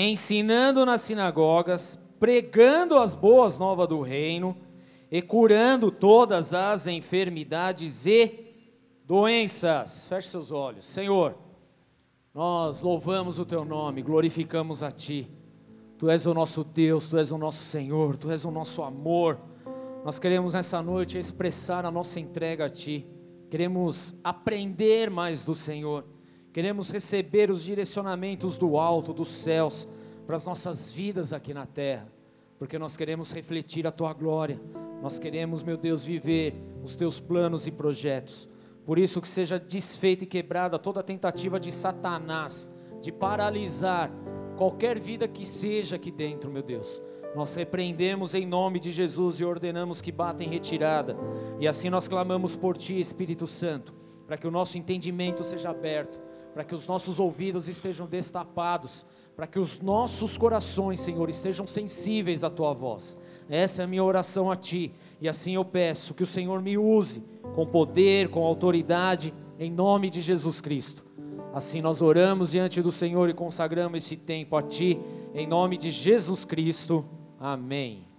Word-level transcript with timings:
ensinando 0.00 0.84
nas 0.84 1.02
sinagogas, 1.02 1.96
pregando 2.18 2.98
as 2.98 3.14
boas 3.14 3.58
novas 3.58 3.88
do 3.88 4.00
reino 4.00 4.56
e 5.10 5.22
curando 5.22 5.90
todas 5.90 6.52
as 6.52 6.86
enfermidades 6.86 8.06
e 8.06 8.44
doenças. 9.04 10.06
Feche 10.06 10.28
seus 10.28 10.50
olhos. 10.50 10.84
Senhor, 10.84 11.36
nós 12.34 12.80
louvamos 12.80 13.38
o 13.38 13.44
teu 13.44 13.64
nome, 13.64 14.02
glorificamos 14.02 14.82
a 14.82 14.90
ti. 14.90 15.30
Tu 15.96 16.10
és 16.10 16.26
o 16.26 16.34
nosso 16.34 16.64
Deus, 16.64 17.08
tu 17.08 17.16
és 17.16 17.30
o 17.30 17.38
nosso 17.38 17.62
Senhor, 17.62 18.16
tu 18.16 18.30
és 18.30 18.44
o 18.44 18.50
nosso 18.50 18.82
amor. 18.82 19.38
Nós 20.04 20.18
queremos 20.18 20.54
nessa 20.54 20.82
noite 20.82 21.16
expressar 21.16 21.86
a 21.86 21.90
nossa 21.90 22.18
entrega 22.18 22.66
a 22.66 22.68
ti. 22.68 23.06
Queremos 23.48 24.18
aprender 24.24 25.08
mais 25.08 25.44
do 25.44 25.54
Senhor. 25.54 26.04
Queremos 26.54 26.88
receber 26.92 27.50
os 27.50 27.64
direcionamentos 27.64 28.56
do 28.56 28.78
alto, 28.78 29.12
dos 29.12 29.28
céus, 29.28 29.88
para 30.24 30.36
as 30.36 30.46
nossas 30.46 30.92
vidas 30.92 31.32
aqui 31.32 31.52
na 31.52 31.66
terra, 31.66 32.06
porque 32.60 32.78
nós 32.78 32.96
queremos 32.96 33.32
refletir 33.32 33.88
a 33.88 33.90
tua 33.90 34.12
glória. 34.12 34.60
Nós 35.02 35.18
queremos, 35.18 35.64
meu 35.64 35.76
Deus, 35.76 36.04
viver 36.04 36.54
os 36.84 36.94
teus 36.94 37.18
planos 37.18 37.66
e 37.66 37.72
projetos. 37.72 38.48
Por 38.86 39.00
isso 39.00 39.20
que 39.20 39.26
seja 39.26 39.58
desfeita 39.58 40.22
e 40.22 40.28
quebrada 40.28 40.78
toda 40.78 41.02
tentativa 41.02 41.58
de 41.58 41.72
Satanás 41.72 42.72
de 43.00 43.10
paralisar 43.10 44.12
qualquer 44.56 44.96
vida 44.96 45.26
que 45.26 45.44
seja 45.44 45.96
aqui 45.96 46.12
dentro, 46.12 46.52
meu 46.52 46.62
Deus. 46.62 47.02
Nós 47.34 47.52
repreendemos 47.56 48.32
em 48.32 48.46
nome 48.46 48.78
de 48.78 48.92
Jesus 48.92 49.40
e 49.40 49.44
ordenamos 49.44 50.00
que 50.00 50.12
bata 50.12 50.44
em 50.44 50.48
retirada. 50.48 51.16
E 51.58 51.66
assim 51.66 51.90
nós 51.90 52.06
clamamos 52.06 52.54
por 52.54 52.76
Ti, 52.76 53.00
Espírito 53.00 53.44
Santo, 53.44 53.92
para 54.24 54.36
que 54.36 54.46
o 54.46 54.52
nosso 54.52 54.78
entendimento 54.78 55.42
seja 55.42 55.70
aberto, 55.70 56.22
para 56.54 56.62
que 56.62 56.74
os 56.74 56.86
nossos 56.86 57.18
ouvidos 57.18 57.68
estejam 57.68 58.06
destapados, 58.06 59.04
para 59.34 59.46
que 59.46 59.58
os 59.58 59.80
nossos 59.80 60.38
corações, 60.38 61.00
Senhor, 61.00 61.28
estejam 61.28 61.66
sensíveis 61.66 62.44
à 62.44 62.48
Tua 62.48 62.72
voz. 62.72 63.18
Essa 63.50 63.82
é 63.82 63.84
a 63.84 63.88
minha 63.88 64.04
oração 64.04 64.50
a 64.50 64.54
Ti. 64.56 64.94
E 65.20 65.28
assim 65.28 65.56
eu 65.56 65.64
peço 65.64 66.14
que 66.14 66.22
o 66.22 66.26
Senhor 66.26 66.62
me 66.62 66.78
use 66.78 67.24
com 67.56 67.66
poder, 67.66 68.28
com 68.30 68.44
autoridade, 68.44 69.34
em 69.58 69.70
nome 69.70 70.08
de 70.08 70.22
Jesus 70.22 70.60
Cristo. 70.60 71.04
Assim 71.52 71.82
nós 71.82 72.00
oramos 72.00 72.52
diante 72.52 72.80
do 72.80 72.92
Senhor 72.92 73.28
e 73.28 73.34
consagramos 73.34 74.04
esse 74.04 74.16
tempo 74.16 74.56
a 74.56 74.62
Ti, 74.62 75.00
em 75.34 75.46
nome 75.46 75.76
de 75.76 75.90
Jesus 75.90 76.44
Cristo. 76.44 77.04
Amém. 77.38 78.13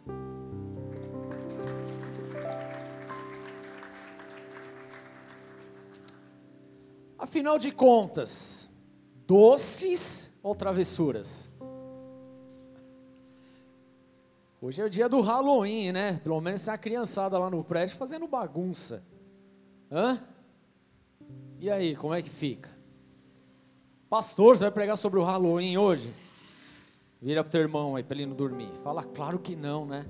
Afinal 7.17 7.57
de 7.57 7.71
contas, 7.71 8.69
doces 9.25 10.37
ou 10.43 10.53
travessuras? 10.53 11.49
Hoje 14.61 14.81
é 14.81 14.85
o 14.85 14.89
dia 14.89 15.07
do 15.07 15.21
Halloween, 15.21 15.91
né? 15.91 16.19
Pelo 16.23 16.41
menos 16.41 16.65
tem 16.65 16.73
a 16.73 16.77
criançada 16.77 17.37
lá 17.37 17.49
no 17.49 17.63
prédio 17.63 17.95
fazendo 17.95 18.27
bagunça. 18.27 19.03
Hã? 19.91 20.19
E 21.59 21.69
aí, 21.69 21.95
como 21.95 22.13
é 22.13 22.21
que 22.21 22.29
fica? 22.29 22.69
Pastor, 24.09 24.57
você 24.57 24.63
vai 24.63 24.71
pregar 24.71 24.97
sobre 24.97 25.19
o 25.19 25.23
Halloween 25.23 25.77
hoje? 25.77 26.13
Vira 27.21 27.43
pro 27.43 27.51
teu 27.51 27.61
irmão 27.61 27.95
aí 27.95 28.03
para 28.03 28.17
ele 28.17 28.25
não 28.25 28.35
dormir. 28.35 28.71
Fala, 28.83 29.03
claro 29.03 29.39
que 29.39 29.55
não, 29.55 29.85
né? 29.85 30.05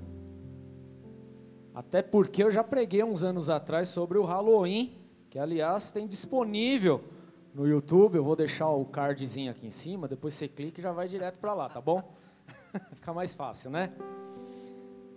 Até 1.74 2.02
porque 2.02 2.42
eu 2.42 2.50
já 2.50 2.64
preguei 2.64 3.04
uns 3.04 3.22
anos 3.22 3.50
atrás 3.50 3.90
sobre 3.90 4.18
o 4.18 4.24
Halloween, 4.24 4.96
que 5.36 5.40
aliás 5.40 5.90
tem 5.90 6.06
disponível 6.06 7.04
no 7.52 7.68
YouTube. 7.68 8.16
Eu 8.16 8.24
vou 8.24 8.34
deixar 8.34 8.70
o 8.70 8.86
cardzinho 8.86 9.50
aqui 9.50 9.66
em 9.66 9.70
cima, 9.70 10.08
depois 10.08 10.32
você 10.32 10.48
clica 10.48 10.80
e 10.80 10.82
já 10.82 10.92
vai 10.92 11.06
direto 11.06 11.38
para 11.38 11.52
lá, 11.52 11.68
tá 11.68 11.78
bom? 11.78 12.16
Fica 12.96 13.12
mais 13.12 13.34
fácil, 13.34 13.70
né? 13.70 13.92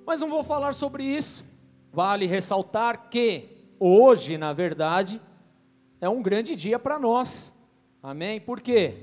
Mas 0.06 0.20
não 0.20 0.30
vou 0.30 0.44
falar 0.44 0.74
sobre 0.74 1.06
isso. 1.06 1.46
Vale 1.94 2.26
ressaltar 2.26 3.10
que 3.10 3.72
hoje, 3.80 4.38
na 4.38 4.52
verdade, 4.52 5.22
é 6.02 6.10
um 6.10 6.22
grande 6.22 6.54
dia 6.54 6.78
para 6.78 7.00
nós. 7.00 7.54
Amém? 8.04 8.42
Por 8.42 8.60
quê? 8.60 8.98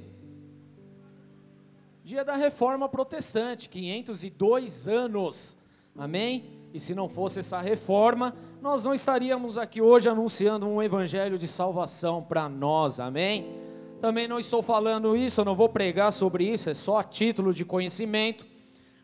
Dia 2.04 2.26
da 2.26 2.36
reforma 2.36 2.90
protestante, 2.90 3.70
502 3.70 4.86
anos. 4.86 5.56
Amém? 5.96 6.68
E 6.74 6.78
se 6.78 6.94
não 6.94 7.08
fosse 7.08 7.38
essa 7.38 7.58
reforma, 7.58 8.36
nós 8.60 8.84
não 8.84 8.94
estaríamos 8.94 9.58
aqui 9.58 9.80
hoje 9.80 10.08
anunciando 10.08 10.66
um 10.66 10.82
evangelho 10.82 11.38
de 11.38 11.46
salvação 11.46 12.22
para 12.22 12.48
nós. 12.48 12.98
Amém? 12.98 13.46
Também 14.00 14.26
não 14.26 14.38
estou 14.38 14.62
falando 14.62 15.16
isso, 15.16 15.40
eu 15.40 15.44
não 15.44 15.54
vou 15.54 15.68
pregar 15.68 16.12
sobre 16.12 16.44
isso, 16.44 16.68
é 16.68 16.74
só 16.74 17.02
título 17.02 17.52
de 17.52 17.64
conhecimento. 17.64 18.46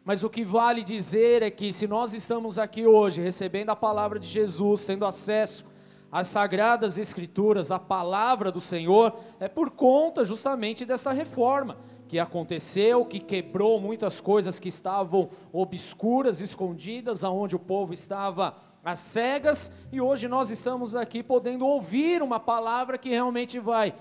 Mas 0.04 0.24
o 0.24 0.30
que 0.30 0.44
vale 0.44 0.82
dizer 0.82 1.42
é 1.42 1.50
que 1.50 1.72
se 1.72 1.86
nós 1.86 2.12
estamos 2.12 2.58
aqui 2.58 2.86
hoje 2.86 3.20
recebendo 3.20 3.70
a 3.70 3.76
palavra 3.76 4.18
de 4.18 4.26
Jesus, 4.26 4.84
tendo 4.84 5.06
acesso 5.06 5.64
às 6.10 6.26
sagradas 6.26 6.98
escrituras, 6.98 7.70
à 7.70 7.78
palavra 7.78 8.50
do 8.50 8.60
Senhor, 8.60 9.14
é 9.38 9.48
por 9.48 9.70
conta 9.70 10.24
justamente 10.24 10.84
dessa 10.84 11.12
reforma 11.12 11.78
que 12.08 12.19
aconteceu, 12.19 13.06
que 13.06 13.20
quebrou 13.20 13.80
muitas 13.80 14.20
coisas 14.20 14.58
que 14.58 14.69
estavam 14.69 15.30
obscuras, 15.52 16.40
escondidas, 16.40 17.22
aonde 17.24 17.56
o 17.56 17.60
povo 17.60 17.94
estava 17.94 18.54
às 18.84 18.98
cegas, 18.98 19.72
e 19.93 20.00
hoje 20.00 20.26
nós 20.28 20.50
estamos 20.50 20.97
aqui 20.97 21.22
podendo 21.22 21.66
ouvir 21.66 22.22
uma 22.22 22.41
palavra 22.41 22.98
que 22.98 23.09
realmente 23.10 23.59
vai 23.59 23.94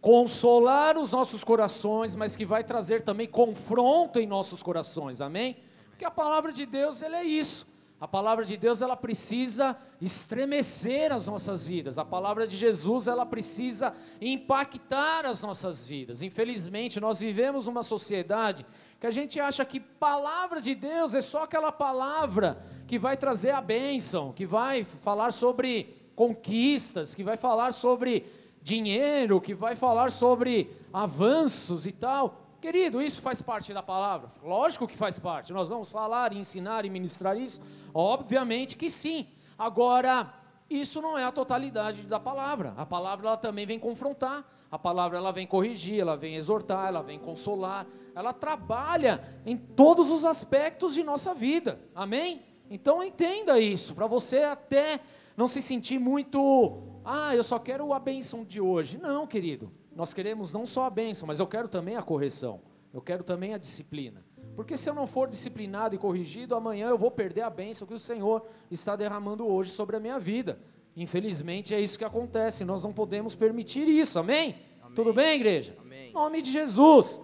consolar 0.00 0.96
os 0.96 1.10
nossos 1.12 1.44
corações, 1.44 2.16
mas 2.16 2.34
que 2.36 2.44
vai 2.44 2.64
trazer 2.64 3.02
também 3.02 3.26
confronto 3.26 4.18
em 4.18 4.26
nossos 4.26 4.62
corações. 4.62 5.20
Amém? 5.20 5.58
Porque 5.90 6.04
a 6.04 6.10
palavra 6.10 6.52
de 6.52 6.64
Deus, 6.64 7.02
ela 7.02 7.18
é 7.18 7.24
isso. 7.24 7.69
A 8.00 8.08
palavra 8.08 8.46
de 8.46 8.56
Deus 8.56 8.80
ela 8.80 8.96
precisa 8.96 9.76
estremecer 10.00 11.12
as 11.12 11.26
nossas 11.26 11.66
vidas. 11.66 11.98
A 11.98 12.04
palavra 12.04 12.46
de 12.46 12.56
Jesus 12.56 13.06
ela 13.06 13.26
precisa 13.26 13.92
impactar 14.18 15.26
as 15.26 15.42
nossas 15.42 15.86
vidas. 15.86 16.22
Infelizmente, 16.22 16.98
nós 16.98 17.20
vivemos 17.20 17.66
numa 17.66 17.82
sociedade 17.82 18.64
que 18.98 19.06
a 19.06 19.10
gente 19.10 19.38
acha 19.38 19.66
que 19.66 19.78
palavra 19.78 20.62
de 20.62 20.74
Deus 20.74 21.14
é 21.14 21.20
só 21.20 21.42
aquela 21.42 21.70
palavra 21.70 22.62
que 22.86 22.98
vai 22.98 23.18
trazer 23.18 23.50
a 23.50 23.60
bênção, 23.60 24.32
que 24.32 24.46
vai 24.46 24.82
falar 24.82 25.30
sobre 25.30 25.94
conquistas, 26.16 27.14
que 27.14 27.22
vai 27.22 27.36
falar 27.36 27.72
sobre 27.72 28.24
dinheiro, 28.62 29.42
que 29.42 29.52
vai 29.52 29.76
falar 29.76 30.10
sobre 30.10 30.70
avanços 30.90 31.86
e 31.86 31.92
tal. 31.92 32.39
Querido, 32.60 33.00
isso 33.00 33.22
faz 33.22 33.40
parte 33.40 33.72
da 33.72 33.82
palavra? 33.82 34.30
Lógico 34.42 34.86
que 34.86 34.96
faz 34.96 35.18
parte. 35.18 35.52
Nós 35.52 35.70
vamos 35.70 35.90
falar, 35.90 36.32
ensinar 36.34 36.84
e 36.84 36.90
ministrar 36.90 37.36
isso? 37.36 37.62
Obviamente 37.94 38.76
que 38.76 38.90
sim. 38.90 39.26
Agora, 39.58 40.32
isso 40.68 41.00
não 41.00 41.18
é 41.18 41.24
a 41.24 41.32
totalidade 41.32 42.02
da 42.02 42.20
palavra. 42.20 42.74
A 42.76 42.84
palavra 42.84 43.28
ela 43.28 43.36
também 43.36 43.64
vem 43.64 43.78
confrontar. 43.78 44.44
A 44.70 44.78
palavra 44.78 45.16
ela 45.16 45.32
vem 45.32 45.46
corrigir, 45.46 46.00
ela 46.00 46.16
vem 46.16 46.36
exortar, 46.36 46.88
ela 46.88 47.02
vem 47.02 47.18
consolar. 47.18 47.86
Ela 48.14 48.32
trabalha 48.32 49.24
em 49.46 49.56
todos 49.56 50.10
os 50.10 50.24
aspectos 50.24 50.94
de 50.94 51.02
nossa 51.02 51.34
vida. 51.34 51.80
Amém? 51.94 52.42
Então 52.70 53.02
entenda 53.02 53.58
isso, 53.58 53.94
para 53.94 54.06
você 54.06 54.44
até 54.44 55.00
não 55.36 55.48
se 55.48 55.60
sentir 55.60 55.98
muito, 55.98 57.00
ah, 57.04 57.34
eu 57.34 57.42
só 57.42 57.58
quero 57.58 57.92
a 57.92 57.98
bênção 57.98 58.44
de 58.44 58.60
hoje. 58.60 58.98
Não, 58.98 59.26
querido. 59.26 59.72
Nós 60.00 60.14
queremos 60.14 60.50
não 60.50 60.64
só 60.64 60.86
a 60.86 60.90
bênção, 60.90 61.26
mas 61.26 61.40
eu 61.40 61.46
quero 61.46 61.68
também 61.68 61.94
a 61.94 62.00
correção. 62.00 62.62
Eu 62.90 63.02
quero 63.02 63.22
também 63.22 63.52
a 63.52 63.58
disciplina. 63.58 64.24
Porque 64.56 64.74
se 64.74 64.88
eu 64.88 64.94
não 64.94 65.06
for 65.06 65.28
disciplinado 65.28 65.94
e 65.94 65.98
corrigido, 65.98 66.54
amanhã 66.54 66.88
eu 66.88 66.96
vou 66.96 67.10
perder 67.10 67.42
a 67.42 67.50
bênção 67.50 67.86
que 67.86 67.92
o 67.92 67.98
Senhor 67.98 68.46
está 68.70 68.96
derramando 68.96 69.46
hoje 69.46 69.70
sobre 69.70 69.96
a 69.96 70.00
minha 70.00 70.18
vida. 70.18 70.58
Infelizmente 70.96 71.74
é 71.74 71.80
isso 71.82 71.98
que 71.98 72.04
acontece, 72.06 72.64
nós 72.64 72.82
não 72.82 72.94
podemos 72.94 73.34
permitir 73.34 73.86
isso, 73.88 74.18
amém? 74.18 74.56
amém. 74.80 74.94
Tudo 74.94 75.12
bem, 75.12 75.36
igreja? 75.36 75.76
Amém. 75.78 76.08
Em 76.08 76.12
nome 76.14 76.40
de 76.40 76.50
Jesus. 76.50 77.20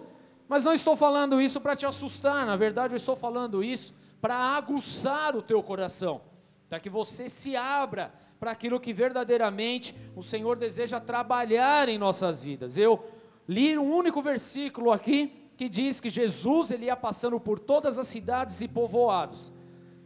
Mas 0.47 0.63
não 0.63 0.71
estou 0.71 0.95
falando 0.95 1.41
isso 1.41 1.59
para 1.59 1.75
te 1.75 1.87
assustar, 1.87 2.45
na 2.45 2.55
verdade 2.55 2.93
eu 2.93 2.97
estou 2.97 3.15
falando 3.15 3.63
isso 3.63 3.91
para 4.21 4.35
aguçar 4.35 5.35
o 5.35 5.41
teu 5.41 5.63
coração, 5.63 6.21
para 6.69 6.79
que 6.79 6.91
você 6.91 7.27
se 7.27 7.55
abra 7.55 8.13
para 8.39 8.51
aquilo 8.51 8.79
que 8.79 8.93
verdadeiramente 8.93 9.95
o 10.15 10.23
Senhor 10.23 10.57
deseja 10.57 10.99
trabalhar 10.99 11.89
em 11.89 11.97
nossas 11.97 12.43
vidas. 12.43 12.77
Eu 12.77 13.03
li 13.47 13.77
um 13.77 13.93
único 13.95 14.21
versículo 14.21 14.91
aqui 14.91 15.49
que 15.55 15.67
diz 15.67 15.99
que 15.99 16.09
Jesus 16.09 16.69
ele 16.69 16.85
ia 16.85 16.95
passando 16.95 17.39
por 17.39 17.57
todas 17.57 17.97
as 17.97 18.07
cidades 18.07 18.61
e 18.61 18.67
povoados. 18.67 19.51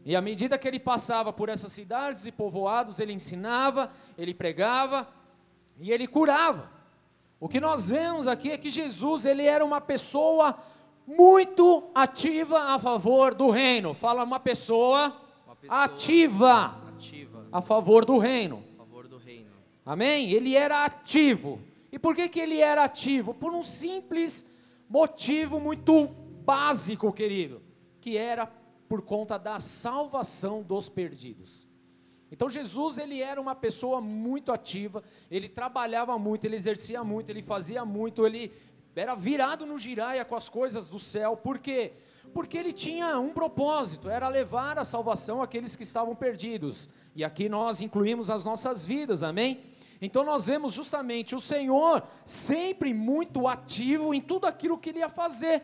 E 0.06 0.16
à 0.16 0.22
medida 0.22 0.57
que 0.57 0.68
ele 0.68 0.80
passava 0.80 1.31
por 1.31 1.50
essas 1.50 1.72
cidades 1.72 2.25
e 2.25 2.31
povoados, 2.31 3.00
ele 3.00 3.13
ensinava, 3.13 3.92
ele 4.18 4.34
pregava 4.34 5.07
e 5.80 5.92
ele 5.92 6.07
curava. 6.07 6.72
O 7.39 7.50
que 7.50 7.60
nós 7.60 7.89
vemos 7.89 8.27
aqui 8.27 8.51
é 8.51 8.57
que 8.57 8.69
Jesus 8.69 9.25
ele 9.25 9.45
era 9.45 9.63
uma 9.63 9.81
pessoa 9.81 10.57
muito 11.06 11.89
ativa 11.94 12.74
a 12.74 12.80
favor 12.80 13.34
do 13.34 13.50
reino. 13.50 13.94
Fala 13.94 14.24
uma 14.24 14.39
pessoa, 14.39 15.18
uma 15.45 15.56
pessoa 15.56 15.84
ativa 15.84 16.81
a 17.51 17.62
favor 17.62 18.06
do 18.06 18.18
reino. 18.18 18.63
Amém? 19.86 20.31
Ele 20.31 20.56
era 20.56 20.86
ativo. 20.86 21.59
E 21.92 22.00
por 22.00 22.15
que, 22.15 22.30
que 22.30 22.39
ele 22.39 22.59
era 22.59 22.83
ativo? 22.83 23.33
Por 23.33 23.53
um 23.53 23.62
simples 23.62 24.45
motivo 24.89 25.59
muito 25.59 26.07
básico, 26.45 27.12
querido, 27.12 27.62
que 28.00 28.18
era 28.18 28.45
por 28.88 29.01
conta 29.01 29.38
da 29.38 29.59
salvação 29.59 30.62
dos 30.62 30.89
perdidos. 30.89 31.68
Então 32.31 32.50
Jesus 32.50 32.98
ele 32.98 33.21
era 33.21 33.42
uma 33.42 33.56
pessoa 33.56 34.00
muito 34.00 34.51
ativa, 34.53 35.03
ele 35.30 35.50
trabalhava 35.50 36.18
muito, 36.18 36.45
ele 36.45 36.56
exercia 36.56 37.03
muito, 37.03 37.30
ele 37.30 37.42
fazia 37.42 37.83
muito, 37.83 38.25
ele 38.25 38.53
era 38.95 39.15
virado 39.15 39.65
no 39.65 39.77
giraia 39.77 40.24
com 40.24 40.36
as 40.36 40.48
coisas 40.48 40.88
do 40.88 41.00
céu. 41.00 41.36
Por 41.36 41.59
quê? 41.59 41.94
Porque 42.33 42.57
ele 42.57 42.71
tinha 42.71 43.19
um 43.19 43.33
propósito, 43.33 44.09
era 44.09 44.30
levar 44.30 44.77
a 44.77 44.86
salvação 44.86 45.42
àqueles 45.42 45.75
que 45.75 45.83
estavam 45.83 46.15
perdidos. 46.15 46.89
E 47.16 47.24
aqui 47.24 47.50
nós 47.50 47.81
incluímos 47.81 48.30
as 48.30 48.46
nossas 48.46 48.86
vidas, 48.86 49.24
amém? 49.24 49.62
Então 50.02 50.24
nós 50.24 50.48
vemos 50.48 50.74
justamente 50.74 51.36
o 51.36 51.42
Senhor 51.42 52.04
sempre 52.25 52.94
muito 52.94 53.48
ativo 53.48 54.13
em 54.13 54.22
tudo 54.22 54.46
aquilo 54.46 54.78
que 54.78 54.90
ele 54.90 55.00
ia 55.00 55.10
fazer, 55.10 55.63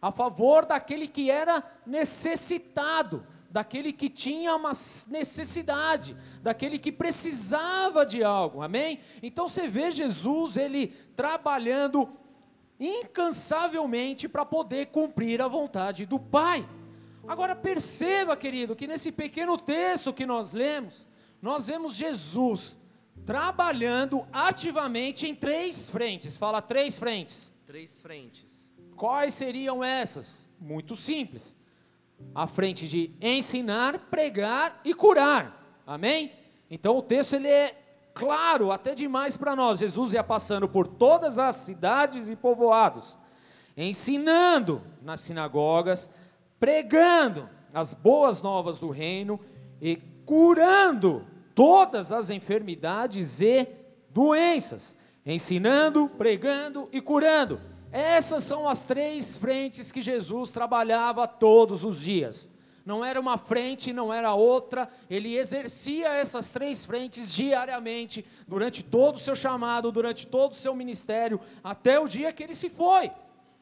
a 0.00 0.10
favor 0.10 0.66
daquele 0.66 1.08
que 1.08 1.30
era 1.30 1.62
necessitado 1.86 3.24
daquele 3.50 3.92
que 3.92 4.10
tinha 4.10 4.54
uma 4.54 4.72
necessidade, 5.08 6.14
daquele 6.42 6.78
que 6.78 6.92
precisava 6.92 8.04
de 8.04 8.22
algo, 8.22 8.62
amém? 8.62 9.00
Então 9.22 9.48
você 9.48 9.66
vê 9.66 9.90
Jesus, 9.90 10.56
ele 10.56 10.88
trabalhando 11.16 12.08
incansavelmente 12.78 14.28
para 14.28 14.44
poder 14.44 14.86
cumprir 14.86 15.40
a 15.40 15.48
vontade 15.48 16.04
do 16.04 16.18
Pai. 16.18 16.68
Agora 17.28 17.54
perceba, 17.54 18.36
querido, 18.36 18.74
que 18.74 18.86
nesse 18.86 19.12
pequeno 19.12 19.58
texto 19.58 20.12
que 20.12 20.24
nós 20.24 20.52
lemos, 20.52 21.06
nós 21.42 21.66
vemos 21.66 21.94
Jesus 21.94 22.78
trabalhando 23.26 24.26
ativamente 24.32 25.28
em 25.28 25.34
três 25.34 25.90
frentes. 25.90 26.36
Fala 26.36 26.62
três 26.62 26.98
frentes. 26.98 27.52
Três 27.66 28.00
frentes. 28.00 28.70
Quais 28.96 29.34
seriam 29.34 29.84
essas? 29.84 30.48
Muito 30.58 30.96
simples 30.96 31.56
à 32.34 32.46
frente 32.46 32.88
de 32.88 33.10
ensinar, 33.20 33.98
pregar 34.10 34.80
e 34.84 34.94
curar. 34.94 35.80
Amém? 35.86 36.32
Então 36.70 36.96
o 36.96 37.02
texto 37.02 37.34
ele 37.34 37.48
é 37.48 37.74
claro 38.14 38.72
até 38.72 38.94
demais 38.94 39.36
para 39.36 39.54
nós. 39.54 39.78
Jesus 39.78 40.12
ia 40.12 40.24
passando 40.24 40.68
por 40.68 40.86
todas 40.86 41.38
as 41.38 41.56
cidades 41.56 42.28
e 42.28 42.36
povoados, 42.36 43.18
ensinando 43.76 44.82
nas 45.00 45.20
sinagogas, 45.20 46.10
pregando 46.58 47.48
as 47.72 47.94
boas 47.94 48.42
novas 48.42 48.80
do 48.80 48.90
reino 48.90 49.38
e 49.80 49.96
curando 50.24 51.24
todas 51.54 52.12
as 52.12 52.30
enfermidades 52.30 53.40
e 53.40 53.66
doenças, 54.10 54.96
ensinando, 55.24 56.08
pregando 56.16 56.88
e 56.92 57.00
curando. 57.00 57.60
Essas 57.90 58.44
são 58.44 58.68
as 58.68 58.84
três 58.84 59.36
frentes 59.36 59.90
que 59.90 60.00
Jesus 60.00 60.52
trabalhava 60.52 61.26
todos 61.26 61.84
os 61.84 62.02
dias. 62.02 62.50
Não 62.84 63.04
era 63.04 63.20
uma 63.20 63.36
frente, 63.36 63.92
não 63.92 64.12
era 64.12 64.34
outra, 64.34 64.88
ele 65.10 65.36
exercia 65.36 66.08
essas 66.08 66.50
três 66.50 66.86
frentes 66.86 67.34
diariamente, 67.34 68.24
durante 68.46 68.82
todo 68.82 69.16
o 69.16 69.18
seu 69.18 69.36
chamado, 69.36 69.92
durante 69.92 70.26
todo 70.26 70.52
o 70.52 70.56
seu 70.56 70.74
ministério, 70.74 71.38
até 71.62 72.00
o 72.00 72.08
dia 72.08 72.32
que 72.32 72.42
ele 72.42 72.54
se 72.54 72.70
foi. 72.70 73.10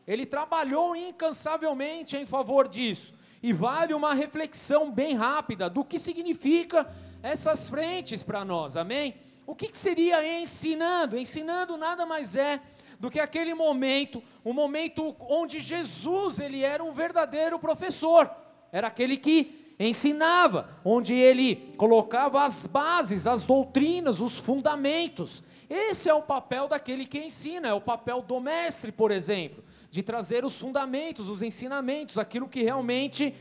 Ele 0.06 0.24
trabalhou 0.24 0.94
incansavelmente 0.94 2.16
em 2.16 2.24
favor 2.24 2.68
disso. 2.68 3.12
E 3.42 3.52
vale 3.52 3.92
uma 3.92 4.14
reflexão 4.14 4.90
bem 4.90 5.14
rápida 5.14 5.68
do 5.68 5.84
que 5.84 5.98
significa 5.98 6.88
essas 7.22 7.68
frentes 7.68 8.22
para 8.22 8.44
nós, 8.44 8.76
amém? 8.76 9.14
O 9.46 9.54
que, 9.54 9.68
que 9.68 9.78
seria 9.78 10.40
ensinando? 10.40 11.18
Ensinando 11.18 11.76
nada 11.76 12.04
mais 12.06 12.36
é 12.36 12.60
do 12.98 13.10
que 13.10 13.20
aquele 13.20 13.54
momento, 13.54 14.22
um 14.44 14.52
momento 14.52 15.14
onde 15.20 15.60
Jesus 15.60 16.40
ele 16.40 16.62
era 16.62 16.82
um 16.82 16.92
verdadeiro 16.92 17.58
professor, 17.58 18.30
era 18.72 18.88
aquele 18.88 19.16
que 19.16 19.74
ensinava, 19.78 20.70
onde 20.84 21.14
ele 21.14 21.74
colocava 21.76 22.44
as 22.44 22.64
bases, 22.64 23.26
as 23.26 23.44
doutrinas, 23.44 24.20
os 24.20 24.38
fundamentos. 24.38 25.42
Esse 25.68 26.08
é 26.08 26.14
o 26.14 26.22
papel 26.22 26.66
daquele 26.68 27.04
que 27.04 27.18
ensina, 27.18 27.68
é 27.68 27.74
o 27.74 27.80
papel 27.80 28.22
do 28.22 28.40
mestre, 28.40 28.90
por 28.90 29.10
exemplo, 29.10 29.62
de 29.96 30.02
trazer 30.02 30.44
os 30.44 30.60
fundamentos, 30.60 31.26
os 31.26 31.42
ensinamentos, 31.42 32.18
aquilo 32.18 32.46
que 32.46 32.62
realmente 32.62 33.34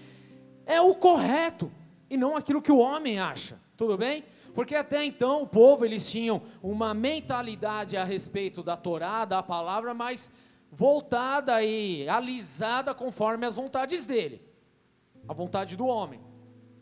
é 0.66 0.80
o 0.80 0.96
correto 0.96 1.70
e 2.10 2.16
não 2.16 2.38
aquilo 2.38 2.62
que 2.62 2.72
o 2.72 2.78
homem 2.78 3.20
acha. 3.20 3.60
Tudo 3.76 3.98
bem? 3.98 4.24
Porque 4.54 4.74
até 4.74 5.04
então 5.04 5.44
o 5.44 5.48
povo 5.48 5.84
eles 5.84 6.10
tinham 6.10 6.42
uma 6.64 6.94
mentalidade 6.94 7.98
a 7.98 8.06
respeito 8.06 8.64
da 8.64 8.78
Torá, 8.78 9.26
da 9.26 9.44
palavra, 9.44 9.94
mas 9.94 10.32
voltada 10.72 11.62
e 11.62 12.08
alisada 12.08 12.94
conforme 12.94 13.46
as 13.46 13.58
vontades 13.58 14.06
dele, 14.06 14.42
a 15.28 15.34
vontade 15.34 15.76
do 15.76 15.86
homem. 15.86 16.22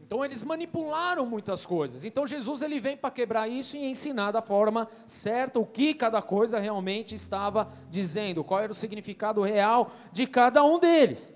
Então 0.05 0.23
eles 0.23 0.43
manipularam 0.43 1.25
muitas 1.25 1.65
coisas. 1.65 2.03
Então 2.03 2.27
Jesus 2.27 2.61
ele 2.61 2.77
vem 2.77 2.97
para 2.97 3.09
quebrar 3.09 3.47
isso 3.47 3.77
e 3.77 3.85
ensinar 3.85 4.31
da 4.31 4.41
forma 4.41 4.89
certa 5.07 5.59
o 5.59 5.65
que 5.65 5.93
cada 5.93 6.21
coisa 6.21 6.59
realmente 6.59 7.15
estava 7.15 7.69
dizendo, 7.89 8.43
qual 8.43 8.59
era 8.59 8.71
o 8.71 8.75
significado 8.75 9.41
real 9.41 9.91
de 10.11 10.27
cada 10.27 10.61
um 10.61 10.77
deles. 10.77 11.33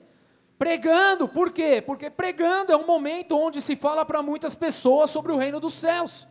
Pregando, 0.59 1.29
por 1.29 1.51
quê? 1.51 1.81
Porque 1.85 2.09
pregando 2.09 2.73
é 2.73 2.75
um 2.75 2.85
momento 2.85 3.37
onde 3.37 3.61
se 3.61 3.75
fala 3.75 4.03
para 4.03 4.21
muitas 4.21 4.53
pessoas 4.53 5.09
sobre 5.09 5.31
o 5.31 5.37
reino 5.37 5.61
dos 5.61 5.73
céus. 5.73 6.27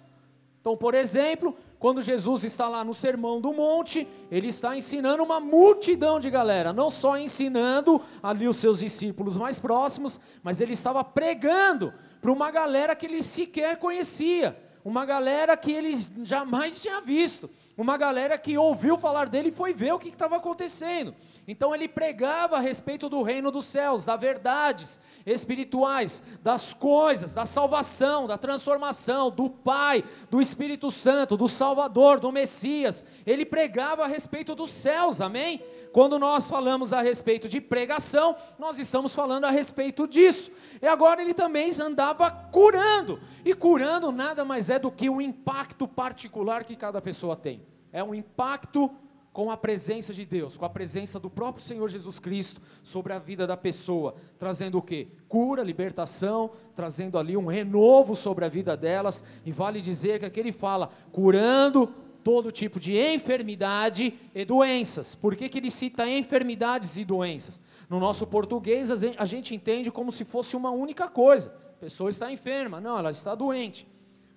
Então, 0.67 0.77
por 0.77 0.97
exemplo, 0.97 1.57
quando 1.79 2.03
Jesus 2.03 2.43
está 2.43 2.69
lá 2.69 2.83
no 2.83 2.93
Sermão 2.93 3.41
do 3.41 3.53
Monte, 3.53 4.05
ele 4.29 4.49
está 4.49 4.77
ensinando 4.77 5.23
uma 5.23 5.39
multidão 5.39 6.19
de 6.19 6.29
galera, 6.29 6.73
não 6.73 6.91
só 6.91 7.17
ensinando 7.17 8.03
ali 8.21 8.49
os 8.49 8.57
seus 8.57 8.81
discípulos 8.81 9.37
mais 9.37 9.61
próximos, 9.61 10.21
mas 10.43 10.61
ele 10.61 10.73
estava 10.73 11.05
pregando 11.05 11.95
para 12.21 12.33
uma 12.33 12.51
galera 12.51 12.97
que 12.97 13.07
ele 13.07 13.23
sequer 13.23 13.79
conhecia, 13.79 14.61
uma 14.85 15.07
galera 15.07 15.57
que 15.57 15.71
ele 15.71 15.97
jamais 16.25 16.83
tinha 16.83 17.01
visto, 17.01 17.49
uma 17.77 17.97
galera 17.97 18.37
que 18.37 18.59
ouviu 18.59 18.99
falar 18.99 19.29
dele 19.29 19.51
e 19.51 19.53
foi 19.53 19.73
ver 19.73 19.93
o 19.93 20.01
que 20.01 20.09
estava 20.09 20.35
acontecendo. 20.35 21.15
Então 21.49 21.75
ele 21.75 21.87
pregava 21.87 22.57
a 22.57 22.61
respeito 22.61 23.09
do 23.09 23.23
reino 23.23 23.53
dos 23.53 23.67
céus, 23.67 24.05
das 24.05 24.21
verdades 24.21 25.01
espirituais, 25.25 26.23
das 26.43 26.75
coisas, 26.75 27.35
da 27.35 27.47
salvação, 27.47 28.27
da 28.27 28.37
transformação, 28.37 29.31
do 29.31 29.49
Pai, 29.49 30.05
do 30.29 30.41
Espírito 30.41 30.91
Santo, 30.91 31.37
do 31.37 31.47
Salvador, 31.47 32.19
do 32.19 32.33
Messias. 32.33 33.05
Ele 33.25 33.47
pregava 33.47 34.05
a 34.05 34.09
respeito 34.09 34.55
dos 34.55 34.71
céus, 34.71 35.21
amém? 35.21 35.63
Quando 35.93 36.19
nós 36.19 36.51
falamos 36.51 36.93
a 36.93 37.01
respeito 37.01 37.49
de 37.49 37.59
pregação, 37.61 38.37
nós 38.59 38.79
estamos 38.79 39.15
falando 39.15 39.45
a 39.45 39.51
respeito 39.51 40.07
disso. 40.07 40.51
E 40.83 40.87
agora 40.87 41.23
ele 41.23 41.33
também 41.33 41.71
andava 41.81 42.31
curando. 42.31 43.19
E 43.45 43.55
curando 43.55 44.13
nada 44.13 44.45
mais 44.45 44.69
é 44.69 44.79
do 44.79 44.91
que 44.91 45.09
o 45.09 45.23
impacto 45.23 45.89
particular 45.89 46.65
que 46.65 46.77
cada 46.77 47.01
pessoa 47.01 47.35
tem. 47.35 47.63
É 47.93 48.05
um 48.05 48.15
impacto 48.15 48.91
com 49.37 49.51
a 49.51 49.57
presença 49.59 50.15
de 50.15 50.25
Deus, 50.25 50.57
com 50.57 50.65
a 50.65 50.71
presença 50.71 51.21
do 51.21 51.29
próprio 51.29 51.63
Senhor 51.63 51.87
Jesus 51.91 52.19
Cristo 52.19 52.59
sobre 52.83 53.13
a 53.13 53.19
vida 53.19 53.47
da 53.47 53.55
pessoa, 53.55 54.15
trazendo 54.39 54.79
o 54.79 54.83
que? 54.83 55.09
Cura, 55.29 55.63
libertação, 55.63 56.53
trazendo 56.75 57.19
ali 57.19 57.37
um 57.37 57.45
renovo 57.45 58.17
sobre 58.17 58.47
a 58.47 58.49
vida 58.49 58.75
delas, 58.75 59.23
e 59.45 59.53
vale 59.53 59.83
dizer 59.83 60.21
que 60.21 60.25
aqui 60.25 60.41
ele 60.41 60.53
fala, 60.53 60.89
curando 61.13 61.87
todo 62.25 62.51
tipo 62.51 62.81
de 62.81 62.97
enfermidade 62.97 64.15
e 64.35 64.43
doenças. 64.43 65.15
Por 65.15 65.37
que, 65.37 65.51
que 65.51 65.59
ele 65.59 65.71
cita 65.71 66.09
enfermidades 66.09 66.97
e 66.97 67.05
doenças? 67.05 67.61
No 67.91 68.01
nosso 68.01 68.27
português, 68.27 68.91
a 68.91 69.25
gente 69.27 69.55
entende 69.55 69.91
como 69.91 70.11
se 70.11 70.25
fosse 70.25 70.57
uma 70.57 70.71
única 70.71 71.09
coisa. 71.09 71.55
A 71.77 71.81
pessoa 71.81 72.09
está 72.09 72.33
enferma, 72.33 72.81
não, 72.81 72.99
ela 72.99 73.11
está 73.11 73.35
doente. 73.35 73.87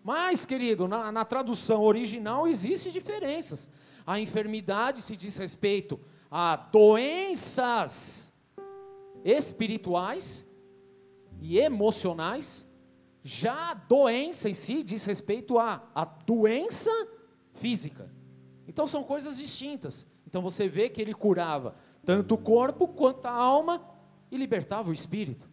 Mas, 0.04 0.46
querido, 0.46 0.90
na, 0.90 1.10
na 1.10 1.24
tradução 1.24 1.84
original 1.84 2.46
existem 2.50 2.92
diferenças. 2.92 3.72
A 4.10 4.20
enfermidade 4.20 5.04
se 5.04 5.16
diz 5.16 5.38
respeito 5.38 6.00
a 6.32 6.56
doenças 6.56 8.34
espirituais 9.24 10.52
e 11.40 11.60
emocionais. 11.60 12.68
Já 13.22 13.70
a 13.70 13.74
doença 13.76 14.50
em 14.50 14.54
si 14.56 14.82
diz 14.82 15.06
respeito 15.06 15.60
a, 15.60 15.88
a 15.94 16.06
doença 16.06 16.90
física. 17.54 18.12
Então 18.68 18.88
são 18.88 19.04
coisas 19.04 19.38
distintas. 19.38 20.08
Então 20.26 20.42
você 20.42 20.68
vê 20.68 20.90
que 20.90 21.00
ele 21.00 21.14
curava 21.14 21.76
tanto 22.04 22.34
o 22.34 22.40
corpo 22.40 22.88
quanto 22.88 23.28
a 23.28 23.32
alma 23.32 23.80
e 24.32 24.38
libertava 24.38 24.90
o 24.90 24.94
espírito. 24.94 25.48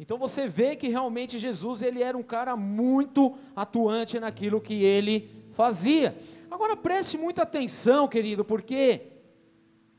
Então 0.00 0.16
você 0.16 0.48
vê 0.48 0.76
que 0.76 0.88
realmente 0.88 1.38
Jesus 1.38 1.82
ele 1.82 2.02
era 2.02 2.16
um 2.16 2.22
cara 2.22 2.56
muito 2.56 3.36
atuante 3.54 4.18
naquilo 4.18 4.62
que 4.62 4.82
ele 4.82 5.44
fazia. 5.52 6.16
Agora 6.50 6.76
preste 6.76 7.16
muita 7.18 7.42
atenção, 7.42 8.08
querido, 8.08 8.44
porque 8.44 9.12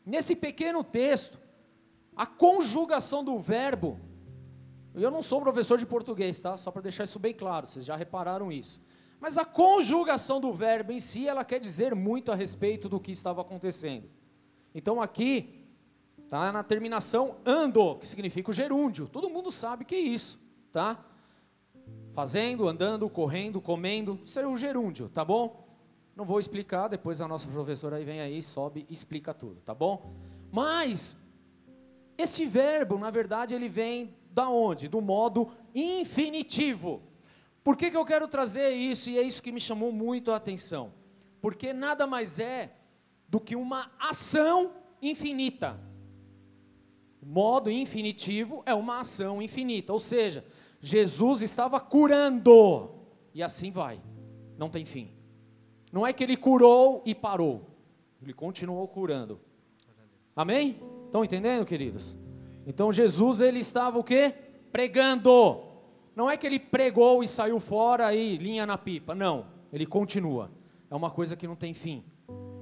nesse 0.06 0.36
pequeno 0.36 0.84
texto, 0.84 1.40
a 2.16 2.26
conjugação 2.26 3.24
do 3.24 3.40
verbo, 3.40 4.00
eu 4.96 5.12
não 5.12 5.22
sou 5.22 5.40
professor 5.40 5.78
de 5.78 5.86
português, 5.86 6.40
tá? 6.42 6.58
Só 6.58 6.72
para 6.72 6.82
deixar 6.82 7.04
isso 7.04 7.20
bem 7.20 7.34
claro, 7.34 7.68
vocês 7.68 7.86
já 7.86 7.96
repararam 7.96 8.52
isso. 8.52 8.82
Mas 9.20 9.38
a 9.38 9.46
conjugação 9.46 10.40
do 10.40 10.54
verbo 10.54 10.92
em 10.92 11.00
si, 11.00 11.28
ela 11.28 11.44
quer 11.44 11.60
dizer 11.60 11.94
muito 11.94 12.32
a 12.32 12.36
respeito 12.36 12.90
do 12.90 13.00
que 13.00 13.12
estava 13.12 13.42
acontecendo. 13.42 14.10
Então 14.74 15.02
aqui, 15.02 15.60
Tá 16.30 16.52
na 16.52 16.62
terminação 16.62 17.38
ando, 17.44 17.96
que 17.96 18.08
significa 18.08 18.52
o 18.52 18.54
gerúndio. 18.54 19.10
Todo 19.12 19.32
mundo 19.32 19.52
sabe 19.52 19.84
que 19.84 19.96
é 19.96 20.00
isso, 20.00 20.40
tá? 20.72 21.04
Fazendo, 22.14 22.68
andando, 22.68 23.10
correndo, 23.10 23.60
comendo, 23.60 24.20
isso 24.24 24.40
é 24.40 24.46
o 24.46 24.56
gerúndio, 24.56 25.10
tá 25.10 25.26
bom? 25.26 25.69
Não 26.20 26.26
vou 26.26 26.38
explicar, 26.38 26.90
depois 26.90 27.22
a 27.22 27.30
nossa 27.30 27.48
professora 27.48 27.96
aí 27.96 28.04
vem 28.04 28.20
aí, 28.20 28.44
sobe 28.44 28.86
e 28.90 28.94
explica 28.94 29.34
tudo, 29.34 29.62
tá 29.62 29.74
bom? 29.74 30.14
Mas 30.52 31.18
esse 32.18 32.46
verbo, 32.46 32.98
na 32.98 33.10
verdade, 33.10 33.56
ele 33.56 33.70
vem 33.70 34.14
da 34.30 34.50
onde? 34.50 34.90
Do 34.90 35.00
modo 35.00 35.50
infinitivo. 35.74 37.02
Por 37.64 37.78
que, 37.78 37.90
que 37.90 37.96
eu 37.96 38.04
quero 38.04 38.28
trazer 38.28 38.72
isso? 38.72 39.10
E 39.10 39.18
é 39.18 39.22
isso 39.22 39.42
que 39.42 39.50
me 39.50 39.62
chamou 39.62 39.94
muito 39.94 40.34
a 40.34 40.36
atenção. 40.36 40.92
Porque 41.42 41.72
nada 41.72 42.06
mais 42.06 42.38
é 42.38 42.76
do 43.30 43.40
que 43.40 43.56
uma 43.56 43.90
ação 43.98 44.74
infinita. 45.02 45.80
O 47.22 47.26
modo 47.26 47.72
infinitivo 47.72 48.62
é 48.66 48.74
uma 48.74 49.00
ação 49.00 49.42
infinita, 49.42 49.94
ou 49.94 50.00
seja, 50.00 50.46
Jesus 50.82 51.42
estava 51.44 51.80
curando, 51.80 52.90
e 53.34 53.42
assim 53.42 53.72
vai, 53.72 54.02
não 54.58 54.70
tem 54.70 54.84
fim. 54.84 55.18
Não 55.92 56.06
é 56.06 56.14
que 56.14 56.24
ele 56.24 56.38
curou 56.38 57.02
e 57.06 57.16
parou, 57.16 57.62
ele 58.22 58.34
continuou 58.34 58.88
curando. 58.88 59.40
Amém? 60.36 60.80
Estão 61.06 61.24
entendendo, 61.24 61.66
queridos? 61.66 62.18
Então 62.66 62.94
Jesus 62.94 63.42
ele 63.42 63.60
estava 63.60 63.98
o 63.98 64.04
quê? 64.04 64.34
Pregando. 64.72 65.64
Não 66.16 66.30
é 66.30 66.38
que 66.38 66.46
ele 66.46 66.60
pregou 66.60 67.24
e 67.24 67.28
saiu 67.28 67.60
fora 67.60 68.14
e 68.14 68.38
linha 68.38 68.66
na 68.66 68.78
pipa, 68.78 69.16
não. 69.16 69.48
Ele 69.72 69.86
continua. 69.86 70.52
É 70.90 70.96
uma 70.96 71.10
coisa 71.10 71.36
que 71.36 71.48
não 71.48 71.56
tem 71.56 71.74
fim. 71.74 72.04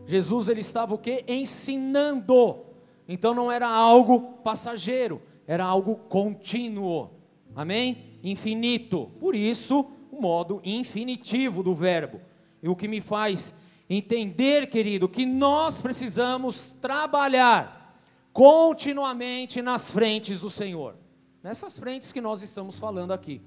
Jesus 0.06 0.48
ele 0.48 0.62
estava 0.62 0.96
o 0.96 0.98
quê? 0.98 1.24
Ensinando. 1.28 2.60
Então 3.08 3.34
não 3.34 3.52
era 3.52 3.68
algo 3.68 4.38
passageiro, 4.44 5.22
era 5.46 5.66
algo 5.66 5.96
contínuo. 5.96 7.10
Amém? 7.56 8.20
Infinito. 8.24 9.12
Por 9.20 9.36
isso, 9.36 9.86
o 10.12 10.22
modo 10.22 10.62
infinitivo 10.64 11.64
do 11.64 11.74
verbo. 11.74 12.22
O 12.70 12.76
que 12.76 12.88
me 12.88 13.02
faz 13.02 13.56
entender, 13.90 14.68
querido, 14.68 15.08
que 15.08 15.26
nós 15.26 15.82
precisamos 15.82 16.72
trabalhar 16.82 18.00
continuamente 18.34 19.62
nas 19.62 19.92
frentes 19.92 20.42
do 20.42 20.50
Senhor. 20.50 20.96
Nessas 21.42 21.80
frentes 21.80 22.12
que 22.12 22.22
nós 22.22 22.42
estamos 22.42 22.78
falando 22.78 23.12
aqui. 23.12 23.42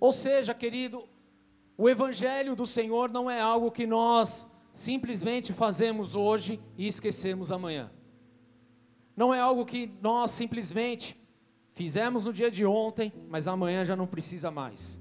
Ou 0.00 0.12
seja, 0.12 0.52
querido, 0.52 1.08
o 1.76 1.88
evangelho 1.88 2.56
do 2.56 2.66
Senhor 2.66 3.10
não 3.10 3.30
é 3.30 3.40
algo 3.40 3.70
que 3.70 3.86
nós 3.86 4.50
simplesmente 4.72 5.52
fazemos 5.52 6.14
hoje 6.14 6.60
e 6.76 6.86
esquecemos 6.86 7.50
amanhã. 7.50 7.90
Não 9.16 9.32
é 9.32 9.40
algo 9.40 9.64
que 9.64 9.90
nós 10.00 10.32
simplesmente 10.32 11.16
fizemos 11.70 12.24
no 12.24 12.32
dia 12.32 12.50
de 12.50 12.66
ontem, 12.66 13.12
mas 13.28 13.48
amanhã 13.48 13.84
já 13.84 13.96
não 13.96 14.06
precisa 14.06 14.50
mais. 14.50 15.00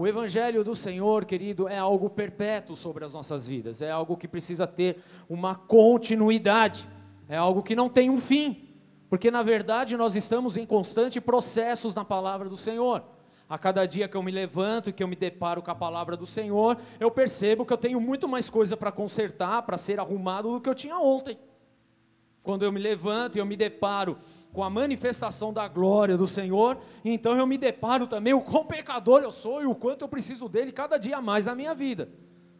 O 0.00 0.06
Evangelho 0.06 0.62
do 0.62 0.76
Senhor, 0.76 1.24
querido, 1.24 1.66
é 1.66 1.76
algo 1.76 2.08
perpétuo 2.08 2.76
sobre 2.76 3.04
as 3.04 3.14
nossas 3.14 3.48
vidas, 3.48 3.82
é 3.82 3.90
algo 3.90 4.16
que 4.16 4.28
precisa 4.28 4.64
ter 4.64 5.02
uma 5.28 5.56
continuidade, 5.56 6.88
é 7.28 7.36
algo 7.36 7.64
que 7.64 7.74
não 7.74 7.88
tem 7.88 8.08
um 8.08 8.16
fim, 8.16 8.68
porque 9.10 9.28
na 9.28 9.42
verdade 9.42 9.96
nós 9.96 10.14
estamos 10.14 10.56
em 10.56 10.64
constante 10.64 11.20
processos 11.20 11.96
na 11.96 12.04
palavra 12.04 12.48
do 12.48 12.56
Senhor. 12.56 13.02
A 13.48 13.58
cada 13.58 13.84
dia 13.86 14.06
que 14.06 14.16
eu 14.16 14.22
me 14.22 14.30
levanto 14.30 14.88
e 14.88 14.92
que 14.92 15.02
eu 15.02 15.08
me 15.08 15.16
deparo 15.16 15.62
com 15.62 15.70
a 15.72 15.74
palavra 15.74 16.16
do 16.16 16.26
Senhor, 16.26 16.78
eu 17.00 17.10
percebo 17.10 17.66
que 17.66 17.72
eu 17.72 17.76
tenho 17.76 18.00
muito 18.00 18.28
mais 18.28 18.48
coisa 18.48 18.76
para 18.76 18.92
consertar, 18.92 19.62
para 19.62 19.76
ser 19.76 19.98
arrumado 19.98 20.52
do 20.52 20.60
que 20.60 20.68
eu 20.68 20.76
tinha 20.76 20.96
ontem. 20.96 21.36
Quando 22.44 22.64
eu 22.64 22.70
me 22.70 22.78
levanto 22.78 23.34
e 23.34 23.40
eu 23.40 23.44
me 23.46 23.56
deparo 23.56 24.16
com 24.58 24.64
a 24.64 24.70
manifestação 24.70 25.52
da 25.52 25.68
glória 25.68 26.16
do 26.16 26.26
Senhor, 26.26 26.78
então 27.04 27.38
eu 27.38 27.46
me 27.46 27.56
deparo 27.56 28.08
também 28.08 28.34
o 28.34 28.40
quão 28.40 28.64
pecador 28.64 29.22
eu 29.22 29.30
sou 29.30 29.62
e 29.62 29.66
o 29.66 29.72
quanto 29.72 30.02
eu 30.02 30.08
preciso 30.08 30.48
dele 30.48 30.72
cada 30.72 30.98
dia 30.98 31.20
mais 31.20 31.46
na 31.46 31.54
minha 31.54 31.72
vida. 31.72 32.08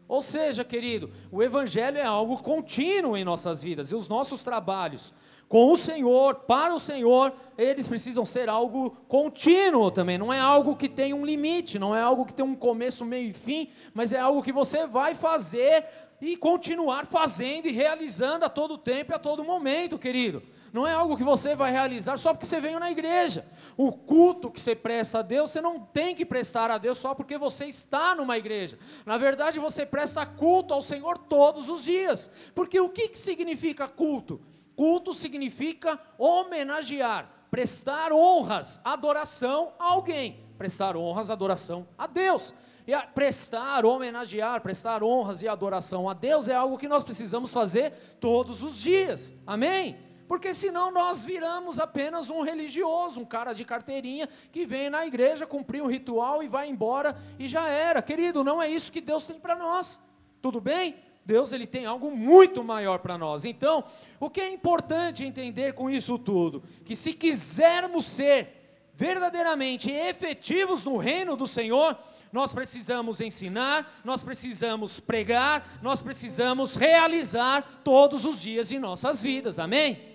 Ou 0.07 0.21
seja, 0.21 0.63
querido, 0.63 1.11
o 1.29 1.43
Evangelho 1.43 1.97
é 1.97 2.05
algo 2.05 2.41
contínuo 2.41 3.17
em 3.17 3.25
nossas 3.25 3.61
vidas 3.61 3.91
e 3.91 3.95
os 3.95 4.07
nossos 4.07 4.45
trabalhos 4.45 5.13
com 5.49 5.73
o 5.73 5.75
Senhor, 5.75 6.35
para 6.35 6.73
o 6.73 6.79
Senhor, 6.79 7.33
eles 7.57 7.85
precisam 7.85 8.23
ser 8.23 8.47
algo 8.47 8.91
contínuo 9.09 9.91
também, 9.91 10.17
não 10.17 10.31
é 10.31 10.39
algo 10.39 10.77
que 10.77 10.87
tem 10.87 11.13
um 11.13 11.25
limite, 11.25 11.77
não 11.77 11.93
é 11.93 12.01
algo 12.01 12.25
que 12.25 12.33
tem 12.33 12.45
um 12.45 12.55
começo, 12.55 13.03
meio 13.03 13.31
e 13.31 13.33
fim, 13.33 13.67
mas 13.93 14.13
é 14.13 14.19
algo 14.19 14.41
que 14.41 14.53
você 14.53 14.87
vai 14.87 15.15
fazer 15.15 15.83
e 16.21 16.37
continuar 16.37 17.05
fazendo 17.05 17.67
e 17.67 17.73
realizando 17.73 18.45
a 18.45 18.49
todo 18.49 18.77
tempo 18.77 19.11
e 19.11 19.15
a 19.15 19.19
todo 19.19 19.43
momento, 19.43 19.99
querido. 19.99 20.41
Não 20.71 20.85
é 20.85 20.93
algo 20.93 21.17
que 21.17 21.23
você 21.23 21.55
vai 21.55 21.71
realizar 21.71 22.17
só 22.17 22.33
porque 22.33 22.45
você 22.45 22.59
veio 22.59 22.79
na 22.79 22.91
igreja. 22.91 23.45
O 23.75 23.91
culto 23.91 24.51
que 24.51 24.59
você 24.59 24.75
presta 24.75 25.19
a 25.19 25.21
Deus, 25.21 25.51
você 25.51 25.61
não 25.61 25.79
tem 25.79 26.15
que 26.15 26.25
prestar 26.25 26.69
a 26.69 26.77
Deus 26.77 26.97
só 26.97 27.15
porque 27.15 27.37
você 27.37 27.65
está 27.65 28.13
numa 28.13 28.37
igreja. 28.37 28.77
Na 29.05 29.17
verdade, 29.17 29.59
você 29.59 29.85
presta 29.85 30.25
culto 30.25 30.73
ao 30.73 30.81
Senhor 30.81 31.17
todos 31.17 31.69
os 31.69 31.83
dias. 31.83 32.29
Porque 32.53 32.79
o 32.79 32.89
que, 32.89 33.09
que 33.09 33.17
significa 33.17 33.87
culto? 33.87 34.41
Culto 34.75 35.13
significa 35.13 35.99
homenagear, 36.17 37.29
prestar 37.49 38.11
honras, 38.11 38.79
adoração 38.83 39.73
a 39.79 39.91
alguém. 39.91 40.43
Prestar 40.57 40.95
honras, 40.95 41.29
adoração 41.29 41.87
a 41.97 42.05
Deus. 42.05 42.53
E 42.85 42.93
a 42.93 43.03
prestar, 43.03 43.85
homenagear, 43.85 44.61
prestar 44.61 45.03
honras 45.03 45.41
e 45.41 45.47
adoração 45.47 46.09
a 46.09 46.13
Deus 46.13 46.49
é 46.49 46.55
algo 46.55 46.77
que 46.77 46.87
nós 46.87 47.03
precisamos 47.03 47.53
fazer 47.53 47.91
todos 48.19 48.63
os 48.63 48.77
dias. 48.77 49.33
Amém? 49.45 50.08
Porque 50.29 50.53
senão 50.53 50.91
nós 50.91 51.25
viramos 51.25 51.79
apenas 51.79 52.29
um 52.29 52.41
religioso, 52.41 53.19
um 53.19 53.25
cara 53.25 53.51
de 53.51 53.65
carteirinha 53.65 54.29
que 54.51 54.63
vem 54.63 54.87
na 54.87 55.03
igreja 55.03 55.47
cumprir 55.47 55.81
um 55.81 55.87
ritual 55.87 56.43
e 56.43 56.47
vai 56.47 56.69
embora 56.69 57.17
e 57.39 57.47
já 57.47 57.67
era. 57.67 57.99
Querido, 57.99 58.43
não 58.43 58.61
é 58.61 58.69
isso 58.69 58.91
que 58.91 59.01
Deus 59.01 59.25
tem 59.25 59.39
para 59.39 59.55
nós. 59.55 59.99
Tudo 60.39 60.61
bem? 60.61 60.97
Deus 61.25 61.51
ele 61.51 61.65
tem 61.65 61.87
algo 61.87 62.11
muito 62.11 62.63
maior 62.63 62.99
para 62.99 63.17
nós. 63.17 63.43
Então, 63.43 63.83
o 64.19 64.29
que 64.29 64.39
é 64.39 64.51
importante 64.51 65.25
entender 65.25 65.73
com 65.73 65.89
isso 65.89 66.19
tudo? 66.19 66.61
Que 66.85 66.95
se 66.95 67.11
quisermos 67.11 68.05
ser 68.05 68.91
verdadeiramente 68.93 69.89
efetivos 69.91 70.85
no 70.85 70.95
reino 70.97 71.35
do 71.35 71.47
Senhor, 71.47 71.97
nós 72.31 72.53
precisamos 72.53 73.19
ensinar, 73.19 73.99
nós 74.03 74.23
precisamos 74.23 74.99
pregar, 74.99 75.79
nós 75.81 76.03
precisamos 76.03 76.75
realizar 76.75 77.81
todos 77.83 78.25
os 78.25 78.39
dias 78.39 78.69
de 78.69 78.77
nossas 78.77 79.23
vidas, 79.23 79.57
amém? 79.57 80.08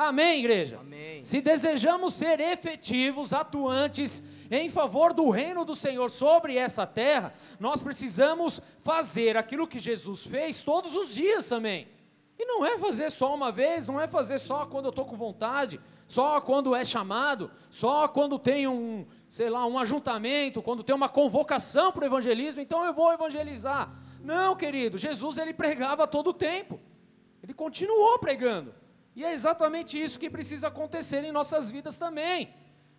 Amém, 0.00 0.38
igreja? 0.38 0.78
Amém. 0.80 1.22
Se 1.22 1.42
desejamos 1.42 2.14
ser 2.14 2.40
efetivos, 2.40 3.34
atuantes 3.34 4.22
em 4.50 4.70
favor 4.70 5.12
do 5.12 5.28
reino 5.28 5.62
do 5.62 5.74
Senhor 5.74 6.08
sobre 6.08 6.56
essa 6.56 6.86
terra, 6.86 7.34
nós 7.60 7.82
precisamos 7.82 8.62
fazer 8.78 9.36
aquilo 9.36 9.66
que 9.66 9.78
Jesus 9.78 10.22
fez 10.22 10.62
todos 10.62 10.96
os 10.96 11.14
dias 11.14 11.46
também. 11.46 11.86
E 12.38 12.46
não 12.46 12.64
é 12.64 12.78
fazer 12.78 13.10
só 13.10 13.34
uma 13.34 13.52
vez, 13.52 13.88
não 13.88 14.00
é 14.00 14.06
fazer 14.06 14.38
só 14.38 14.64
quando 14.64 14.86
eu 14.86 14.88
estou 14.88 15.04
com 15.04 15.18
vontade, 15.18 15.78
só 16.08 16.40
quando 16.40 16.74
é 16.74 16.82
chamado, 16.82 17.50
só 17.70 18.08
quando 18.08 18.38
tem 18.38 18.66
um, 18.66 19.06
sei 19.28 19.50
lá, 19.50 19.66
um 19.66 19.78
ajuntamento, 19.78 20.62
quando 20.62 20.82
tem 20.82 20.94
uma 20.96 21.10
convocação 21.10 21.92
para 21.92 22.04
o 22.04 22.06
evangelismo, 22.06 22.62
então 22.62 22.86
eu 22.86 22.94
vou 22.94 23.12
evangelizar. 23.12 23.92
Não, 24.24 24.56
querido, 24.56 24.96
Jesus 24.96 25.36
ele 25.36 25.52
pregava 25.52 26.06
todo 26.06 26.30
o 26.30 26.34
tempo. 26.34 26.80
Ele 27.42 27.52
continuou 27.52 28.18
pregando. 28.18 28.79
E 29.14 29.24
é 29.24 29.32
exatamente 29.32 30.00
isso 30.00 30.18
que 30.18 30.30
precisa 30.30 30.68
acontecer 30.68 31.24
em 31.24 31.32
nossas 31.32 31.70
vidas 31.70 31.98
também. 31.98 32.52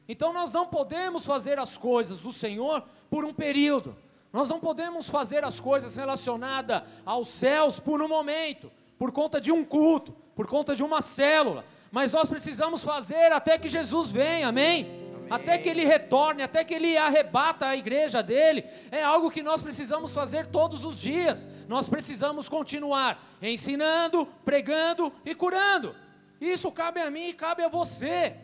Então 0.07 0.33
nós 0.33 0.53
não 0.53 0.67
podemos 0.67 1.25
fazer 1.25 1.57
as 1.57 1.77
coisas 1.77 2.19
do 2.19 2.31
Senhor 2.31 2.83
por 3.09 3.23
um 3.23 3.33
período. 3.33 3.95
Nós 4.31 4.49
não 4.49 4.59
podemos 4.59 5.09
fazer 5.09 5.43
as 5.43 5.59
coisas 5.59 5.95
relacionadas 5.95 6.83
aos 7.05 7.27
céus 7.29 7.79
por 7.79 8.01
um 8.01 8.07
momento, 8.07 8.71
por 8.97 9.11
conta 9.11 9.41
de 9.41 9.51
um 9.51 9.63
culto, 9.63 10.13
por 10.35 10.47
conta 10.47 10.75
de 10.75 10.83
uma 10.83 11.01
célula. 11.01 11.65
Mas 11.91 12.13
nós 12.13 12.29
precisamos 12.29 12.83
fazer 12.83 13.31
até 13.31 13.57
que 13.57 13.67
Jesus 13.67 14.11
venha, 14.11 14.47
amém? 14.47 15.00
Até 15.31 15.57
que 15.57 15.69
ele 15.69 15.85
retorne, 15.85 16.43
até 16.43 16.61
que 16.65 16.73
ele 16.73 16.97
arrebata 16.97 17.65
a 17.65 17.77
igreja 17.77 18.21
dele, 18.21 18.65
é 18.91 19.01
algo 19.01 19.31
que 19.31 19.41
nós 19.41 19.63
precisamos 19.63 20.13
fazer 20.13 20.47
todos 20.47 20.83
os 20.83 20.99
dias. 20.99 21.47
Nós 21.69 21.87
precisamos 21.87 22.49
continuar 22.49 23.17
ensinando, 23.41 24.25
pregando 24.43 25.11
e 25.23 25.33
curando. 25.33 25.95
Isso 26.41 26.69
cabe 26.69 26.99
a 26.99 27.09
mim 27.09 27.29
e 27.29 27.33
cabe 27.33 27.63
a 27.63 27.69
você. 27.69 28.35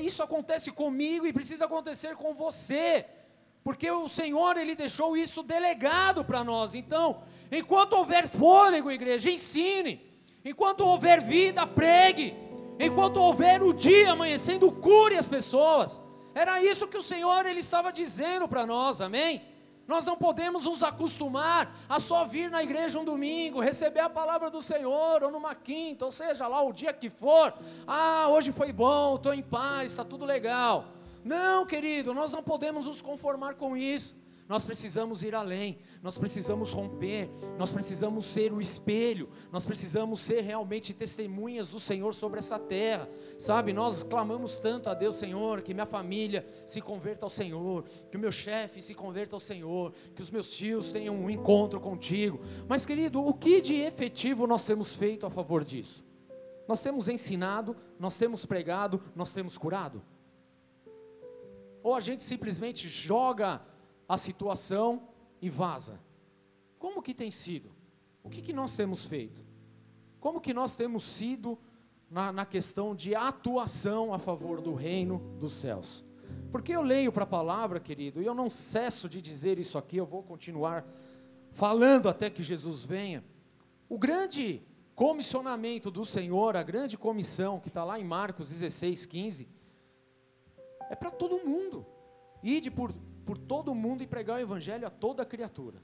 isso 0.00 0.22
acontece 0.22 0.70
comigo 0.70 1.26
e 1.26 1.32
precisa 1.32 1.64
acontecer 1.64 2.14
com 2.14 2.32
você. 2.32 3.04
Porque 3.64 3.90
o 3.90 4.08
Senhor, 4.08 4.56
Ele 4.56 4.76
deixou 4.76 5.16
isso 5.16 5.42
delegado 5.42 6.24
para 6.24 6.44
nós. 6.44 6.72
Então, 6.72 7.24
enquanto 7.50 7.94
houver 7.94 8.28
fôlego, 8.28 8.92
igreja, 8.92 9.28
ensine. 9.28 10.00
Enquanto 10.44 10.82
houver 10.82 11.20
vida, 11.20 11.66
pregue. 11.66 12.45
Enquanto 12.78 13.16
houver 13.16 13.62
o 13.62 13.72
dia 13.72 14.12
amanhecendo, 14.12 14.70
cure 14.70 15.16
as 15.16 15.28
pessoas. 15.28 16.02
Era 16.34 16.62
isso 16.62 16.86
que 16.86 16.98
o 16.98 17.02
Senhor 17.02 17.46
ele 17.46 17.60
estava 17.60 17.90
dizendo 17.90 18.46
para 18.46 18.66
nós, 18.66 19.00
amém? 19.00 19.42
Nós 19.86 20.04
não 20.04 20.16
podemos 20.16 20.64
nos 20.64 20.82
acostumar 20.82 21.72
a 21.88 22.00
só 22.00 22.24
vir 22.24 22.50
na 22.50 22.62
igreja 22.62 22.98
um 22.98 23.04
domingo, 23.04 23.60
receber 23.60 24.00
a 24.00 24.10
palavra 24.10 24.50
do 24.50 24.60
Senhor, 24.60 25.22
ou 25.22 25.30
numa 25.30 25.54
quinta, 25.54 26.04
ou 26.04 26.10
seja 26.10 26.48
lá 26.48 26.60
o 26.60 26.72
dia 26.72 26.92
que 26.92 27.08
for. 27.08 27.54
Ah, 27.86 28.26
hoje 28.28 28.50
foi 28.50 28.72
bom, 28.72 29.14
estou 29.14 29.32
em 29.32 29.42
paz, 29.42 29.92
está 29.92 30.04
tudo 30.04 30.24
legal. 30.24 30.86
Não, 31.24 31.64
querido, 31.64 32.12
nós 32.12 32.32
não 32.32 32.42
podemos 32.42 32.86
nos 32.86 33.00
conformar 33.00 33.54
com 33.54 33.76
isso. 33.76 34.16
Nós 34.48 34.64
precisamos 34.64 35.24
ir 35.24 35.34
além, 35.34 35.78
nós 36.00 36.16
precisamos 36.18 36.70
romper, 36.70 37.28
nós 37.58 37.72
precisamos 37.72 38.26
ser 38.26 38.52
o 38.52 38.60
espelho, 38.60 39.28
nós 39.50 39.66
precisamos 39.66 40.20
ser 40.20 40.42
realmente 40.42 40.94
testemunhas 40.94 41.68
do 41.70 41.80
Senhor 41.80 42.14
sobre 42.14 42.38
essa 42.38 42.56
terra, 42.56 43.08
sabe? 43.40 43.72
Nós 43.72 44.04
clamamos 44.04 44.60
tanto 44.60 44.88
a 44.88 44.94
Deus, 44.94 45.16
Senhor, 45.16 45.62
que 45.62 45.74
minha 45.74 45.84
família 45.84 46.46
se 46.64 46.80
converta 46.80 47.26
ao 47.26 47.30
Senhor, 47.30 47.84
que 48.08 48.16
o 48.16 48.20
meu 48.20 48.30
chefe 48.30 48.80
se 48.80 48.94
converta 48.94 49.34
ao 49.34 49.40
Senhor, 49.40 49.92
que 50.14 50.22
os 50.22 50.30
meus 50.30 50.52
tios 50.56 50.92
tenham 50.92 51.16
um 51.16 51.28
encontro 51.28 51.80
contigo. 51.80 52.40
Mas, 52.68 52.86
querido, 52.86 53.26
o 53.26 53.34
que 53.34 53.60
de 53.60 53.74
efetivo 53.74 54.46
nós 54.46 54.64
temos 54.64 54.94
feito 54.94 55.26
a 55.26 55.30
favor 55.30 55.64
disso? 55.64 56.04
Nós 56.68 56.80
temos 56.80 57.08
ensinado, 57.08 57.76
nós 57.98 58.16
temos 58.16 58.46
pregado, 58.46 59.02
nós 59.14 59.34
temos 59.34 59.58
curado? 59.58 60.00
Ou 61.82 61.96
a 61.96 62.00
gente 62.00 62.22
simplesmente 62.22 62.88
joga 62.88 63.60
a 64.08 64.16
situação 64.16 65.08
e 65.40 65.50
vaza. 65.50 66.00
Como 66.78 67.02
que 67.02 67.14
tem 67.14 67.30
sido? 67.30 67.70
O 68.22 68.28
que, 68.28 68.42
que 68.42 68.52
nós 68.52 68.76
temos 68.76 69.04
feito? 69.04 69.44
Como 70.20 70.40
que 70.40 70.52
nós 70.52 70.76
temos 70.76 71.04
sido 71.04 71.58
na, 72.10 72.32
na 72.32 72.46
questão 72.46 72.94
de 72.94 73.14
atuação 73.14 74.12
a 74.12 74.18
favor 74.18 74.60
do 74.60 74.74
reino 74.74 75.18
dos 75.38 75.52
céus? 75.52 76.04
Porque 76.50 76.72
eu 76.72 76.82
leio 76.82 77.12
para 77.12 77.24
a 77.24 77.26
palavra, 77.26 77.78
querido, 77.78 78.22
e 78.22 78.26
eu 78.26 78.34
não 78.34 78.48
cesso 78.48 79.08
de 79.08 79.20
dizer 79.20 79.58
isso 79.58 79.78
aqui, 79.78 79.96
eu 79.96 80.06
vou 80.06 80.22
continuar 80.22 80.84
falando 81.52 82.08
até 82.08 82.28
que 82.28 82.42
Jesus 82.42 82.84
venha. 82.84 83.24
O 83.88 83.98
grande 83.98 84.62
comissionamento 84.94 85.90
do 85.90 86.04
Senhor, 86.04 86.56
a 86.56 86.62
grande 86.62 86.96
comissão 86.96 87.60
que 87.60 87.68
está 87.68 87.84
lá 87.84 88.00
em 88.00 88.04
Marcos 88.04 88.48
16, 88.48 89.06
15, 89.06 89.48
é 90.90 90.94
para 90.94 91.10
todo 91.10 91.46
mundo. 91.46 91.86
Ide 92.42 92.70
por 92.70 92.92
por 93.26 93.36
todo 93.36 93.74
mundo 93.74 94.02
e 94.02 94.06
pregar 94.06 94.36
o 94.36 94.40
evangelho 94.40 94.86
a 94.86 94.90
toda 94.90 95.26
criatura. 95.26 95.82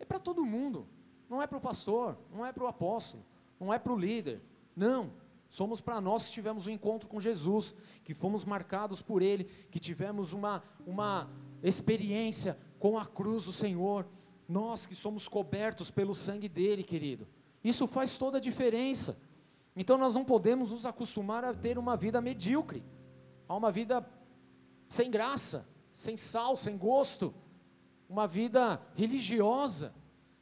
É 0.00 0.04
para 0.04 0.18
todo 0.18 0.44
mundo. 0.44 0.86
Não 1.30 1.40
é 1.40 1.46
para 1.46 1.56
o 1.56 1.60
pastor, 1.60 2.18
não 2.30 2.44
é 2.44 2.52
para 2.52 2.64
o 2.64 2.66
apóstolo, 2.66 3.24
não 3.58 3.72
é 3.72 3.78
para 3.78 3.92
o 3.92 3.98
líder. 3.98 4.42
Não. 4.76 5.12
Somos 5.48 5.80
para 5.80 6.00
nós 6.00 6.26
que 6.26 6.32
tivemos 6.32 6.66
um 6.66 6.70
encontro 6.70 7.08
com 7.08 7.20
Jesus, 7.20 7.74
que 8.02 8.12
fomos 8.12 8.44
marcados 8.44 9.00
por 9.00 9.22
Ele, 9.22 9.44
que 9.70 9.78
tivemos 9.78 10.32
uma, 10.32 10.62
uma 10.84 11.30
experiência 11.62 12.58
com 12.78 12.98
a 12.98 13.06
cruz 13.06 13.44
do 13.44 13.52
Senhor. 13.52 14.04
Nós 14.48 14.84
que 14.84 14.96
somos 14.96 15.28
cobertos 15.28 15.90
pelo 15.90 16.14
sangue 16.14 16.48
dele, 16.48 16.82
querido. 16.82 17.26
Isso 17.62 17.86
faz 17.86 18.18
toda 18.18 18.38
a 18.38 18.40
diferença. 18.40 19.16
Então 19.76 19.96
nós 19.96 20.14
não 20.14 20.24
podemos 20.24 20.72
nos 20.72 20.84
acostumar 20.84 21.44
a 21.44 21.54
ter 21.54 21.78
uma 21.78 21.96
vida 21.96 22.20
medíocre, 22.20 22.82
a 23.48 23.54
uma 23.54 23.70
vida 23.70 24.06
sem 24.88 25.10
graça 25.10 25.72
sem 25.94 26.16
sal, 26.16 26.56
sem 26.56 26.76
gosto, 26.76 27.32
uma 28.08 28.26
vida 28.26 28.82
religiosa. 28.94 29.94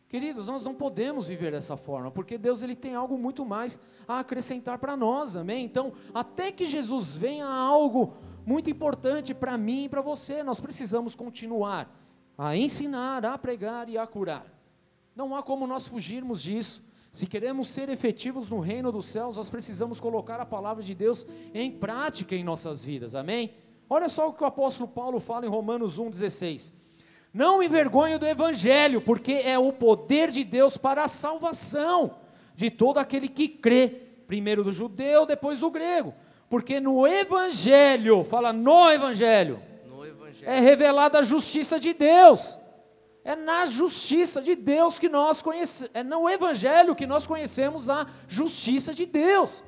Queridos, 0.09 0.49
nós 0.49 0.65
não 0.65 0.75
podemos 0.75 1.29
viver 1.29 1.53
dessa 1.53 1.77
forma, 1.77 2.11
porque 2.11 2.37
Deus 2.37 2.63
ele 2.63 2.75
tem 2.75 2.95
algo 2.95 3.17
muito 3.17 3.45
mais 3.45 3.79
a 4.09 4.19
acrescentar 4.19 4.79
para 4.79 4.97
nós, 4.97 5.37
amém? 5.37 5.65
Então, 5.65 5.93
até 6.13 6.51
que 6.51 6.65
Jesus 6.65 7.17
venha 7.17 7.47
algo 7.47 8.15
muito 8.45 8.69
importante 8.69 9.33
para 9.33 9.57
mim 9.57 9.85
e 9.85 9.89
para 9.89 10.01
você, 10.01 10.43
nós 10.43 10.59
precisamos 10.59 11.15
continuar 11.15 11.95
a 12.37 12.57
ensinar, 12.57 13.25
a 13.25 13.39
pregar 13.39 13.89
e 13.89 13.97
a 13.97 14.07
curar. 14.07 14.47
Não 15.15 15.37
há 15.37 15.43
como 15.43 15.67
nós 15.67 15.87
fugirmos 15.87 16.43
disso. 16.43 16.83
Se 17.11 17.27
queremos 17.27 17.69
ser 17.69 17.91
efetivos 17.91 18.49
no 18.49 18.59
reino 18.59 18.91
dos 18.91 19.05
céus, 19.05 19.37
nós 19.37 19.51
precisamos 19.51 20.01
colocar 20.01 20.41
a 20.41 20.47
palavra 20.47 20.83
de 20.83 20.95
Deus 20.95 21.27
em 21.53 21.71
prática 21.71 22.35
em 22.35 22.43
nossas 22.43 22.83
vidas, 22.83 23.15
amém? 23.15 23.53
Olha 23.95 24.09
só 24.09 24.31
o 24.31 24.33
que 24.33 24.43
o 24.43 24.47
apóstolo 24.47 24.89
Paulo 24.89 25.21
fala 25.21 25.45
em 25.45 25.51
Romanos 25.51 26.01
1,16. 26.01 26.73
Não 27.31 27.63
envergonho 27.63 28.19
do 28.19 28.27
evangelho, 28.27 29.03
porque 29.03 29.43
é 29.45 29.59
o 29.59 29.71
poder 29.71 30.31
de 30.31 30.43
Deus 30.45 30.79
para 30.79 31.05
a 31.05 31.09
salvação 31.09 32.15
de 32.55 32.71
todo 32.71 32.97
aquele 32.97 33.29
que 33.29 33.47
crê, 33.47 33.89
primeiro 34.27 34.65
do 34.65 34.73
judeu, 34.73 35.27
depois 35.27 35.61
do 35.61 35.71
grego. 35.71 36.15
Porque 36.49 36.81
no 36.81 37.07
evangelho, 37.07 38.25
fala 38.25 38.51
no 38.51 38.91
evangelho, 38.91 39.63
no 39.87 40.07
evangelho. 40.07 40.51
é 40.51 40.59
revelada 40.59 41.19
a 41.19 41.23
justiça 41.23 41.79
de 41.79 41.93
Deus. 41.93 42.59
É 43.23 43.37
na 43.37 43.67
justiça 43.67 44.41
de 44.41 44.55
Deus 44.55 44.99
que 44.99 45.11
nós 45.11 45.43
conhecemos, 45.43 45.91
é 45.93 46.03
no 46.03 46.31
evangelho 46.31 46.97
que 46.97 47.07
nós 47.07 47.27
conhecemos 47.27 47.91
a 47.91 48.07
justiça 48.27 48.95
de 48.95 49.05
Deus. 49.05 49.63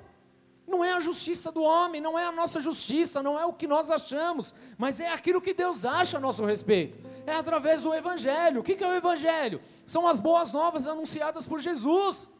Não 0.66 0.83
é 0.85 0.92
a 0.92 1.00
justiça 1.00 1.53
do 1.53 1.62
homem, 1.62 2.00
não 2.00 2.18
é 2.18 2.24
a 2.24 2.33
nossa 2.33 2.59
justiça, 2.59 3.22
não 3.22 3.38
é 3.38 3.44
o 3.44 3.53
que 3.53 3.66
nós 3.66 3.90
achamos, 3.90 4.55
mas 4.79 4.98
é 4.98 5.09
aquilo 5.09 5.40
que 5.40 5.53
Deus 5.53 5.85
acha 5.85 6.16
a 6.16 6.20
nosso 6.20 6.44
respeito. 6.44 6.98
É 7.27 7.35
através 7.35 7.83
do 7.83 7.94
Evangelho. 7.94 8.61
O 8.61 8.64
que 8.64 8.83
é 8.83 8.88
o 8.88 8.94
Evangelho? 8.94 9.61
São 9.87 10.07
as 10.07 10.18
boas 10.18 10.53
novas 10.53 10.88
anunciadas 10.88 11.46
por 11.46 11.61
Jesus. 11.61 12.31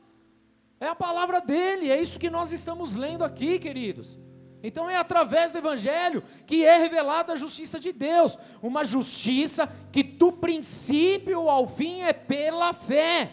É 0.81 0.87
a 0.87 0.95
palavra 0.95 1.41
dele, 1.41 1.91
é 1.91 2.01
isso 2.01 2.19
que 2.19 2.31
nós 2.31 2.53
estamos 2.53 2.95
lendo 2.95 3.25
aqui, 3.25 3.59
queridos. 3.59 4.19
Então 4.63 4.89
é 4.89 4.97
através 4.97 5.53
do 5.53 5.59
Evangelho 5.59 6.25
que 6.47 6.65
é 6.65 6.79
revelada 6.79 7.35
a 7.35 7.37
justiça 7.37 7.79
de 7.79 7.93
Deus, 7.93 8.39
uma 8.63 8.83
justiça 8.83 9.71
que 9.93 10.03
do 10.03 10.33
princípio 10.33 11.51
ao 11.51 11.67
fim 11.67 12.01
é 12.01 12.15
pela 12.15 12.73
fé, 12.73 13.31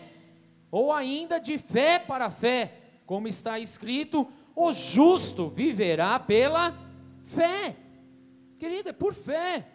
ou 0.69 0.91
ainda 0.91 1.39
de 1.39 1.57
fé 1.57 1.97
para 1.97 2.29
fé, 2.29 2.73
como 3.05 3.29
está 3.29 3.57
escrito 3.59 4.27
o 4.63 4.73
justo 4.73 5.49
viverá 5.49 6.19
pela 6.19 6.75
fé. 7.23 7.75
Querido, 8.57 8.89
é 8.89 8.93
por 8.93 9.13
fé. 9.13 9.67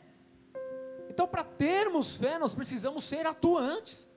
Então, 1.08 1.26
para 1.26 1.42
termos 1.42 2.14
fé, 2.14 2.38
nós 2.38 2.54
precisamos 2.54 3.04
ser 3.04 3.26
atuantes. 3.26 4.08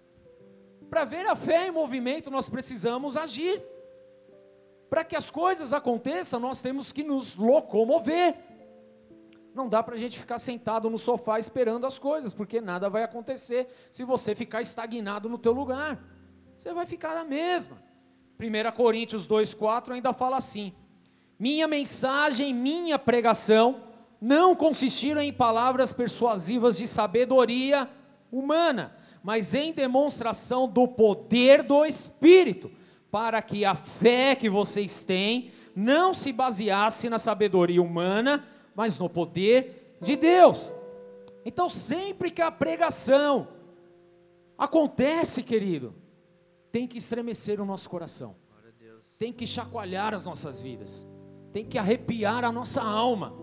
Para 0.89 1.05
ver 1.05 1.25
a 1.27 1.35
fé 1.35 1.67
em 1.67 1.71
movimento, 1.71 2.29
nós 2.29 2.49
precisamos 2.49 3.15
agir. 3.15 3.63
Para 4.89 5.03
que 5.03 5.15
as 5.15 5.29
coisas 5.29 5.71
aconteçam, 5.71 6.39
nós 6.39 6.61
temos 6.61 6.91
que 6.91 7.03
nos 7.03 7.35
locomover. 7.35 8.35
Não 9.53 9.67
dá 9.67 9.81
para 9.81 9.95
a 9.95 9.97
gente 9.97 10.19
ficar 10.19 10.39
sentado 10.39 10.89
no 10.89 10.99
sofá 10.99 11.39
esperando 11.39 11.85
as 11.85 11.99
coisas, 11.99 12.33
porque 12.33 12.61
nada 12.61 12.89
vai 12.89 13.03
acontecer 13.03 13.67
se 13.91 14.03
você 14.03 14.35
ficar 14.35 14.61
estagnado 14.61 15.27
no 15.29 15.37
teu 15.37 15.51
lugar. 15.51 16.01
Você 16.57 16.73
vai 16.73 16.85
ficar 16.85 17.15
na 17.15 17.23
mesma. 17.23 17.88
1 18.39 18.71
Coríntios 18.71 19.27
2,4 19.27 19.91
ainda 19.91 20.13
fala 20.13 20.37
assim: 20.37 20.71
Minha 21.37 21.67
mensagem, 21.67 22.53
minha 22.53 22.97
pregação 22.97 23.81
não 24.21 24.55
consistiram 24.55 25.21
em 25.21 25.33
palavras 25.33 25.91
persuasivas 25.91 26.77
de 26.77 26.87
sabedoria 26.87 27.89
humana, 28.31 28.95
mas 29.21 29.53
em 29.53 29.73
demonstração 29.73 30.69
do 30.69 30.87
poder 30.87 31.63
do 31.63 31.85
Espírito, 31.85 32.71
para 33.11 33.41
que 33.41 33.65
a 33.65 33.75
fé 33.75 34.35
que 34.35 34.49
vocês 34.49 35.03
têm 35.03 35.51
não 35.75 36.13
se 36.13 36.31
baseasse 36.31 37.09
na 37.09 37.19
sabedoria 37.19 37.81
humana, 37.81 38.47
mas 38.73 38.97
no 38.97 39.09
poder 39.09 39.97
de 40.01 40.15
Deus. 40.15 40.73
Então, 41.43 41.67
sempre 41.67 42.31
que 42.31 42.41
a 42.41 42.51
pregação 42.51 43.49
acontece, 44.57 45.43
querido, 45.43 45.93
tem 46.71 46.87
que 46.87 46.97
estremecer 46.97 47.59
o 47.59 47.65
nosso 47.65 47.89
coração, 47.89 48.35
tem 49.17 49.33
que 49.33 49.45
chacoalhar 49.45 50.13
as 50.13 50.25
nossas 50.25 50.61
vidas, 50.61 51.07
tem 51.51 51.65
que 51.65 51.77
arrepiar 51.77 52.43
a 52.43 52.51
nossa 52.51 52.81
alma, 52.81 53.33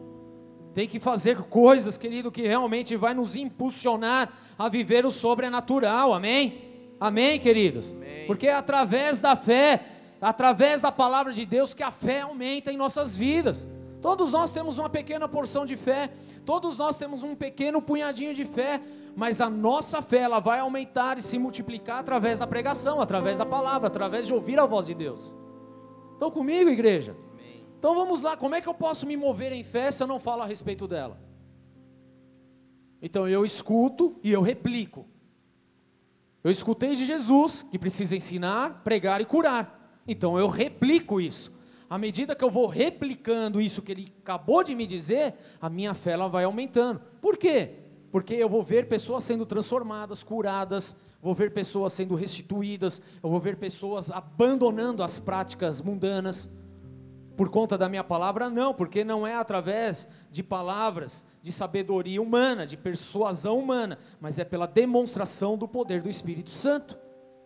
tem 0.72 0.86
que 0.86 1.00
fazer 1.00 1.42
coisas, 1.44 1.96
querido, 1.96 2.30
que 2.30 2.42
realmente 2.42 2.96
vai 2.96 3.14
nos 3.14 3.34
impulsionar 3.34 4.32
a 4.58 4.68
viver 4.68 5.06
o 5.06 5.10
sobrenatural, 5.10 6.12
amém? 6.12 6.94
Amém, 7.00 7.38
queridos? 7.38 7.92
Amém. 7.92 8.26
Porque 8.26 8.46
é 8.46 8.54
através 8.54 9.20
da 9.20 9.34
fé, 9.36 9.84
através 10.20 10.82
da 10.82 10.92
palavra 10.92 11.32
de 11.32 11.44
Deus, 11.44 11.74
que 11.74 11.82
a 11.82 11.90
fé 11.90 12.20
aumenta 12.20 12.72
em 12.72 12.76
nossas 12.76 13.16
vidas. 13.16 13.66
Todos 14.06 14.30
nós 14.30 14.52
temos 14.52 14.78
uma 14.78 14.88
pequena 14.88 15.26
porção 15.26 15.66
de 15.66 15.76
fé, 15.76 16.12
todos 16.44 16.78
nós 16.78 16.96
temos 16.96 17.24
um 17.24 17.34
pequeno 17.34 17.82
punhadinho 17.82 18.32
de 18.32 18.44
fé, 18.44 18.80
mas 19.16 19.40
a 19.40 19.50
nossa 19.50 20.00
fé 20.00 20.18
ela 20.18 20.38
vai 20.38 20.60
aumentar 20.60 21.18
e 21.18 21.22
se 21.22 21.36
multiplicar 21.40 21.98
através 21.98 22.38
da 22.38 22.46
pregação, 22.46 23.00
através 23.00 23.38
da 23.38 23.44
palavra, 23.44 23.88
através 23.88 24.24
de 24.24 24.32
ouvir 24.32 24.60
a 24.60 24.64
voz 24.64 24.86
de 24.86 24.94
Deus. 24.94 25.36
Estão 26.12 26.30
comigo, 26.30 26.70
igreja? 26.70 27.16
Amém. 27.32 27.66
Então 27.76 27.96
vamos 27.96 28.22
lá, 28.22 28.36
como 28.36 28.54
é 28.54 28.60
que 28.60 28.68
eu 28.68 28.74
posso 28.74 29.08
me 29.08 29.16
mover 29.16 29.50
em 29.50 29.64
fé 29.64 29.90
se 29.90 30.04
eu 30.04 30.06
não 30.06 30.20
falo 30.20 30.42
a 30.42 30.46
respeito 30.46 30.86
dela? 30.86 31.18
Então 33.02 33.28
eu 33.28 33.44
escuto 33.44 34.14
e 34.22 34.30
eu 34.30 34.40
replico. 34.40 35.04
Eu 36.44 36.52
escutei 36.52 36.94
de 36.94 37.04
Jesus 37.04 37.66
que 37.68 37.76
precisa 37.76 38.14
ensinar, 38.14 38.84
pregar 38.84 39.20
e 39.20 39.24
curar. 39.24 40.00
Então 40.06 40.38
eu 40.38 40.46
replico 40.46 41.20
isso. 41.20 41.55
À 41.88 41.96
medida 41.98 42.34
que 42.34 42.42
eu 42.42 42.50
vou 42.50 42.66
replicando 42.66 43.60
isso 43.60 43.82
que 43.82 43.92
ele 43.92 44.12
acabou 44.20 44.64
de 44.64 44.74
me 44.74 44.86
dizer, 44.86 45.34
a 45.60 45.70
minha 45.70 45.94
fé 45.94 46.12
ela 46.12 46.28
vai 46.28 46.44
aumentando. 46.44 47.00
Por 47.20 47.36
quê? 47.36 47.74
Porque 48.10 48.34
eu 48.34 48.48
vou 48.48 48.62
ver 48.62 48.88
pessoas 48.88 49.24
sendo 49.24 49.46
transformadas, 49.46 50.22
curadas, 50.22 50.96
vou 51.22 51.34
ver 51.34 51.52
pessoas 51.52 51.92
sendo 51.92 52.14
restituídas, 52.14 53.00
eu 53.22 53.30
vou 53.30 53.38
ver 53.38 53.56
pessoas 53.56 54.10
abandonando 54.10 55.02
as 55.02 55.18
práticas 55.18 55.80
mundanas 55.80 56.50
por 57.36 57.50
conta 57.50 57.76
da 57.76 57.88
minha 57.88 58.02
palavra, 58.02 58.48
não, 58.48 58.72
porque 58.72 59.04
não 59.04 59.26
é 59.26 59.34
através 59.34 60.08
de 60.30 60.42
palavras, 60.42 61.26
de 61.42 61.52
sabedoria 61.52 62.20
humana, 62.20 62.66
de 62.66 62.76
persuasão 62.76 63.58
humana, 63.58 63.98
mas 64.18 64.38
é 64.38 64.44
pela 64.44 64.66
demonstração 64.66 65.56
do 65.56 65.68
poder 65.68 66.00
do 66.00 66.08
Espírito 66.08 66.50
Santo. 66.50 66.98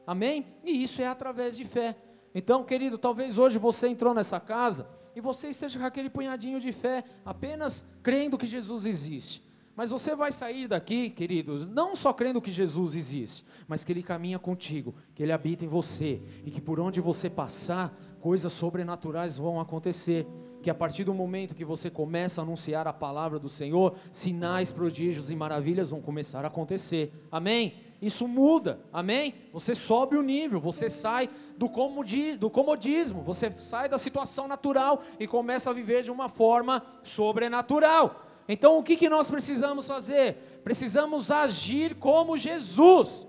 Amém? 0.07 0.46
E 0.64 0.83
isso 0.83 1.03
é 1.03 1.07
através 1.07 1.57
de 1.57 1.64
fé. 1.64 1.96
Então, 2.35 2.64
querido, 2.64 2.97
talvez 2.97 3.38
hoje 3.38 3.59
você 3.59 3.88
entrou 3.88 4.14
nessa 4.14 4.38
casa 4.38 4.88
e 5.14 5.21
você 5.21 5.49
esteja 5.49 5.79
com 5.79 5.87
aquele 5.87 6.09
punhadinho 6.09 6.61
de 6.61 6.73
fé, 6.73 7.05
apenas 7.25 7.85
crendo 8.03 8.38
que 8.38 8.47
Jesus 8.47 8.87
existe. 8.87 9.43
Mas 9.75 9.90
você 9.90 10.14
vai 10.14 10.31
sair 10.31 10.69
daqui, 10.69 11.11
queridos, 11.11 11.66
não 11.69 11.97
só 11.97 12.12
crendo 12.12 12.40
que 12.40 12.51
Jesus 12.51 12.95
existe, 12.95 13.45
mas 13.66 13.85
que 13.85 13.93
Ele 13.93 14.03
caminha 14.03 14.38
contigo, 14.38 14.95
que 15.14 15.23
Ele 15.23 15.33
habita 15.33 15.64
em 15.64 15.69
você 15.69 16.21
e 16.45 16.51
que 16.51 16.61
por 16.61 16.79
onde 16.79 17.01
você 17.01 17.31
passar, 17.31 17.99
coisas 18.21 18.53
sobrenaturais 18.53 19.38
vão 19.38 19.59
acontecer. 19.59 20.27
Que 20.62 20.69
a 20.69 20.75
partir 20.75 21.05
do 21.05 21.14
momento 21.14 21.55
que 21.55 21.64
você 21.64 21.88
começa 21.88 22.40
a 22.40 22.45
anunciar 22.45 22.87
a 22.87 22.93
palavra 22.93 23.38
do 23.38 23.49
Senhor, 23.49 23.97
sinais, 24.12 24.71
prodígios 24.71 25.31
e 25.31 25.37
maravilhas 25.37 25.90
vão 25.90 26.03
começar 26.03 26.45
a 26.45 26.49
acontecer. 26.49 27.11
Amém? 27.33 27.73
Isso 28.01 28.27
muda, 28.27 28.81
amém? 28.93 29.35
Você 29.53 29.75
sobe 29.75 30.17
o 30.17 30.23
nível, 30.23 30.59
você 30.59 30.89
sai 30.89 31.29
do, 31.57 31.69
comodi, 31.69 32.35
do 32.37 32.49
comodismo, 32.49 33.23
você 33.23 33.53
sai 33.59 33.89
da 33.89 33.99
situação 33.99 34.49
natural 34.49 35.03
e 35.19 35.27
começa 35.27 35.69
a 35.69 35.75
viver 35.75 36.03
de 36.03 36.11
uma 36.11 36.29
forma 36.29 36.83
sobrenatural. 37.03 38.27
Então 38.49 38.79
o 38.79 38.83
que, 38.83 38.97
que 38.97 39.09
nós 39.09 39.31
precisamos 39.31 39.87
fazer? 39.87 40.61
Precisamos 40.65 41.31
agir 41.31 41.95
como 41.95 42.39
Jesus. 42.39 43.27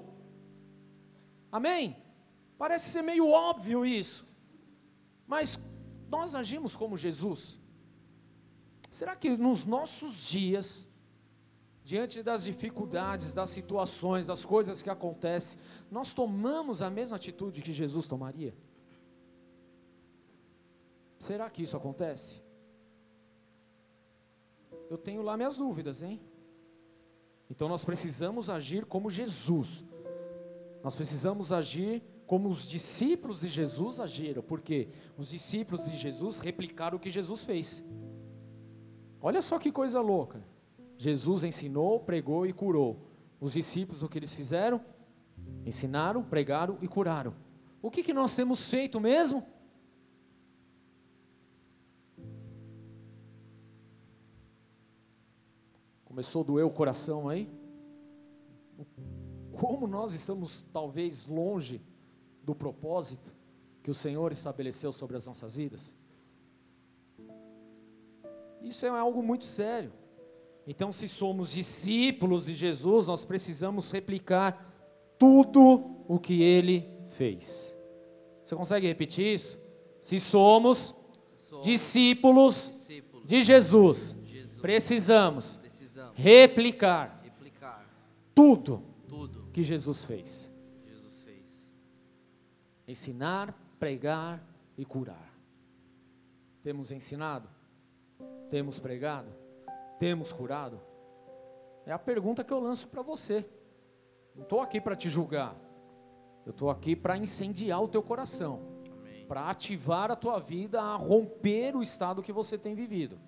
Amém? 1.52 1.98
Parece 2.58 2.92
ser 2.92 3.02
meio 3.02 3.28
óbvio 3.28 3.86
isso. 3.86 4.26
Mas 5.28 5.60
nós 6.10 6.34
agimos 6.34 6.76
como 6.76 6.98
Jesus? 6.98 7.60
Será 8.90 9.16
que 9.16 9.36
nos 9.36 9.66
nossos 9.66 10.28
dias, 10.28 10.88
diante 11.84 12.22
das 12.22 12.44
dificuldades, 12.44 13.34
das 13.34 13.50
situações, 13.50 14.28
das 14.28 14.46
coisas 14.46 14.82
que 14.82 14.90
acontecem, 14.90 15.60
nós 15.90 16.14
tomamos 16.14 16.82
a 16.82 16.90
mesma 16.90 17.16
atitude 17.16 17.62
que 17.62 17.74
Jesus 17.74 18.08
tomaria? 18.08 18.54
Será 21.20 21.50
que 21.50 21.64
isso 21.64 21.78
acontece? 21.78 22.42
Eu 24.90 24.98
tenho 24.98 25.22
lá 25.22 25.38
minhas 25.38 25.58
dúvidas, 25.58 26.02
hein? 26.02 26.20
Então 27.50 27.68
nós 27.68 27.86
precisamos 27.86 28.50
agir 28.50 28.86
como 28.86 29.10
Jesus. 29.10 29.84
Nós 30.84 30.96
precisamos 30.96 31.52
agir 31.52 32.04
como 32.26 32.50
os 32.50 32.68
discípulos 32.68 33.42
de 33.42 33.50
Jesus 33.50 34.00
agiram, 34.00 34.42
porque 34.42 34.88
os 35.18 35.30
discípulos 35.30 35.86
de 35.86 35.98
Jesus 35.98 36.40
replicaram 36.40 36.98
o 36.98 37.00
que 37.00 37.10
Jesus 37.10 37.44
fez. 37.44 37.84
Olha 39.22 39.42
só 39.42 39.60
que 39.60 39.72
coisa 39.72 40.00
louca. 40.00 40.42
Jesus 41.02 41.44
ensinou, 41.44 42.00
pregou 42.00 42.46
e 42.46 42.54
curou. 42.54 43.08
Os 43.40 43.54
discípulos 43.54 44.04
o 44.04 44.08
que 44.08 44.20
eles 44.20 44.36
fizeram? 44.36 44.80
Ensinaram, 45.66 46.24
pregaram 46.24 46.78
e 46.80 46.88
curaram. 46.88 47.34
O 47.82 47.90
que, 47.90 48.04
que 48.04 48.14
nós 48.14 48.36
temos 48.36 48.70
feito 48.70 49.00
mesmo? 49.00 49.44
Começou 56.06 56.44
a 56.44 56.46
doer 56.46 56.68
o 56.68 56.70
coração 56.70 57.28
aí? 57.28 57.52
Como 59.54 59.88
nós 59.88 60.14
estamos 60.14 60.62
talvez 60.72 61.26
longe 61.26 61.82
do 62.44 62.54
propósito 62.54 63.34
que 63.82 63.90
o 63.90 63.96
Senhor 63.96 64.32
estabeleceu 64.32 64.94
sobre 64.94 65.18
as 65.18 65.26
nossas 65.26 65.56
vidas? 65.56 65.96
Isso 68.62 68.86
é 68.86 68.90
algo 68.90 69.24
muito 69.24 69.46
sério. 69.46 70.00
Então, 70.66 70.92
se 70.92 71.08
somos 71.08 71.52
discípulos 71.52 72.46
de 72.46 72.54
Jesus, 72.54 73.08
nós 73.08 73.26
precisamos 73.26 73.92
replicar 73.92 74.74
tudo 75.18 76.04
o 76.08 76.20
que 76.20 76.42
ele 76.42 76.90
fez. 77.10 77.76
Você 78.44 78.56
consegue 78.56 78.88
repetir 78.88 79.34
isso? 79.34 79.60
Se 80.02 80.20
somos, 80.20 80.96
somos 81.36 81.66
discípulos, 81.66 82.72
discípulos, 82.74 83.28
de 83.28 83.44
Jesus, 83.44 84.18
Jesus. 84.26 84.62
Precisamos, 84.62 85.58
precisamos, 85.58 86.16
replicar, 86.16 87.22
replicar 87.24 87.90
tudo, 88.34 88.84
tudo 89.08 89.50
que 89.52 89.64
Jesus 89.64 90.04
fez 90.04 90.52
ensinar, 92.92 93.54
pregar 93.80 94.44
e 94.78 94.86
curar. 94.86 95.34
Temos 96.62 96.92
ensinado? 96.92 97.50
Temos 98.50 98.80
pregado? 98.80 99.32
Temos 100.02 100.34
curado? 100.34 100.82
É 101.86 101.92
a 101.92 102.00
pergunta 102.00 102.44
que 102.44 102.52
eu 102.52 102.60
lanço 102.60 102.88
para 102.88 103.04
você. 103.04 103.48
Não 104.34 104.42
estou 104.42 104.60
aqui 104.60 104.82
para 104.82 104.96
te 104.96 105.08
julgar. 105.08 105.56
Eu 106.44 106.50
estou 106.50 106.72
aqui 106.72 106.96
para 106.96 107.16
incendiar 107.16 107.84
o 107.84 107.88
teu 107.88 108.02
coração. 108.02 108.62
Para 109.28 109.48
ativar 109.48 110.10
a 110.10 110.16
tua 110.16 110.40
vida 110.40 110.82
a 110.82 110.96
romper 110.96 111.76
o 111.76 111.84
estado 111.84 112.24
que 112.24 112.34
você 112.34 112.58
tem 112.58 112.74
vivido. 112.74 113.20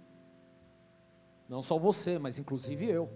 Não 1.48 1.62
só 1.62 1.78
você, 1.78 2.18
mas 2.18 2.40
inclusive 2.40 2.90
eu. 2.90 3.08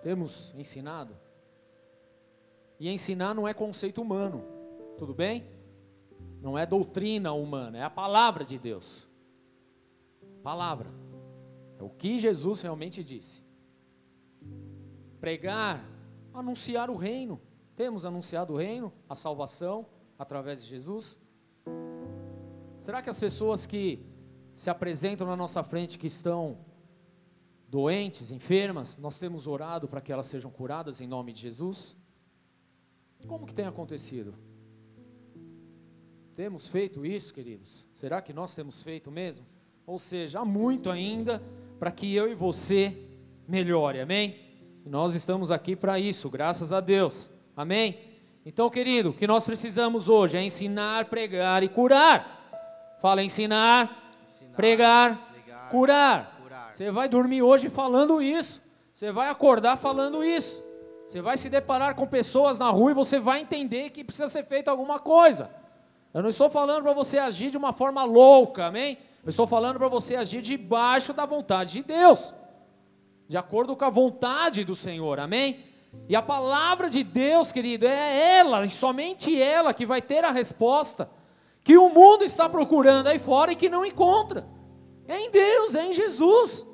Temos 0.00 0.54
ensinado? 0.56 1.16
E 2.78 2.88
ensinar 2.88 3.34
não 3.34 3.48
é 3.48 3.52
conceito 3.52 4.00
humano. 4.00 4.44
Tudo 4.96 5.12
bem? 5.12 5.50
Não 6.40 6.56
é 6.56 6.64
doutrina 6.64 7.32
humana, 7.32 7.76
é 7.76 7.82
a 7.82 7.90
palavra 7.90 8.44
de 8.44 8.56
Deus. 8.56 9.04
Palavra. 10.44 10.97
É 11.78 11.82
o 11.82 11.88
que 11.88 12.18
Jesus 12.18 12.60
realmente 12.60 13.04
disse. 13.04 13.42
Pregar, 15.20 15.84
anunciar 16.34 16.90
o 16.90 16.96
reino. 16.96 17.40
Temos 17.76 18.04
anunciado 18.04 18.54
o 18.54 18.56
reino, 18.56 18.92
a 19.08 19.14
salvação 19.14 19.86
através 20.18 20.62
de 20.62 20.68
Jesus? 20.68 21.18
Será 22.80 23.00
que 23.00 23.10
as 23.10 23.20
pessoas 23.20 23.66
que 23.66 24.04
se 24.54 24.68
apresentam 24.68 25.26
na 25.26 25.36
nossa 25.36 25.62
frente 25.62 25.98
que 25.98 26.08
estão 26.08 26.58
doentes, 27.68 28.32
enfermas, 28.32 28.98
nós 28.98 29.18
temos 29.18 29.46
orado 29.46 29.86
para 29.86 30.00
que 30.00 30.12
elas 30.12 30.26
sejam 30.26 30.50
curadas 30.50 31.00
em 31.00 31.06
nome 31.06 31.32
de 31.32 31.42
Jesus? 31.42 31.96
Como 33.26 33.46
que 33.46 33.54
tem 33.54 33.66
acontecido? 33.66 34.34
Temos 36.34 36.66
feito 36.66 37.04
isso, 37.04 37.34
queridos? 37.34 37.84
Será 37.94 38.22
que 38.22 38.32
nós 38.32 38.54
temos 38.54 38.82
feito 38.82 39.10
mesmo? 39.10 39.46
Ou 39.86 39.98
seja, 39.98 40.40
há 40.40 40.44
muito 40.44 40.90
ainda 40.90 41.42
para 41.78 41.90
que 41.90 42.14
eu 42.14 42.30
e 42.30 42.34
você 42.34 42.96
melhore, 43.46 44.00
amém? 44.00 44.36
E 44.84 44.88
nós 44.88 45.14
estamos 45.14 45.50
aqui 45.50 45.76
para 45.76 45.98
isso, 45.98 46.28
graças 46.28 46.72
a 46.72 46.80
Deus, 46.80 47.30
amém? 47.56 47.98
Então, 48.44 48.68
querido, 48.70 49.10
o 49.10 49.12
que 49.12 49.26
nós 49.26 49.46
precisamos 49.46 50.08
hoje 50.08 50.36
é 50.36 50.42
ensinar, 50.42 51.04
pregar 51.06 51.62
e 51.62 51.68
curar. 51.68 52.96
Fala 53.00 53.22
ensinar, 53.22 54.12
ensinar 54.24 54.56
pregar, 54.56 55.30
pregar 55.32 55.68
curar. 55.68 56.38
curar. 56.42 56.74
Você 56.74 56.90
vai 56.90 57.08
dormir 57.08 57.42
hoje 57.42 57.68
falando 57.68 58.20
isso, 58.22 58.62
você 58.92 59.12
vai 59.12 59.28
acordar 59.28 59.76
falando 59.76 60.24
isso. 60.24 60.66
Você 61.06 61.22
vai 61.22 61.38
se 61.38 61.48
deparar 61.48 61.94
com 61.94 62.06
pessoas 62.06 62.58
na 62.58 62.68
rua 62.68 62.90
e 62.90 62.94
você 62.94 63.18
vai 63.18 63.40
entender 63.40 63.88
que 63.90 64.04
precisa 64.04 64.28
ser 64.28 64.44
feito 64.44 64.68
alguma 64.68 64.98
coisa. 64.98 65.50
Eu 66.12 66.20
não 66.20 66.28
estou 66.28 66.50
falando 66.50 66.82
para 66.82 66.92
você 66.92 67.18
agir 67.18 67.50
de 67.50 67.56
uma 67.56 67.72
forma 67.72 68.04
louca, 68.04 68.66
amém? 68.66 68.98
Eu 69.28 69.30
estou 69.30 69.46
falando 69.46 69.76
para 69.76 69.88
você 69.88 70.16
agir 70.16 70.40
debaixo 70.40 71.12
da 71.12 71.26
vontade 71.26 71.72
de 71.74 71.82
Deus, 71.82 72.32
de 73.28 73.36
acordo 73.36 73.76
com 73.76 73.84
a 73.84 73.90
vontade 73.90 74.64
do 74.64 74.74
Senhor, 74.74 75.20
amém? 75.20 75.66
E 76.08 76.16
a 76.16 76.22
palavra 76.22 76.88
de 76.88 77.04
Deus, 77.04 77.52
querido, 77.52 77.84
é 77.86 78.38
ela, 78.38 78.64
e 78.64 78.70
somente 78.70 79.38
ela, 79.38 79.74
que 79.74 79.84
vai 79.84 80.00
ter 80.00 80.24
a 80.24 80.30
resposta 80.30 81.10
que 81.62 81.76
o 81.76 81.90
mundo 81.90 82.24
está 82.24 82.48
procurando 82.48 83.08
aí 83.08 83.18
fora 83.18 83.52
e 83.52 83.56
que 83.56 83.68
não 83.68 83.84
encontra. 83.84 84.48
É 85.06 85.20
em 85.20 85.30
Deus, 85.30 85.74
é 85.74 85.84
em 85.84 85.92
Jesus. 85.92 86.66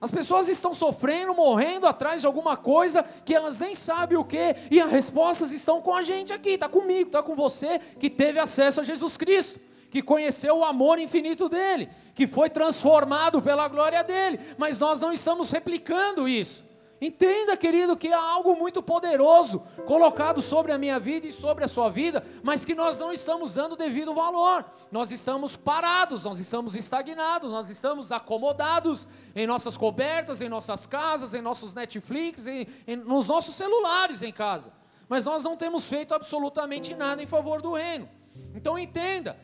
As 0.00 0.10
pessoas 0.10 0.48
estão 0.48 0.72
sofrendo, 0.72 1.34
morrendo 1.34 1.86
atrás 1.86 2.22
de 2.22 2.26
alguma 2.26 2.56
coisa 2.56 3.02
que 3.02 3.34
elas 3.34 3.60
nem 3.60 3.74
sabem 3.74 4.16
o 4.16 4.24
que, 4.24 4.56
e 4.70 4.80
as 4.80 4.90
respostas 4.90 5.52
estão 5.52 5.82
com 5.82 5.94
a 5.94 6.00
gente 6.00 6.32
aqui, 6.32 6.52
está 6.52 6.66
comigo, 6.66 7.08
está 7.08 7.22
com 7.22 7.36
você, 7.36 7.78
que 7.78 8.08
teve 8.08 8.38
acesso 8.38 8.80
a 8.80 8.84
Jesus 8.84 9.18
Cristo, 9.18 9.60
que 9.90 10.02
conheceu 10.02 10.58
o 10.58 10.64
amor 10.64 10.98
infinito 10.98 11.48
dele, 11.48 11.88
que 12.14 12.26
foi 12.26 12.48
transformado 12.48 13.42
pela 13.42 13.68
glória 13.68 14.02
dele, 14.04 14.38
mas 14.56 14.78
nós 14.78 15.00
não 15.00 15.12
estamos 15.12 15.50
replicando 15.50 16.28
isso. 16.28 16.70
Entenda, 17.00 17.56
querido, 17.56 17.96
que 17.96 18.12
há 18.12 18.20
algo 18.20 18.54
muito 18.54 18.82
poderoso 18.82 19.60
colocado 19.86 20.42
sobre 20.42 20.70
a 20.70 20.76
minha 20.76 21.00
vida 21.00 21.26
e 21.26 21.32
sobre 21.32 21.64
a 21.64 21.68
sua 21.68 21.88
vida, 21.88 22.22
mas 22.42 22.62
que 22.62 22.74
nós 22.74 22.98
não 22.98 23.10
estamos 23.10 23.54
dando 23.54 23.74
devido 23.74 24.12
valor. 24.12 24.66
Nós 24.92 25.10
estamos 25.10 25.56
parados, 25.56 26.24
nós 26.24 26.38
estamos 26.38 26.76
estagnados, 26.76 27.50
nós 27.50 27.70
estamos 27.70 28.12
acomodados 28.12 29.08
em 29.34 29.46
nossas 29.46 29.78
cobertas, 29.78 30.42
em 30.42 30.48
nossas 30.50 30.84
casas, 30.84 31.32
em 31.32 31.40
nossos 31.40 31.72
Netflix, 31.72 32.46
em, 32.46 32.66
em, 32.86 32.96
nos 32.96 33.28
nossos 33.28 33.54
celulares 33.54 34.22
em 34.22 34.32
casa. 34.32 34.70
Mas 35.08 35.24
nós 35.24 35.42
não 35.42 35.56
temos 35.56 35.86
feito 35.88 36.14
absolutamente 36.14 36.94
nada 36.94 37.22
em 37.22 37.26
favor 37.26 37.62
do 37.62 37.72
reino. 37.72 38.06
Então 38.54 38.78
entenda, 38.78 39.38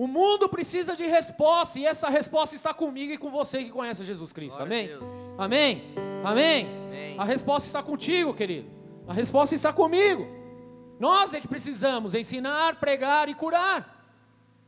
o 0.00 0.06
mundo 0.06 0.48
precisa 0.48 0.96
de 0.96 1.06
resposta 1.06 1.78
e 1.78 1.84
essa 1.84 2.08
resposta 2.08 2.56
está 2.56 2.72
comigo 2.72 3.12
e 3.12 3.18
com 3.18 3.30
você 3.30 3.64
que 3.64 3.70
conhece 3.70 4.02
Jesus 4.02 4.32
Cristo. 4.32 4.62
Amém? 4.62 4.88
Amém? 5.36 5.94
Amém? 6.24 6.66
Amém? 6.86 7.16
A 7.18 7.24
resposta 7.26 7.66
está 7.66 7.82
contigo, 7.82 8.32
querido. 8.32 8.66
A 9.06 9.12
resposta 9.12 9.54
está 9.54 9.74
comigo. 9.74 10.26
Nós 10.98 11.34
é 11.34 11.40
que 11.42 11.46
precisamos 11.46 12.14
ensinar, 12.14 12.76
pregar 12.76 13.28
e 13.28 13.34
curar. 13.34 14.02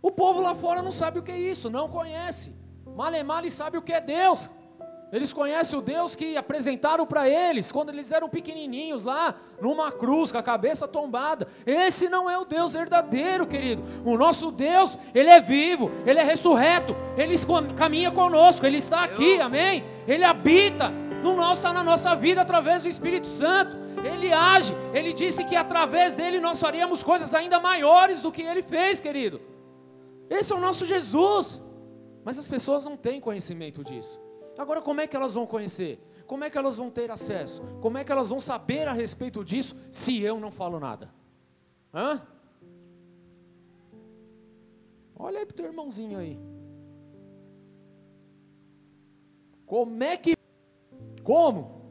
O 0.02 0.10
povo 0.10 0.42
lá 0.42 0.54
fora 0.54 0.82
não 0.82 0.92
sabe 0.92 1.20
o 1.20 1.22
que 1.22 1.32
é 1.32 1.40
isso, 1.40 1.70
não 1.70 1.88
conhece. 1.88 2.54
Male 2.94 3.22
male 3.22 3.50
sabe 3.50 3.78
o 3.78 3.82
que 3.82 3.94
é 3.94 4.02
Deus. 4.02 4.50
Eles 5.12 5.30
conhecem 5.30 5.78
o 5.78 5.82
Deus 5.82 6.16
que 6.16 6.38
apresentaram 6.38 7.06
para 7.06 7.28
eles 7.28 7.70
quando 7.70 7.90
eles 7.90 8.10
eram 8.10 8.30
pequenininhos 8.30 9.04
lá, 9.04 9.34
numa 9.60 9.92
cruz, 9.92 10.32
com 10.32 10.38
a 10.38 10.42
cabeça 10.42 10.88
tombada. 10.88 11.46
Esse 11.66 12.08
não 12.08 12.30
é 12.30 12.38
o 12.38 12.46
Deus 12.46 12.72
verdadeiro, 12.72 13.46
querido. 13.46 13.82
O 14.06 14.16
nosso 14.16 14.50
Deus, 14.50 14.98
ele 15.14 15.28
é 15.28 15.38
vivo, 15.38 15.90
ele 16.06 16.18
é 16.18 16.22
ressurreto, 16.22 16.96
ele 17.14 17.34
caminha 17.76 18.10
conosco, 18.10 18.64
ele 18.64 18.78
está 18.78 19.04
aqui, 19.04 19.38
amém? 19.38 19.84
Ele 20.08 20.24
habita 20.24 20.88
no 20.88 21.36
nosso, 21.36 21.70
na 21.70 21.84
nossa 21.84 22.14
vida 22.14 22.40
através 22.40 22.82
do 22.82 22.88
Espírito 22.88 23.26
Santo. 23.26 23.76
Ele 24.02 24.32
age, 24.32 24.74
ele 24.94 25.12
disse 25.12 25.44
que 25.44 25.54
através 25.54 26.16
dele 26.16 26.40
nós 26.40 26.58
faríamos 26.58 27.02
coisas 27.02 27.34
ainda 27.34 27.60
maiores 27.60 28.22
do 28.22 28.32
que 28.32 28.40
ele 28.40 28.62
fez, 28.62 28.98
querido. 28.98 29.42
Esse 30.30 30.54
é 30.54 30.56
o 30.56 30.60
nosso 30.60 30.86
Jesus. 30.86 31.60
Mas 32.24 32.38
as 32.38 32.48
pessoas 32.48 32.86
não 32.86 32.96
têm 32.96 33.20
conhecimento 33.20 33.84
disso. 33.84 34.18
Agora, 34.58 34.82
como 34.82 35.00
é 35.00 35.06
que 35.06 35.16
elas 35.16 35.34
vão 35.34 35.46
conhecer? 35.46 35.98
Como 36.26 36.44
é 36.44 36.50
que 36.50 36.58
elas 36.58 36.76
vão 36.76 36.90
ter 36.90 37.10
acesso? 37.10 37.62
Como 37.80 37.98
é 37.98 38.04
que 38.04 38.12
elas 38.12 38.28
vão 38.28 38.40
saber 38.40 38.86
a 38.88 38.92
respeito 38.92 39.44
disso 39.44 39.76
se 39.90 40.20
eu 40.20 40.38
não 40.38 40.50
falo 40.50 40.78
nada? 40.78 41.12
Hã? 41.92 42.26
Olha 45.14 45.40
aí 45.40 45.46
pro 45.46 45.56
teu 45.56 45.66
irmãozinho 45.66 46.18
aí. 46.18 46.38
Como 49.66 50.02
é 50.02 50.16
que. 50.16 50.34
Como? 51.22 51.82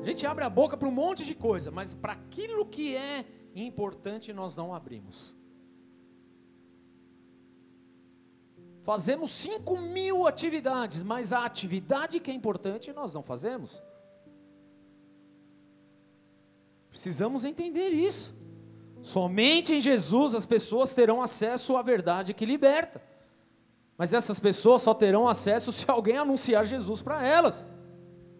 A 0.00 0.04
gente 0.04 0.26
abre 0.26 0.44
a 0.44 0.50
boca 0.50 0.76
para 0.76 0.88
um 0.88 0.92
monte 0.92 1.24
de 1.24 1.34
coisa, 1.34 1.70
mas 1.70 1.94
para 1.94 2.12
aquilo 2.12 2.66
que 2.66 2.94
é 2.94 3.24
importante 3.54 4.32
nós 4.32 4.54
não 4.56 4.74
abrimos. 4.74 5.34
Fazemos 8.84 9.30
5 9.30 9.78
mil 9.78 10.26
atividades, 10.26 11.02
mas 11.02 11.32
a 11.32 11.44
atividade 11.46 12.20
que 12.20 12.30
é 12.30 12.34
importante 12.34 12.92
nós 12.92 13.14
não 13.14 13.22
fazemos. 13.22 13.82
Precisamos 16.90 17.46
entender 17.46 17.88
isso. 17.88 18.34
Somente 19.00 19.74
em 19.74 19.80
Jesus 19.80 20.34
as 20.34 20.44
pessoas 20.44 20.92
terão 20.92 21.22
acesso 21.22 21.78
à 21.78 21.82
verdade 21.82 22.34
que 22.34 22.44
liberta. 22.44 23.02
Mas 23.96 24.12
essas 24.12 24.38
pessoas 24.38 24.82
só 24.82 24.92
terão 24.92 25.26
acesso 25.26 25.72
se 25.72 25.90
alguém 25.90 26.18
anunciar 26.18 26.66
Jesus 26.66 27.00
para 27.00 27.26
elas. 27.26 27.66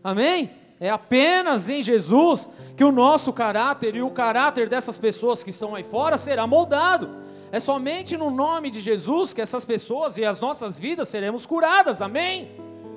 Amém? 0.03 0.51
É 0.79 0.91
apenas 0.91 1.71
em 1.71 1.83
Jesus 1.83 2.51
que 2.77 2.85
o 2.85 2.93
nosso 2.93 3.33
caráter 3.33 3.97
e 3.97 4.03
o 4.03 4.11
caráter 4.11 4.69
dessas 4.69 4.99
pessoas 4.99 5.43
que 5.43 5.49
estão 5.49 5.75
aí 5.75 5.83
fora 5.83 6.19
será 6.19 6.47
moldado. 6.47 7.24
É 7.55 7.61
somente 7.61 8.17
no 8.17 8.33
nome 8.33 8.69
de 8.69 8.81
Jesus 8.81 9.33
que 9.33 9.41
essas 9.41 9.65
pessoas 9.65 10.19
e 10.19 10.25
as 10.25 10.41
nossas 10.41 10.77
vidas 10.77 11.09
seremos 11.09 11.47
curadas, 11.47 12.03
amém? 12.03 12.51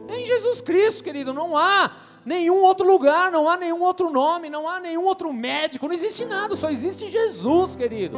É 0.07 0.19
em 0.19 0.25
Jesus 0.25 0.61
Cristo, 0.61 1.03
querido, 1.03 1.31
não 1.31 1.55
há 1.55 1.95
nenhum 2.25 2.63
outro 2.63 2.87
lugar, 2.87 3.31
não 3.31 3.47
há 3.47 3.55
nenhum 3.55 3.83
outro 3.83 4.09
nome, 4.09 4.49
não 4.49 4.67
há 4.67 4.79
nenhum 4.79 5.05
outro 5.05 5.31
médico, 5.31 5.85
não 5.87 5.93
existe 5.93 6.25
nada, 6.25 6.55
só 6.55 6.71
existe 6.71 7.07
Jesus, 7.07 7.75
querido. 7.75 8.17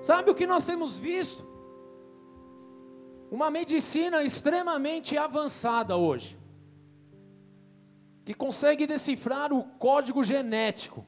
Sabe 0.00 0.30
o 0.30 0.34
que 0.34 0.46
nós 0.46 0.64
temos 0.64 0.96
visto? 0.96 1.46
Uma 3.30 3.50
medicina 3.50 4.24
extremamente 4.24 5.18
avançada 5.18 5.98
hoje, 5.98 6.38
que 8.24 8.32
consegue 8.32 8.86
decifrar 8.86 9.52
o 9.52 9.64
código 9.78 10.24
genético 10.24 11.06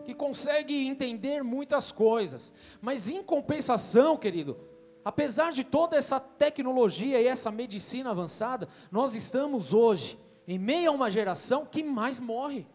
que 0.00 0.14
consegue 0.14 0.86
entender 0.86 1.42
muitas 1.42 1.92
coisas, 1.92 2.52
mas 2.80 3.10
em 3.10 3.22
compensação, 3.22 4.16
querido, 4.16 4.58
apesar 5.04 5.52
de 5.52 5.64
toda 5.64 5.96
essa 5.96 6.18
tecnologia 6.20 7.20
e 7.20 7.26
essa 7.26 7.50
medicina 7.50 8.10
avançada, 8.10 8.68
nós 8.90 9.14
estamos 9.14 9.72
hoje 9.72 10.18
em 10.46 10.58
meio 10.58 10.90
a 10.90 10.94
uma 10.94 11.10
geração 11.10 11.64
que 11.64 11.82
mais 11.82 12.18
morre, 12.18 12.66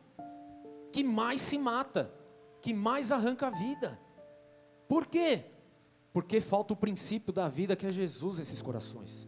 que 0.91 1.03
mais 1.03 1.41
se 1.41 1.57
mata, 1.57 2.11
que 2.61 2.73
mais 2.73 3.11
arranca 3.11 3.47
a 3.47 3.49
vida. 3.49 3.99
Por 4.87 5.07
quê? 5.07 5.43
Porque 6.13 6.39
falta 6.39 6.73
o 6.73 6.77
princípio 6.77 7.33
da 7.33 7.49
vida 7.49 7.75
que 7.75 7.85
é 7.85 7.91
Jesus 7.91 8.39
nesses 8.39 8.61
corações. 8.61 9.27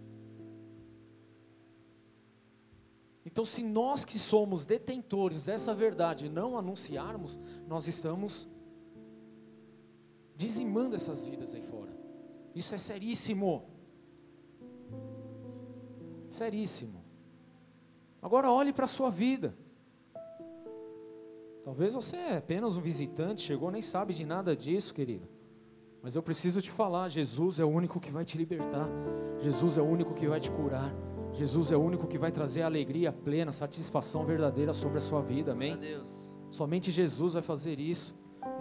Então, 3.28 3.44
se 3.44 3.62
nós 3.62 4.06
que 4.06 4.18
somos 4.18 4.66
detentores 4.66 5.48
dessa 5.48 5.76
verdade 5.76 6.30
não 6.30 6.58
anunciarmos, 6.58 7.38
nós 7.68 7.86
estamos 7.86 8.48
dizimando 10.34 10.96
essas 10.96 11.28
vidas 11.28 11.54
aí 11.54 11.62
fora. 11.62 11.92
Isso 12.56 12.74
é 12.74 12.78
seríssimo. 12.78 13.66
Seríssimo. 16.30 17.04
Agora 18.22 18.50
olhe 18.50 18.72
para 18.72 18.86
a 18.86 18.88
sua 18.88 19.10
vida. 19.10 19.58
Talvez 21.66 21.94
você 21.94 22.16
é 22.16 22.38
apenas 22.38 22.78
um 22.78 22.82
visitante, 22.82 23.42
chegou 23.42 23.70
nem 23.70 23.82
sabe 23.82 24.14
de 24.14 24.26
nada 24.26 24.56
disso, 24.56 24.94
querido. 24.94 25.28
Mas 26.02 26.16
eu 26.16 26.24
preciso 26.24 26.62
te 26.62 26.72
falar, 26.72 27.10
Jesus 27.10 27.60
é 27.60 27.66
o 27.66 27.70
único 27.70 28.00
que 28.00 28.10
vai 28.10 28.24
te 28.24 28.38
libertar. 28.38 28.88
Jesus 29.42 29.78
é 29.78 29.82
o 29.82 29.86
único 29.86 30.14
que 30.14 30.30
vai 30.30 30.40
te 30.40 30.50
curar. 30.50 30.96
Jesus 31.38 31.72
é 31.72 31.78
o 31.78 31.80
único 31.80 32.08
que 32.08 32.18
vai 32.18 32.32
trazer 32.32 32.64
alegria 32.64 33.12
plena, 33.12 33.52
satisfação 33.52 34.26
verdadeira 34.26 34.74
sobre 34.74 34.98
a 34.98 35.02
sua 35.02 35.22
vida, 35.22 35.52
amém? 35.52 35.78
Somente 36.50 36.90
Jesus 36.90 37.34
vai 37.34 37.44
fazer 37.44 37.80
isso. 37.80 38.16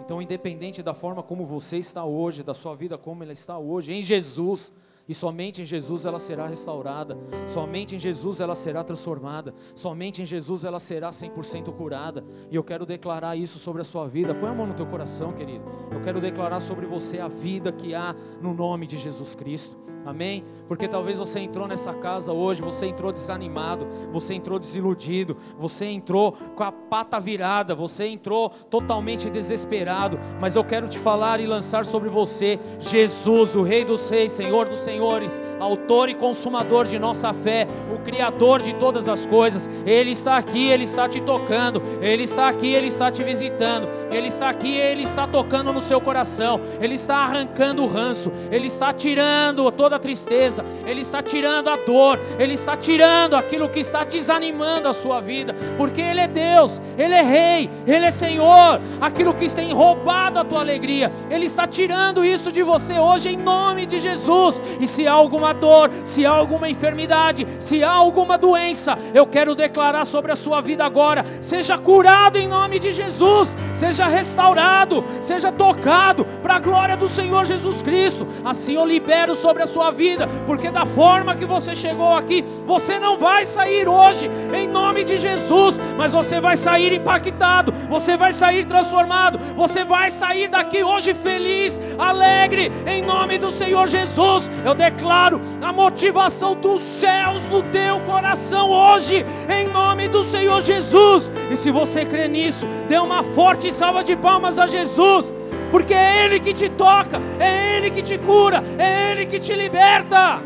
Então, 0.05 0.21
independente 0.21 0.83
da 0.83 0.93
forma 0.93 1.23
como 1.23 1.43
você 1.43 1.77
está 1.77 2.05
hoje, 2.05 2.43
da 2.43 2.53
sua 2.53 2.75
vida 2.75 2.95
como 2.95 3.23
ela 3.23 3.33
está 3.33 3.57
hoje, 3.57 3.93
em 3.93 4.03
Jesus, 4.03 4.71
e 5.09 5.13
somente 5.13 5.61
em 5.61 5.65
Jesus 5.65 6.05
ela 6.05 6.19
será 6.19 6.45
restaurada, 6.45 7.17
somente 7.47 7.95
em 7.95 7.99
Jesus 7.99 8.41
ela 8.41 8.53
será 8.53 8.83
transformada, 8.83 9.55
somente 9.73 10.21
em 10.21 10.25
Jesus 10.25 10.63
ela 10.63 10.79
será 10.79 11.09
100% 11.09 11.73
curada. 11.73 12.23
E 12.51 12.55
eu 12.55 12.63
quero 12.63 12.85
declarar 12.85 13.35
isso 13.35 13.57
sobre 13.57 13.81
a 13.81 13.85
sua 13.85 14.07
vida. 14.07 14.35
Põe 14.35 14.49
a 14.49 14.53
mão 14.53 14.67
no 14.67 14.75
teu 14.75 14.85
coração, 14.85 15.33
querido. 15.33 15.65
Eu 15.91 16.01
quero 16.01 16.21
declarar 16.21 16.59
sobre 16.59 16.85
você 16.85 17.19
a 17.19 17.27
vida 17.27 17.71
que 17.71 17.95
há 17.95 18.15
no 18.39 18.53
nome 18.53 18.85
de 18.85 18.97
Jesus 18.97 19.33
Cristo. 19.33 19.87
Amém? 20.07 20.45
Porque 20.69 20.87
talvez 20.87 21.19
você 21.19 21.41
entrou 21.41 21.67
nessa 21.67 21.93
casa 21.93 22.31
hoje, 22.31 22.61
você 22.61 22.85
entrou 22.85 23.11
desanimado, 23.11 23.85
você 24.09 24.33
entrou 24.33 24.57
desiludido, 24.57 25.35
você 25.59 25.83
entrou 25.85 26.31
com 26.55 26.63
a 26.63 26.71
pata 26.71 27.19
virada, 27.19 27.75
você 27.75 28.07
entrou 28.07 28.49
totalmente 28.49 29.29
desesperado. 29.29 30.17
Mas 30.39 30.55
eu 30.55 30.63
quero 30.63 30.87
te 30.87 30.97
falar 30.97 31.41
e 31.41 31.45
lançar 31.45 31.83
sobre 31.83 32.07
você 32.07 32.57
Jesus, 32.79 33.53
o 33.53 33.63
Rei 33.63 33.83
dos 33.83 34.09
Reis, 34.09 34.31
Senhor 34.31 34.69
dos 34.69 34.79
Senhores, 34.79 35.41
Autor 35.59 36.07
e 36.07 36.15
Consumador 36.15 36.85
de 36.85 36.97
nossa 36.97 37.33
fé, 37.33 37.67
o 37.93 37.99
Criador 37.99 38.61
de 38.61 38.73
todas 38.75 39.09
as 39.09 39.25
coisas. 39.25 39.69
Ele 39.85 40.11
está 40.11 40.37
aqui, 40.37 40.69
Ele 40.69 40.85
está 40.85 41.09
te 41.09 41.19
tocando, 41.19 41.81
Ele 42.01 42.23
está 42.23 42.47
aqui, 42.47 42.73
Ele 42.73 42.87
está 42.87 43.11
te 43.11 43.25
visitando, 43.25 43.89
Ele 44.09 44.27
está 44.27 44.49
aqui, 44.49 44.73
Ele 44.77 45.03
está 45.03 45.27
tocando 45.27 45.73
no 45.73 45.81
seu 45.81 45.99
coração, 45.99 46.61
Ele 46.79 46.93
está 46.93 47.17
arrancando 47.17 47.83
o 47.83 47.87
ranço, 47.87 48.31
Ele 48.49 48.67
está 48.67 48.93
tirando 48.93 49.69
toda 49.69 49.96
a 49.97 49.99
tristeza, 49.99 50.63
Ele 50.85 51.01
está 51.01 51.21
tirando 51.21 51.69
a 51.69 51.75
dor, 51.75 52.19
Ele 52.39 52.53
está 52.53 52.77
tirando 52.77 53.35
aquilo 53.35 53.69
que 53.69 53.79
está 53.79 54.03
desanimando 54.03 54.87
a 54.87 54.93
sua 54.93 55.19
vida, 55.19 55.53
porque 55.77 56.01
Ele 56.01 56.21
é 56.21 56.27
Deus, 56.27 56.81
Ele 56.97 57.13
é 57.13 57.21
Rei, 57.21 57.69
Ele 57.85 58.05
é 58.05 58.11
Senhor, 58.11 58.79
aquilo 59.01 59.33
que 59.33 59.47
tem 59.49 59.73
roubado 59.73 60.39
a 60.39 60.43
tua 60.43 60.59
alegria, 60.59 61.11
Ele 61.29 61.45
está 61.45 61.67
tirando 61.67 62.23
isso 62.23 62.51
de 62.51 62.63
você 62.63 62.99
hoje 62.99 63.29
em 63.29 63.37
nome 63.37 63.85
de 63.85 63.99
Jesus. 63.99 64.59
E 64.79 64.87
se 64.87 65.07
há 65.07 65.13
alguma 65.13 65.53
dor, 65.53 65.89
se 66.05 66.25
há 66.25 66.31
alguma 66.31 66.69
enfermidade, 66.69 67.47
se 67.59 67.83
há 67.83 67.91
alguma 67.91 68.37
doença, 68.37 68.97
eu 69.13 69.25
quero 69.25 69.55
declarar 69.55 70.05
sobre 70.05 70.31
a 70.31 70.35
sua 70.35 70.61
vida 70.61 70.85
agora: 70.85 71.25
seja 71.41 71.77
curado 71.77 72.37
em 72.37 72.47
nome 72.47 72.79
de 72.79 72.91
Jesus, 72.91 73.55
seja 73.73 74.07
restaurado, 74.07 75.03
seja 75.21 75.51
tocado 75.51 76.25
para 76.41 76.55
a 76.55 76.59
glória 76.59 76.97
do 76.97 77.07
Senhor 77.07 77.45
Jesus 77.45 77.81
Cristo. 77.81 78.27
Assim 78.43 78.75
eu 78.75 78.85
libero 78.85 79.35
sobre 79.35 79.63
a 79.63 79.67
sua 79.67 79.76
sua 79.77 79.91
vida, 79.91 80.27
porque 80.47 80.71
da 80.71 80.87
forma 80.87 81.35
que 81.35 81.45
você 81.45 81.75
chegou 81.75 82.15
aqui, 82.15 82.43
você 82.65 82.99
não 82.99 83.15
vai 83.15 83.45
sair 83.45 83.87
hoje 83.87 84.27
em 84.51 84.67
nome 84.67 85.03
de 85.03 85.15
Jesus, 85.15 85.79
mas 85.95 86.11
você 86.11 86.41
vai 86.41 86.57
sair 86.57 86.93
impactado, 86.93 87.71
você 87.87 88.17
vai 88.17 88.33
sair 88.33 88.65
transformado, 88.65 89.37
você 89.55 89.83
vai 89.83 90.09
sair 90.09 90.47
daqui 90.47 90.83
hoje 90.83 91.13
feliz, 91.13 91.79
alegre, 91.99 92.71
em 92.87 93.03
nome 93.03 93.37
do 93.37 93.51
Senhor 93.51 93.87
Jesus. 93.87 94.49
Eu 94.65 94.73
declaro 94.73 95.39
a 95.61 95.71
motivação 95.71 96.55
dos 96.55 96.81
céus 96.81 97.47
no 97.47 97.61
teu 97.61 97.99
coração 97.99 98.71
hoje, 98.71 99.23
em 99.47 99.67
nome 99.67 100.07
do 100.07 100.23
Senhor 100.23 100.59
Jesus. 100.63 101.29
E 101.51 101.55
se 101.55 101.69
você 101.69 102.03
crê 102.03 102.27
nisso, 102.27 102.65
dê 102.89 102.97
uma 102.97 103.21
forte 103.21 103.71
salva 103.71 104.03
de 104.03 104.15
palmas 104.15 104.57
a 104.57 104.65
Jesus 104.65 105.31
porque 105.71 105.93
é 105.93 106.25
Ele 106.25 106.39
que 106.39 106.53
te 106.53 106.69
toca, 106.69 107.17
é 107.39 107.77
Ele 107.77 107.91
que 107.91 108.01
te 108.01 108.17
cura, 108.17 108.63
é 108.77 109.11
Ele 109.11 109.25
que 109.25 109.39
te 109.39 109.53
liberta. 109.53 110.41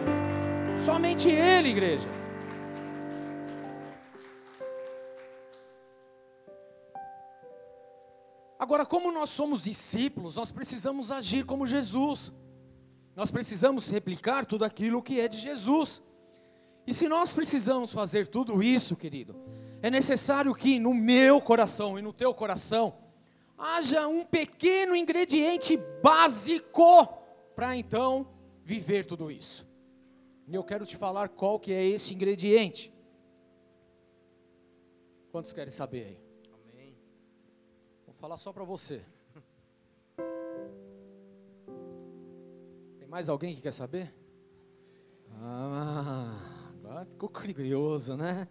Somente 0.84 1.30
Ele, 1.30 1.70
igreja. 1.70 2.10
Agora, 8.58 8.86
como 8.86 9.12
nós 9.12 9.30
somos 9.32 9.64
discípulos, 9.64 10.36
nós 10.36 10.52
precisamos 10.52 11.12
agir 11.12 11.46
como 11.46 11.66
Jesus. 11.66 12.32
Nós 13.16 13.32
precisamos 13.32 13.90
replicar 13.90 14.46
tudo 14.46 14.64
aquilo 14.64 15.02
que 15.02 15.20
é 15.20 15.28
de 15.28 15.38
Jesus. 15.38 16.02
E 16.86 16.94
se 16.94 17.08
nós 17.08 17.34
precisamos 17.34 17.92
fazer 17.92 18.28
tudo 18.28 18.62
isso, 18.62 18.96
querido, 18.96 19.36
é 19.82 19.90
necessário 19.90 20.54
que 20.54 20.80
no 20.80 20.94
meu 20.94 21.42
coração 21.42 21.98
e 21.98 22.02
no 22.02 22.14
teu 22.14 22.34
coração 22.34 22.94
haja 23.62 24.08
um 24.08 24.26
pequeno 24.26 24.96
ingrediente 24.96 25.78
básico 26.02 27.06
para 27.56 27.76
então 27.78 28.28
viver 28.64 29.06
tudo 29.06 29.30
isso. 29.30 29.68
E 30.48 30.56
eu 30.56 30.64
quero 30.64 30.84
te 30.84 30.98
falar 30.98 31.30
qual 31.30 31.60
que 31.60 31.72
é 31.72 31.86
esse 31.86 32.14
ingrediente. 32.16 32.92
Quantos 35.32 35.54
querem 35.54 35.72
saber 35.72 36.06
aí? 36.08 36.20
Amém. 36.52 36.98
Vou 38.06 38.16
falar 38.16 38.36
só 38.38 38.52
para 38.52 38.64
você. 38.64 39.06
Tem 42.98 43.08
mais 43.08 43.30
alguém 43.30 43.56
que 43.56 43.62
quer 43.62 43.72
saber? 43.72 44.14
Ah, 45.40 46.72
agora 46.74 47.06
ficou 47.06 47.30
curioso, 47.30 48.18
né? 48.18 48.48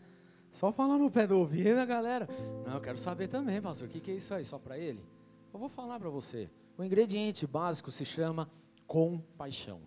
Só 0.53 0.73
falar 0.73 0.99
no 0.99 1.11
pé 1.11 1.27
do 1.27 1.39
ouvido, 1.39 1.79
a 1.79 1.85
galera. 1.85 2.29
Não, 2.67 2.75
eu 2.75 2.81
quero 2.81 2.99
saber 2.99 3.29
também, 3.29 3.61
pastor, 3.63 3.89
o 3.89 3.91
que, 3.91 4.01
que 4.01 4.11
é 4.11 4.15
isso 4.15 4.35
aí? 4.35 4.45
Só 4.45 4.59
para 4.59 4.79
ele? 4.79 5.05
Eu 5.53 5.59
vou 5.59 5.69
falar 5.69 5.99
para 5.99 6.09
você. 6.09 6.51
O 6.77 6.85
ingrediente 6.85 7.47
básico 7.47 7.91
se 7.91 8.05
chama 8.05 8.51
compaixão. 8.87 9.81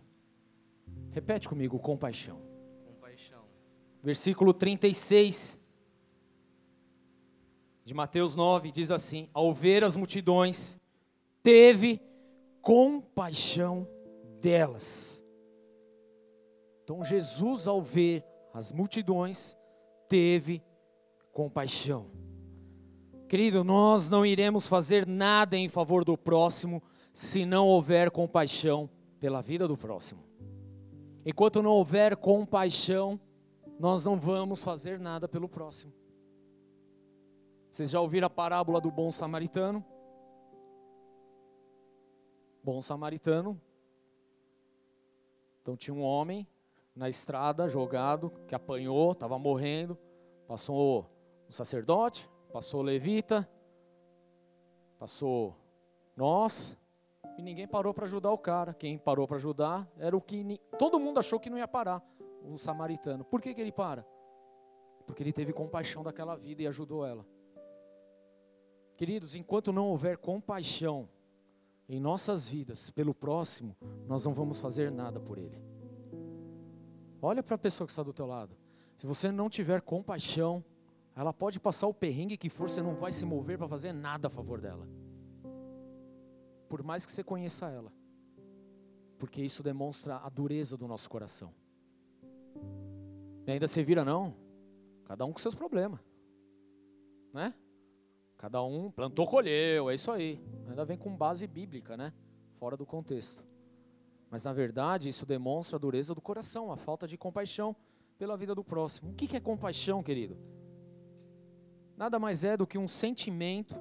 Repete 1.12 1.49
comigo, 1.49 1.78
compaixão. 1.80 2.39
Compaixão. 2.86 3.43
Versículo 4.02 4.54
36 4.54 5.62
de 7.84 7.93
Mateus 7.93 8.36
9 8.36 8.71
diz 8.71 8.91
assim: 8.91 9.30
Ao 9.34 9.54
ver 9.54 9.84
as 9.84 9.95
multidões, 9.95 10.80
teve 11.41 12.02
compaixão 12.62 13.88
delas. 14.39 15.23
Então 16.84 17.04
Jesus, 17.04 17.67
ao 17.67 17.82
ver 17.82 18.26
as 18.54 18.71
multidões, 18.71 19.58
teve 20.08 20.63
compaixão. 21.32 22.12
Querido, 23.28 23.63
nós 23.63 24.10
não 24.10 24.26
iremos 24.26 24.68
fazer 24.68 25.08
nada 25.08 25.58
em 25.58 25.68
favor 25.68 26.06
do 26.06 26.18
próximo 26.18 26.84
se 27.12 27.46
não 27.46 27.68
houver 27.68 28.12
compaixão 28.12 28.89
pela 29.20 29.42
vida 29.42 29.68
do 29.68 29.78
próximo. 29.78 30.24
Enquanto 31.26 31.63
não 31.63 31.72
houver 31.72 32.16
compaixão, 32.18 33.20
nós 33.80 34.06
não 34.06 34.20
vamos 34.20 34.62
fazer 34.62 35.00
nada 35.00 35.28
pelo 35.28 35.50
próximo. 35.50 35.94
Vocês 37.72 37.89
já 37.89 38.00
ouviram 38.00 38.28
a 38.28 38.30
parábola 38.30 38.80
do 38.80 38.92
bom 38.92 39.12
samaritano? 39.12 39.84
Bom 42.63 42.82
samaritano. 42.82 43.60
Então 45.62 45.76
tinha 45.76 45.94
um 45.94 46.04
homem 46.04 46.48
na 46.96 47.10
estrada, 47.10 47.68
jogado, 47.68 48.32
que 48.48 48.56
apanhou, 48.56 49.12
estava 49.12 49.38
morrendo. 49.40 49.98
Passou 50.48 51.10
o 51.48 51.52
sacerdote, 51.52 52.30
passou 52.52 52.82
o 52.82 52.84
levita, 52.84 53.50
passou 55.00 55.56
nós, 56.16 56.78
e 57.38 57.42
ninguém 57.42 57.68
parou 57.68 57.94
para 57.94 58.06
ajudar 58.06 58.32
o 58.32 58.38
cara. 58.38 58.74
Quem 58.74 58.98
parou 58.98 59.28
para 59.28 59.38
ajudar 59.38 59.90
era 59.98 60.16
o 60.16 60.22
que 60.22 60.60
todo 60.78 61.00
mundo 61.00 61.20
achou 61.20 61.40
que 61.40 61.50
não 61.50 61.58
ia 61.58 61.68
parar, 61.68 62.04
o 62.44 62.58
samaritano. 62.58 63.24
Por 63.24 63.42
que, 63.42 63.54
que 63.54 63.62
ele 63.62 63.72
para? 63.72 64.06
Porque 65.08 65.24
ele 65.24 65.34
teve 65.34 65.52
compaixão 65.52 66.04
daquela 66.04 66.36
vida 66.36 66.62
e 66.62 66.68
ajudou 66.68 67.06
ela. 67.06 67.26
Queridos, 68.96 69.36
enquanto 69.36 69.74
não 69.74 69.88
houver 69.88 70.18
compaixão 70.18 71.10
em 71.90 72.00
nossas 72.00 72.48
vidas 72.48 72.90
pelo 72.92 73.14
próximo, 73.14 73.76
nós 74.08 74.26
não 74.26 74.34
vamos 74.34 74.60
fazer 74.60 74.92
nada 74.92 75.20
por 75.20 75.38
ele. 75.38 75.73
Olha 77.26 77.42
para 77.42 77.56
a 77.56 77.58
pessoa 77.58 77.88
que 77.88 77.92
está 77.92 78.04
do 78.04 78.12
teu 78.12 78.26
lado. 78.26 78.54
Se 78.98 79.08
você 79.08 79.32
não 79.32 79.50
tiver 79.50 79.80
compaixão, 79.80 80.62
ela 81.16 81.32
pode 81.32 81.58
passar 81.58 81.88
o 81.88 81.94
perrengue 81.94 82.36
que 82.36 82.50
for, 82.50 82.70
você 82.70 82.82
não 82.82 82.96
vai 82.96 83.14
se 83.14 83.26
mover 83.26 83.58
para 83.58 83.68
fazer 83.68 83.94
nada 83.94 84.28
a 84.28 84.30
favor 84.30 84.60
dela. 84.60 84.86
Por 86.68 86.84
mais 86.84 87.06
que 87.06 87.14
você 87.14 87.24
conheça 87.24 87.70
ela. 87.70 87.94
Porque 89.18 89.42
isso 89.42 89.64
demonstra 89.64 90.18
a 90.18 90.28
dureza 90.28 90.76
do 90.76 90.86
nosso 90.86 91.10
coração. 91.10 91.54
E 93.48 93.52
ainda 93.52 93.70
você 93.70 93.82
vira, 93.84 94.04
não. 94.04 94.36
Cada 95.06 95.24
um 95.24 95.32
com 95.32 95.40
seus 95.40 95.56
problemas. 95.56 96.02
Né? 97.32 97.54
Cada 98.38 98.62
um 98.62 98.92
plantou, 98.92 99.26
colheu, 99.26 99.90
é 99.90 99.96
isso 99.96 100.12
aí. 100.12 100.44
Ainda 100.68 100.84
vem 100.84 100.98
com 100.98 101.16
base 101.16 101.48
bíblica, 101.48 101.96
né? 101.96 102.12
Fora 102.60 102.76
do 102.76 102.86
contexto. 102.86 103.53
Mas 104.34 104.46
na 104.46 104.52
verdade 104.52 105.10
isso 105.10 105.28
demonstra 105.28 105.76
a 105.76 105.80
dureza 105.80 106.15
do 106.15 106.19
coração, 106.19 106.72
a 106.72 106.76
falta 106.76 107.08
de 107.08 107.15
compaixão 107.15 107.76
pela 108.17 108.36
vida 108.36 108.56
do 108.56 108.63
próximo. 108.63 109.12
O 109.12 109.13
que 109.13 109.38
é 109.38 109.39
compaixão, 109.39 110.02
querido? 110.02 110.36
Nada 111.96 112.17
mais 112.17 112.43
é 112.43 112.58
do 112.58 112.65
que 112.65 112.80
um 112.80 112.88
sentimento 112.88 113.80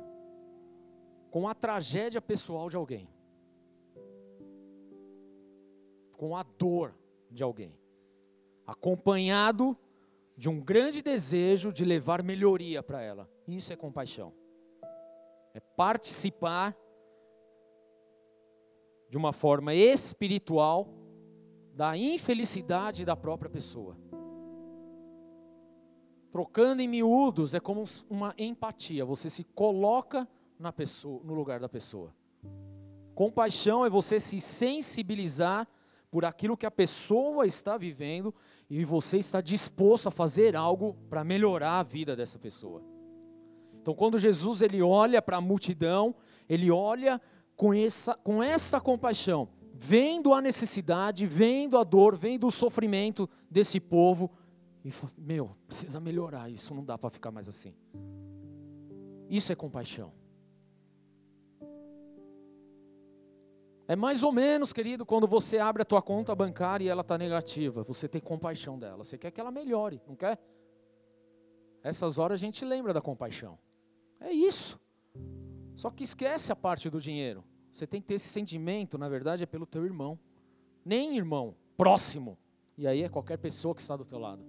com 1.30 1.48
a 1.48 1.54
tragédia 1.54 2.20
pessoal 2.20 2.68
de 2.68 2.76
alguém, 2.76 3.08
com 6.18 6.36
a 6.36 6.42
dor 6.42 6.94
de 7.30 7.42
alguém, 7.42 7.74
acompanhado 8.66 9.74
de 10.36 10.50
um 10.50 10.60
grande 10.60 11.00
desejo 11.00 11.72
de 11.72 11.82
levar 11.82 12.22
melhoria 12.22 12.82
para 12.82 13.00
ela. 13.00 13.26
Isso 13.48 13.72
é 13.72 13.76
compaixão. 13.76 14.34
É 15.54 15.60
participar 15.60 16.76
de 19.12 19.18
uma 19.18 19.30
forma 19.30 19.74
espiritual 19.74 20.88
da 21.74 21.94
infelicidade 21.98 23.04
da 23.04 23.14
própria 23.14 23.50
pessoa. 23.50 23.94
Trocando 26.30 26.80
em 26.80 26.88
miúdos 26.88 27.52
é 27.52 27.60
como 27.60 27.84
uma 28.08 28.34
empatia, 28.38 29.04
você 29.04 29.28
se 29.28 29.44
coloca 29.44 30.26
na 30.58 30.72
pessoa, 30.72 31.20
no 31.24 31.34
lugar 31.34 31.60
da 31.60 31.68
pessoa. 31.68 32.10
Compaixão 33.14 33.84
é 33.84 33.90
você 33.90 34.18
se 34.18 34.40
sensibilizar 34.40 35.68
por 36.10 36.24
aquilo 36.24 36.56
que 36.56 36.64
a 36.64 36.70
pessoa 36.70 37.44
está 37.46 37.76
vivendo 37.76 38.34
e 38.70 38.82
você 38.82 39.18
está 39.18 39.42
disposto 39.42 40.06
a 40.06 40.10
fazer 40.10 40.56
algo 40.56 40.96
para 41.10 41.22
melhorar 41.22 41.80
a 41.80 41.82
vida 41.82 42.16
dessa 42.16 42.38
pessoa. 42.38 42.82
Então, 43.74 43.94
quando 43.94 44.18
Jesus 44.18 44.62
ele 44.62 44.80
olha 44.80 45.20
para 45.20 45.36
a 45.36 45.40
multidão, 45.40 46.14
ele 46.48 46.70
olha 46.70 47.20
com 47.62 47.72
essa, 47.72 48.16
com 48.16 48.42
essa 48.42 48.80
compaixão, 48.80 49.48
vendo 49.72 50.34
a 50.34 50.42
necessidade, 50.42 51.28
vendo 51.28 51.78
a 51.78 51.84
dor, 51.84 52.16
vendo 52.16 52.44
o 52.48 52.50
sofrimento 52.50 53.30
desse 53.48 53.78
povo, 53.78 54.28
e 54.84 54.92
meu, 55.16 55.56
precisa 55.68 56.00
melhorar, 56.00 56.50
isso 56.50 56.74
não 56.74 56.84
dá 56.84 56.98
para 56.98 57.08
ficar 57.08 57.30
mais 57.30 57.46
assim. 57.46 57.72
Isso 59.30 59.52
é 59.52 59.54
compaixão. 59.54 60.12
É 63.86 63.94
mais 63.94 64.24
ou 64.24 64.32
menos, 64.32 64.72
querido, 64.72 65.06
quando 65.06 65.28
você 65.28 65.58
abre 65.58 65.82
a 65.82 65.84
tua 65.84 66.02
conta 66.02 66.34
bancária 66.34 66.84
e 66.84 66.88
ela 66.88 67.02
está 67.02 67.16
negativa, 67.16 67.84
você 67.84 68.08
tem 68.08 68.20
compaixão 68.20 68.76
dela, 68.76 69.04
você 69.04 69.16
quer 69.16 69.30
que 69.30 69.40
ela 69.40 69.52
melhore, 69.52 70.02
não 70.08 70.16
quer? 70.16 70.36
Essas 71.80 72.18
horas 72.18 72.40
a 72.40 72.44
gente 72.44 72.64
lembra 72.64 72.92
da 72.92 73.00
compaixão. 73.00 73.56
É 74.18 74.32
isso. 74.32 74.80
Só 75.76 75.92
que 75.92 76.02
esquece 76.02 76.50
a 76.50 76.56
parte 76.56 76.90
do 76.90 77.00
dinheiro. 77.00 77.44
Você 77.72 77.86
tem 77.86 78.00
que 78.00 78.08
ter 78.08 78.14
esse 78.14 78.28
sentimento, 78.28 78.98
na 78.98 79.08
verdade, 79.08 79.42
é 79.42 79.46
pelo 79.46 79.66
teu 79.66 79.84
irmão. 79.84 80.18
Nem 80.84 81.16
irmão, 81.16 81.54
próximo. 81.76 82.38
E 82.76 82.86
aí 82.86 83.02
é 83.02 83.08
qualquer 83.08 83.38
pessoa 83.38 83.74
que 83.74 83.80
está 83.80 83.96
do 83.96 84.04
teu 84.04 84.18
lado. 84.18 84.44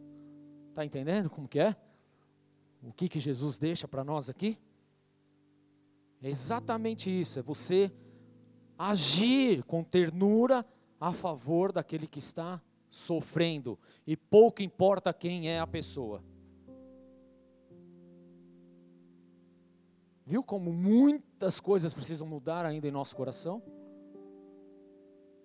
Está 0.69 0.83
entendendo 0.83 1.29
como 1.29 1.47
que 1.47 1.59
é? 1.59 1.75
O 2.81 2.91
que, 2.91 3.07
que 3.07 3.19
Jesus 3.19 3.57
deixa 3.57 3.87
para 3.87 4.03
nós 4.03 4.29
aqui? 4.29 4.57
É 6.21 6.29
exatamente 6.29 7.09
isso, 7.09 7.39
é 7.39 7.41
você 7.41 7.91
agir 8.77 9.63
com 9.63 9.83
ternura 9.83 10.65
a 10.99 11.11
favor 11.13 11.71
daquele 11.71 12.07
que 12.07 12.19
está 12.19 12.61
sofrendo, 12.89 13.77
e 14.05 14.15
pouco 14.15 14.61
importa 14.61 15.13
quem 15.13 15.49
é 15.49 15.59
a 15.59 15.67
pessoa. 15.67 16.23
Viu 20.25 20.43
como 20.43 20.71
muitas 20.71 21.59
coisas 21.59 21.93
precisam 21.93 22.27
mudar 22.27 22.65
ainda 22.65 22.87
em 22.87 22.91
nosso 22.91 23.15
coração? 23.15 23.61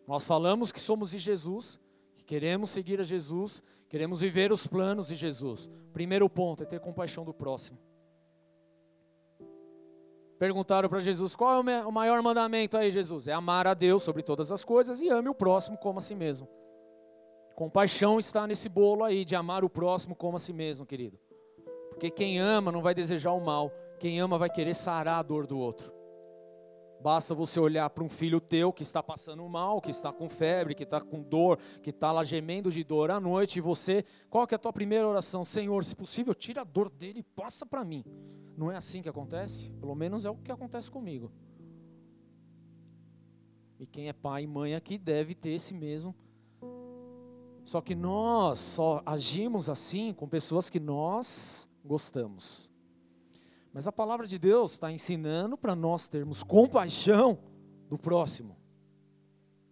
Nós 0.06 0.26
falamos 0.26 0.72
que 0.72 0.80
somos 0.80 1.10
de 1.10 1.18
Jesus, 1.18 1.80
que 2.14 2.24
queremos 2.24 2.70
seguir 2.70 3.00
a 3.00 3.04
Jesus, 3.04 3.62
queremos 3.88 4.20
viver 4.20 4.52
os 4.52 4.66
planos 4.66 5.08
de 5.08 5.16
Jesus. 5.16 5.70
Primeiro 5.92 6.30
ponto 6.30 6.62
é 6.62 6.66
ter 6.66 6.80
compaixão 6.80 7.24
do 7.24 7.34
próximo. 7.34 7.78
Perguntaram 10.38 10.88
para 10.88 11.00
Jesus: 11.00 11.34
qual 11.34 11.68
é 11.68 11.84
o 11.84 11.90
maior 11.90 12.22
mandamento 12.22 12.76
aí, 12.76 12.90
Jesus? 12.90 13.26
É 13.26 13.32
amar 13.32 13.66
a 13.66 13.74
Deus 13.74 14.02
sobre 14.02 14.22
todas 14.22 14.52
as 14.52 14.64
coisas 14.64 15.00
e 15.00 15.08
ame 15.08 15.28
o 15.28 15.34
próximo 15.34 15.76
como 15.76 15.98
a 15.98 16.00
si 16.00 16.14
mesmo. 16.14 16.48
Compaixão 17.56 18.20
está 18.20 18.46
nesse 18.46 18.68
bolo 18.68 19.02
aí 19.02 19.24
de 19.24 19.34
amar 19.34 19.64
o 19.64 19.68
próximo 19.68 20.14
como 20.14 20.36
a 20.36 20.38
si 20.38 20.52
mesmo, 20.52 20.86
querido. 20.86 21.18
Porque 21.88 22.08
quem 22.08 22.38
ama 22.38 22.70
não 22.70 22.80
vai 22.80 22.94
desejar 22.94 23.32
o 23.32 23.40
mal, 23.40 23.72
quem 23.98 24.20
ama 24.20 24.38
vai 24.38 24.48
querer 24.48 24.74
sarar 24.74 25.18
a 25.18 25.22
dor 25.22 25.46
do 25.46 25.58
outro. 25.58 25.92
Basta 27.00 27.34
você 27.34 27.60
olhar 27.60 27.88
para 27.90 28.02
um 28.02 28.08
filho 28.08 28.40
teu 28.40 28.72
que 28.72 28.82
está 28.82 29.02
passando 29.02 29.48
mal, 29.48 29.80
que 29.80 29.90
está 29.90 30.12
com 30.12 30.28
febre, 30.28 30.74
que 30.74 30.82
está 30.82 31.00
com 31.00 31.22
dor, 31.22 31.58
que 31.80 31.90
está 31.90 32.10
lá 32.10 32.24
gemendo 32.24 32.70
de 32.70 32.82
dor 32.82 33.10
à 33.10 33.20
noite, 33.20 33.58
e 33.58 33.60
você, 33.60 34.04
qual 34.28 34.46
que 34.46 34.54
é 34.54 34.56
a 34.56 34.58
tua 34.58 34.72
primeira 34.72 35.06
oração? 35.06 35.44
Senhor, 35.44 35.84
se 35.84 35.94
possível, 35.94 36.34
tira 36.34 36.62
a 36.62 36.64
dor 36.64 36.90
dele 36.90 37.20
e 37.20 37.22
passa 37.22 37.64
para 37.64 37.84
mim. 37.84 38.04
Não 38.56 38.72
é 38.72 38.76
assim 38.76 39.00
que 39.00 39.08
acontece? 39.08 39.70
Pelo 39.72 39.94
menos 39.94 40.24
é 40.24 40.30
o 40.30 40.36
que 40.36 40.50
acontece 40.50 40.90
comigo. 40.90 41.30
E 43.78 43.86
quem 43.86 44.08
é 44.08 44.12
pai 44.12 44.42
e 44.42 44.46
mãe 44.48 44.74
aqui 44.74 44.98
deve 44.98 45.36
ter 45.36 45.50
esse 45.50 45.72
mesmo. 45.72 46.14
Só 47.64 47.80
que 47.80 47.94
nós 47.94 48.58
só 48.58 49.02
agimos 49.06 49.70
assim 49.70 50.12
com 50.12 50.26
pessoas 50.26 50.68
que 50.68 50.80
nós 50.80 51.70
gostamos. 51.84 52.67
Mas 53.78 53.86
a 53.86 53.92
palavra 53.92 54.26
de 54.26 54.40
Deus 54.40 54.72
está 54.72 54.90
ensinando 54.90 55.56
para 55.56 55.76
nós 55.76 56.08
termos 56.08 56.42
compaixão 56.42 57.38
do 57.88 57.96
próximo. 57.96 58.56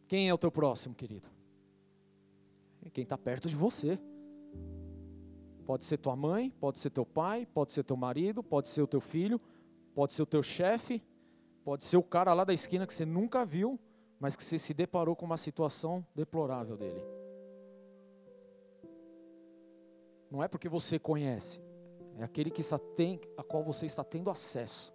Quem 0.06 0.28
é 0.28 0.32
o 0.32 0.38
teu 0.38 0.48
próximo, 0.48 0.94
querido? 0.94 1.28
É 2.84 2.88
quem 2.88 3.02
está 3.02 3.18
perto 3.18 3.48
de 3.48 3.56
você. 3.56 3.98
Pode 5.64 5.84
ser 5.84 5.98
tua 5.98 6.14
mãe, 6.14 6.50
pode 6.50 6.78
ser 6.78 6.90
teu 6.90 7.04
pai, 7.04 7.48
pode 7.52 7.72
ser 7.72 7.82
teu 7.82 7.96
marido, 7.96 8.44
pode 8.44 8.68
ser 8.68 8.80
o 8.80 8.86
teu 8.86 9.00
filho, 9.00 9.40
pode 9.92 10.14
ser 10.14 10.22
o 10.22 10.26
teu 10.26 10.40
chefe, 10.40 11.02
pode 11.64 11.82
ser 11.82 11.96
o 11.96 12.02
cara 12.04 12.32
lá 12.32 12.44
da 12.44 12.54
esquina 12.54 12.86
que 12.86 12.94
você 12.94 13.04
nunca 13.04 13.44
viu, 13.44 13.76
mas 14.20 14.36
que 14.36 14.44
você 14.44 14.56
se 14.56 14.72
deparou 14.72 15.16
com 15.16 15.26
uma 15.26 15.36
situação 15.36 16.06
deplorável 16.14 16.76
dele. 16.76 17.02
Não 20.30 20.44
é 20.44 20.46
porque 20.46 20.68
você 20.68 20.96
conhece, 20.96 21.60
é 22.18 22.24
aquele 22.24 22.50
que 22.50 22.60
está 22.60 22.78
tem, 22.78 23.20
a 23.36 23.42
qual 23.42 23.62
você 23.62 23.86
está 23.86 24.02
tendo 24.02 24.30
acesso. 24.30 24.92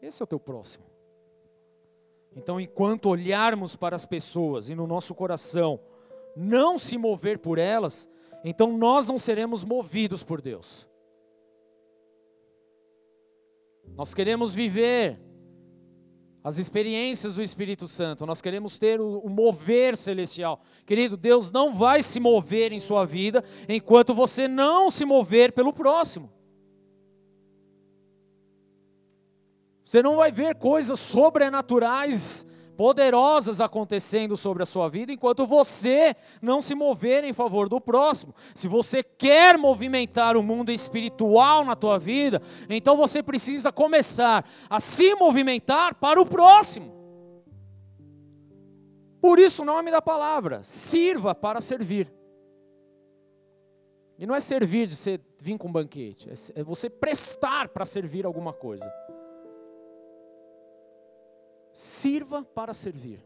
Esse 0.00 0.22
é 0.22 0.24
o 0.24 0.26
teu 0.26 0.40
próximo. 0.40 0.84
Então, 2.34 2.60
enquanto 2.60 3.08
olharmos 3.08 3.76
para 3.76 3.96
as 3.96 4.04
pessoas 4.04 4.68
e 4.68 4.74
no 4.74 4.86
nosso 4.86 5.14
coração 5.14 5.80
não 6.34 6.78
se 6.78 6.98
mover 6.98 7.38
por 7.38 7.58
elas, 7.58 8.08
então 8.44 8.76
nós 8.76 9.08
não 9.08 9.18
seremos 9.18 9.64
movidos 9.64 10.22
por 10.22 10.40
Deus. 10.40 10.86
Nós 13.94 14.12
queremos 14.12 14.54
viver 14.54 15.18
as 16.46 16.58
experiências 16.58 17.34
do 17.34 17.42
Espírito 17.42 17.88
Santo, 17.88 18.24
nós 18.24 18.40
queremos 18.40 18.78
ter 18.78 19.00
o, 19.00 19.28
mover 19.28 19.96
celestial. 19.96 20.62
Querido, 20.86 21.16
Deus 21.16 21.50
não 21.50 21.74
vai 21.74 22.04
se 22.04 22.20
mover 22.20 22.70
em 22.70 22.78
sua 22.78 23.04
vida 23.04 23.42
enquanto 23.68 24.14
você 24.14 24.46
não 24.46 24.88
se 24.88 25.04
mover 25.04 25.50
pelo 25.50 25.72
próximo. 25.72 26.30
Você 29.84 30.00
não 30.00 30.14
vai 30.14 30.30
ver 30.30 30.54
coisas 30.54 31.00
sobrenaturais 31.00 32.46
poderosas 32.76 33.60
acontecendo 33.60 34.36
sobre 34.36 34.62
a 34.62 34.66
sua 34.66 34.88
vida 34.88 35.12
enquanto 35.12 35.46
você 35.46 36.14
não 36.42 36.60
se 36.60 36.74
mover 36.74 37.24
em 37.24 37.32
favor 37.32 37.68
do 37.68 37.80
próximo. 37.80 38.34
Se 38.54 38.68
você 38.68 39.02
quer 39.02 39.56
movimentar 39.56 40.36
o 40.36 40.42
mundo 40.42 40.70
espiritual 40.70 41.64
na 41.64 41.74
tua 41.74 41.98
vida, 41.98 42.40
então 42.68 42.96
você 42.96 43.22
precisa 43.22 43.72
começar 43.72 44.44
a 44.68 44.78
se 44.78 45.14
movimentar 45.14 45.94
para 45.94 46.20
o 46.20 46.26
próximo. 46.26 46.94
Por 49.20 49.38
isso 49.38 49.62
o 49.62 49.64
nome 49.64 49.90
da 49.90 50.02
palavra, 50.02 50.60
sirva 50.62 51.34
para 51.34 51.60
servir. 51.60 52.12
E 54.18 54.26
não 54.26 54.34
é 54.34 54.40
servir 54.40 54.86
de 54.86 54.96
você 54.96 55.20
vir 55.40 55.58
com 55.58 55.68
um 55.68 55.72
banquete, 55.72 56.28
é, 56.30 56.60
é 56.60 56.62
você 56.62 56.88
prestar 56.88 57.68
para 57.68 57.84
servir 57.84 58.24
alguma 58.24 58.52
coisa. 58.52 58.90
Sirva 61.76 62.42
para 62.42 62.72
servir. 62.72 63.22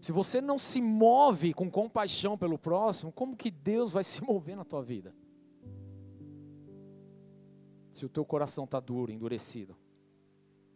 Se 0.00 0.10
você 0.10 0.40
não 0.40 0.56
se 0.56 0.80
move 0.80 1.52
com 1.52 1.70
compaixão 1.70 2.38
pelo 2.38 2.58
próximo, 2.58 3.12
como 3.12 3.36
que 3.36 3.50
Deus 3.50 3.92
vai 3.92 4.02
se 4.02 4.24
mover 4.24 4.56
na 4.56 4.64
tua 4.64 4.82
vida? 4.82 5.14
Se 7.90 8.06
o 8.06 8.08
teu 8.08 8.24
coração 8.24 8.64
está 8.64 8.80
duro, 8.80 9.12
endurecido. 9.12 9.76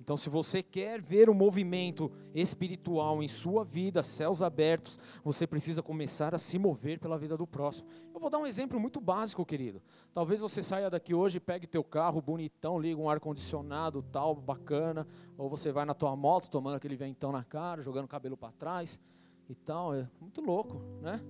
Então, 0.03 0.17
se 0.17 0.29
você 0.29 0.65
quer 0.65 1.01
ver 1.01 1.31
o 1.31 1.35
movimento 1.35 2.11
espiritual 2.35 3.23
em 3.23 3.29
sua 3.29 3.63
vida, 3.63 4.03
céus 4.03 4.43
abertos, 4.43 4.99
você 5.23 5.47
precisa 5.47 5.81
começar 5.81 6.35
a 6.35 6.39
se 6.39 6.59
mover 6.59 6.99
pela 6.99 7.17
vida 7.17 7.37
do 7.37 7.47
próximo. 7.47 7.87
Eu 8.13 8.19
vou 8.19 8.29
dar 8.29 8.39
um 8.39 8.47
exemplo 8.47 8.81
muito 8.81 9.01
básico, 9.01 9.47
querido. 9.47 9.81
Talvez 10.13 10.41
você 10.41 10.61
saia 10.61 10.91
daqui 10.91 11.15
hoje 11.15 11.39
pegue 11.39 11.69
teu 11.69 11.85
carro 11.85 12.21
bonitão, 12.21 12.81
liga 12.81 13.01
um 13.01 13.09
ar 13.09 13.21
condicionado, 13.21 14.05
tal, 14.11 14.35
bacana, 14.35 15.07
ou 15.39 15.49
você 15.49 15.71
vai 15.71 15.85
na 15.85 15.95
tua 15.95 16.17
moto 16.17 16.51
tomando 16.51 16.75
aquele 16.75 16.97
ventão 16.97 17.31
na 17.31 17.45
cara, 17.45 17.81
jogando 17.81 18.07
o 18.07 18.09
cabelo 18.09 18.37
para 18.37 18.51
trás 18.51 19.01
e 19.49 19.55
tal, 19.55 19.95
é 19.95 20.09
muito 20.21 20.41
louco, 20.41 20.83
né? 21.01 21.21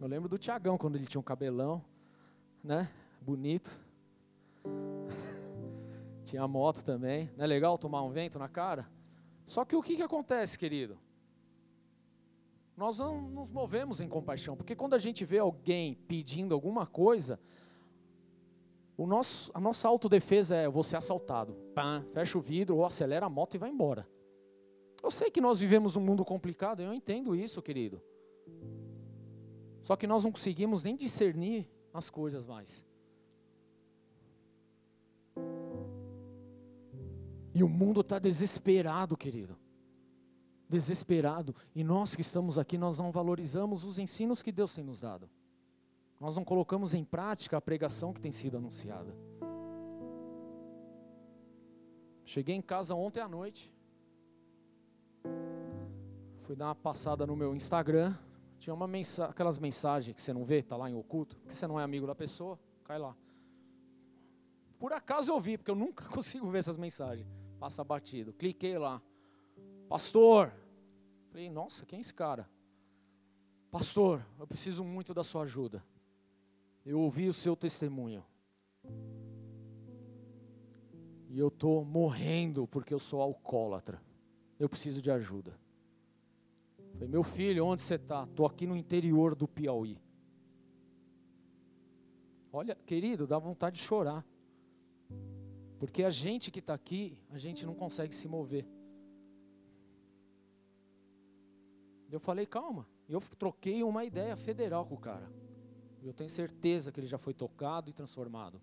Eu 0.00 0.08
lembro 0.08 0.28
do 0.28 0.36
Tiagão 0.36 0.76
quando 0.76 0.96
ele 0.96 1.06
tinha 1.06 1.20
um 1.20 1.24
cabelão, 1.24 1.80
né? 2.60 2.90
Bonito. 3.20 3.78
Tinha 6.24 6.48
moto 6.48 6.82
também. 6.82 7.30
Não 7.36 7.44
é 7.44 7.46
legal 7.46 7.76
tomar 7.78 8.02
um 8.02 8.10
vento 8.10 8.38
na 8.38 8.48
cara? 8.48 8.88
Só 9.46 9.64
que 9.64 9.76
o 9.76 9.82
que, 9.82 9.96
que 9.96 10.02
acontece, 10.02 10.58
querido? 10.58 10.98
Nós 12.76 12.98
não 12.98 13.20
nos 13.22 13.50
movemos 13.52 14.00
em 14.00 14.08
compaixão, 14.08 14.56
porque 14.56 14.74
quando 14.74 14.94
a 14.94 14.98
gente 14.98 15.24
vê 15.24 15.38
alguém 15.38 15.94
pedindo 15.94 16.54
alguma 16.54 16.86
coisa, 16.86 17.38
o 18.96 19.06
nosso, 19.06 19.50
a 19.54 19.60
nossa 19.60 19.86
autodefesa 19.86 20.56
é: 20.56 20.66
eu 20.66 20.72
vou 20.72 20.82
ser 20.82 20.96
assaltado. 20.96 21.54
Pã, 21.74 22.04
fecha 22.12 22.36
o 22.36 22.40
vidro 22.40 22.76
ou 22.76 22.84
acelera 22.84 23.26
a 23.26 23.30
moto 23.30 23.54
e 23.54 23.58
vai 23.58 23.70
embora. 23.70 24.08
Eu 25.02 25.10
sei 25.10 25.30
que 25.30 25.40
nós 25.40 25.60
vivemos 25.60 25.94
num 25.94 26.00
mundo 26.00 26.24
complicado, 26.24 26.80
eu 26.80 26.92
entendo 26.92 27.36
isso, 27.36 27.60
querido. 27.60 28.02
Só 29.82 29.96
que 29.96 30.06
nós 30.06 30.24
não 30.24 30.32
conseguimos 30.32 30.82
nem 30.82 30.96
discernir 30.96 31.68
as 31.92 32.08
coisas 32.08 32.46
mais. 32.46 32.84
E 37.54 37.62
o 37.62 37.68
mundo 37.68 38.00
está 38.00 38.18
desesperado, 38.18 39.16
querido. 39.16 39.56
Desesperado. 40.68 41.54
E 41.72 41.84
nós 41.84 42.16
que 42.16 42.20
estamos 42.20 42.58
aqui, 42.58 42.76
nós 42.76 42.98
não 42.98 43.12
valorizamos 43.12 43.84
os 43.84 43.96
ensinos 43.96 44.42
que 44.42 44.50
Deus 44.50 44.74
tem 44.74 44.82
nos 44.82 45.00
dado. 45.00 45.30
Nós 46.18 46.34
não 46.34 46.44
colocamos 46.44 46.94
em 46.94 47.04
prática 47.04 47.56
a 47.56 47.60
pregação 47.60 48.12
que 48.12 48.20
tem 48.20 48.32
sido 48.32 48.56
anunciada. 48.56 49.14
Cheguei 52.24 52.56
em 52.56 52.62
casa 52.62 52.94
ontem 52.96 53.20
à 53.20 53.28
noite. 53.28 53.72
Fui 56.42 56.56
dar 56.56 56.66
uma 56.66 56.74
passada 56.74 57.24
no 57.24 57.36
meu 57.36 57.54
Instagram. 57.54 58.16
Tinha 58.58 58.74
uma 58.74 58.88
mensa 58.88 59.26
aquelas 59.26 59.58
mensagens 59.60 60.14
que 60.14 60.20
você 60.20 60.32
não 60.32 60.44
vê, 60.44 60.62
tá 60.62 60.76
lá 60.76 60.90
em 60.90 60.94
oculto, 60.94 61.36
que 61.46 61.54
você 61.54 61.66
não 61.66 61.78
é 61.78 61.84
amigo 61.84 62.06
da 62.06 62.14
pessoa, 62.14 62.58
cai 62.82 62.98
lá. 62.98 63.14
Por 64.78 64.92
acaso 64.92 65.30
eu 65.30 65.38
vi, 65.38 65.58
porque 65.58 65.70
eu 65.70 65.76
nunca 65.76 66.06
consigo 66.08 66.50
ver 66.50 66.58
essas 66.58 66.78
mensagens 66.78 67.43
passa 67.64 67.82
batido. 67.82 68.34
Cliquei 68.34 68.76
lá. 68.76 69.00
Pastor. 69.88 70.52
Falei, 71.30 71.48
nossa, 71.48 71.86
quem 71.86 71.96
é 71.96 72.00
esse 72.00 72.12
cara? 72.12 72.46
Pastor, 73.70 74.22
eu 74.38 74.46
preciso 74.46 74.84
muito 74.84 75.14
da 75.14 75.24
sua 75.24 75.44
ajuda. 75.44 75.82
Eu 76.84 77.00
ouvi 77.00 77.26
o 77.26 77.32
seu 77.32 77.56
testemunho. 77.56 78.22
E 81.30 81.38
eu 81.38 81.48
estou 81.48 81.86
morrendo 81.86 82.66
porque 82.66 82.92
eu 82.92 83.00
sou 83.00 83.22
alcoólatra. 83.22 83.98
Eu 84.58 84.68
preciso 84.68 85.00
de 85.00 85.10
ajuda. 85.10 85.58
Falei, 86.92 87.08
meu 87.08 87.22
filho, 87.22 87.64
onde 87.64 87.80
você 87.80 87.94
está? 87.94 88.24
Estou 88.24 88.44
aqui 88.44 88.66
no 88.66 88.76
interior 88.76 89.34
do 89.34 89.48
Piauí. 89.48 89.98
Olha, 92.52 92.74
querido, 92.74 93.26
dá 93.26 93.38
vontade 93.38 93.76
de 93.76 93.82
chorar. 93.82 94.22
Porque 95.78 96.02
a 96.02 96.10
gente 96.10 96.50
que 96.50 96.60
está 96.60 96.74
aqui, 96.74 97.18
a 97.30 97.38
gente 97.38 97.66
não 97.66 97.74
consegue 97.74 98.14
se 98.14 98.28
mover. 98.28 98.66
Eu 102.10 102.20
falei, 102.20 102.46
calma. 102.46 102.86
Eu 103.08 103.20
troquei 103.38 103.82
uma 103.82 104.04
ideia 104.04 104.36
federal 104.36 104.86
com 104.86 104.94
o 104.94 104.98
cara. 104.98 105.30
Eu 106.02 106.14
tenho 106.14 106.30
certeza 106.30 106.92
que 106.92 107.00
ele 107.00 107.06
já 107.06 107.18
foi 107.18 107.34
tocado 107.34 107.90
e 107.90 107.92
transformado. 107.92 108.60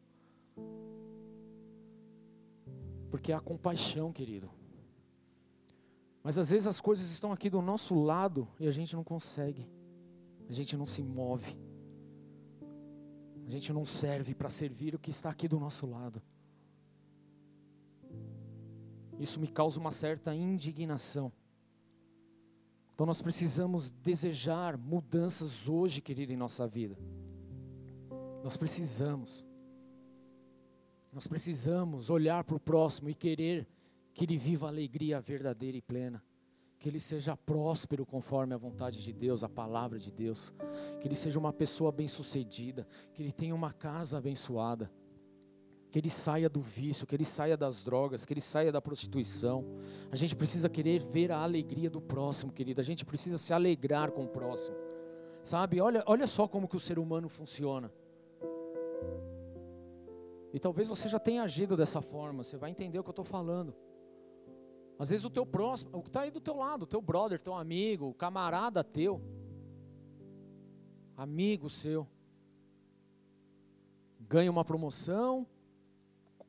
Porque 3.10 3.32
é 3.32 3.36
a 3.36 3.42
compaixão, 3.42 4.14
querido. 4.14 4.50
Mas 6.24 6.38
às 6.38 6.52
vezes 6.52 6.68
as 6.68 6.80
coisas 6.80 7.10
estão 7.10 7.32
aqui 7.32 7.50
do 7.50 7.62
nosso 7.62 7.96
lado 7.96 8.48
e 8.60 8.68
a 8.68 8.72
gente 8.72 8.96
não 8.96 9.04
consegue. 9.04 9.68
A 10.48 10.54
gente 10.54 10.78
não 10.78 10.86
se 10.86 11.04
move. 11.04 11.58
A 13.46 13.50
gente 13.50 13.74
não 13.74 13.86
serve 13.86 14.34
para 14.34 14.50
servir 14.50 14.96
o 14.96 15.00
que 15.00 15.10
está 15.10 15.30
aqui 15.30 15.48
do 15.48 15.60
nosso 15.60 15.86
lado. 15.86 16.22
Isso 19.22 19.40
me 19.40 19.48
causa 19.48 19.80
uma 19.80 19.92
certa 19.92 20.34
indignação. 20.34 21.32
Então 22.96 23.06
nós 23.06 23.22
precisamos 23.22 23.92
desejar 23.92 24.76
mudanças 24.76 25.70
hoje, 25.70 26.02
querido, 26.02 26.34
em 26.34 26.36
nossa 26.36 26.68
vida. 26.68 26.98
Nós 28.44 28.58
precisamos. 28.58 29.46
Nós 31.14 31.28
precisamos 31.28 32.10
olhar 32.10 32.44
para 32.44 32.56
o 32.56 32.60
próximo 32.60 33.12
e 33.12 33.14
querer 33.14 33.68
que 34.12 34.26
ele 34.26 34.40
viva 34.40 34.66
a 34.66 34.70
alegria 34.70 35.22
verdadeira 35.22 35.78
e 35.78 35.82
plena. 35.84 36.24
Que 36.80 36.90
ele 36.90 37.00
seja 37.00 37.38
próspero 37.38 38.08
conforme 38.08 38.56
a 38.56 38.58
vontade 38.58 39.04
de 39.04 39.14
Deus, 39.14 39.44
a 39.44 39.50
palavra 39.50 40.00
de 40.00 40.12
Deus. 40.12 40.52
Que 41.00 41.08
ele 41.08 41.16
seja 41.16 41.38
uma 41.38 41.54
pessoa 41.54 41.92
bem-sucedida. 41.92 42.88
Que 43.14 43.22
ele 43.22 43.32
tenha 43.32 43.54
uma 43.54 43.72
casa 43.72 44.18
abençoada. 44.18 44.92
Que 45.92 46.00
ele 46.00 46.10
saia 46.10 46.50
do 46.50 46.62
vício, 46.62 47.06
que 47.06 47.14
ele 47.14 47.26
saia 47.26 47.58
das 47.58 47.84
drogas, 47.84 48.26
que 48.26 48.34
ele 48.34 48.42
saia 48.42 48.72
da 48.72 48.82
prostituição. 48.82 49.66
A 50.10 50.16
gente 50.16 50.36
precisa 50.36 50.70
querer 50.70 51.04
ver 51.04 51.32
a 51.32 51.40
alegria 51.40 51.90
do 51.90 52.02
próximo, 52.02 52.52
querido. 52.52 52.80
A 52.80 52.84
gente 52.84 53.06
precisa 53.06 53.38
se 53.38 53.54
alegrar 53.54 54.12
com 54.12 54.24
o 54.24 54.28
próximo. 54.28 54.76
Sabe? 55.44 55.82
Olha, 55.82 56.04
olha 56.06 56.28
só 56.28 56.48
como 56.48 56.68
que 56.68 56.78
o 56.78 56.80
ser 56.80 56.98
humano 56.98 57.28
funciona. 57.28 57.92
E 60.54 60.60
talvez 60.60 60.90
você 60.90 61.08
já 61.08 61.20
tenha 61.20 61.44
agido 61.44 61.78
dessa 61.78 62.02
forma, 62.02 62.44
você 62.44 62.58
vai 62.58 62.70
entender 62.70 63.00
o 63.00 63.04
que 63.04 63.10
eu 63.10 63.14
estou 63.14 63.26
falando. 63.26 63.74
Às 65.00 65.10
vezes 65.10 65.26
o 65.26 65.30
teu 65.30 65.46
próximo, 65.46 65.98
o 65.98 66.02
que 66.02 66.10
está 66.10 66.22
aí 66.22 66.32
do 66.32 66.42
teu 66.42 66.58
lado, 66.58 66.84
o 66.84 66.88
teu 66.88 67.02
brother, 67.02 67.42
teu 67.42 67.56
amigo, 67.56 68.10
o 68.10 68.14
camarada 68.14 68.84
teu, 68.84 69.22
amigo 71.18 71.70
seu, 71.70 72.08
ganha 74.20 74.52
uma 74.52 74.64
promoção, 74.64 75.48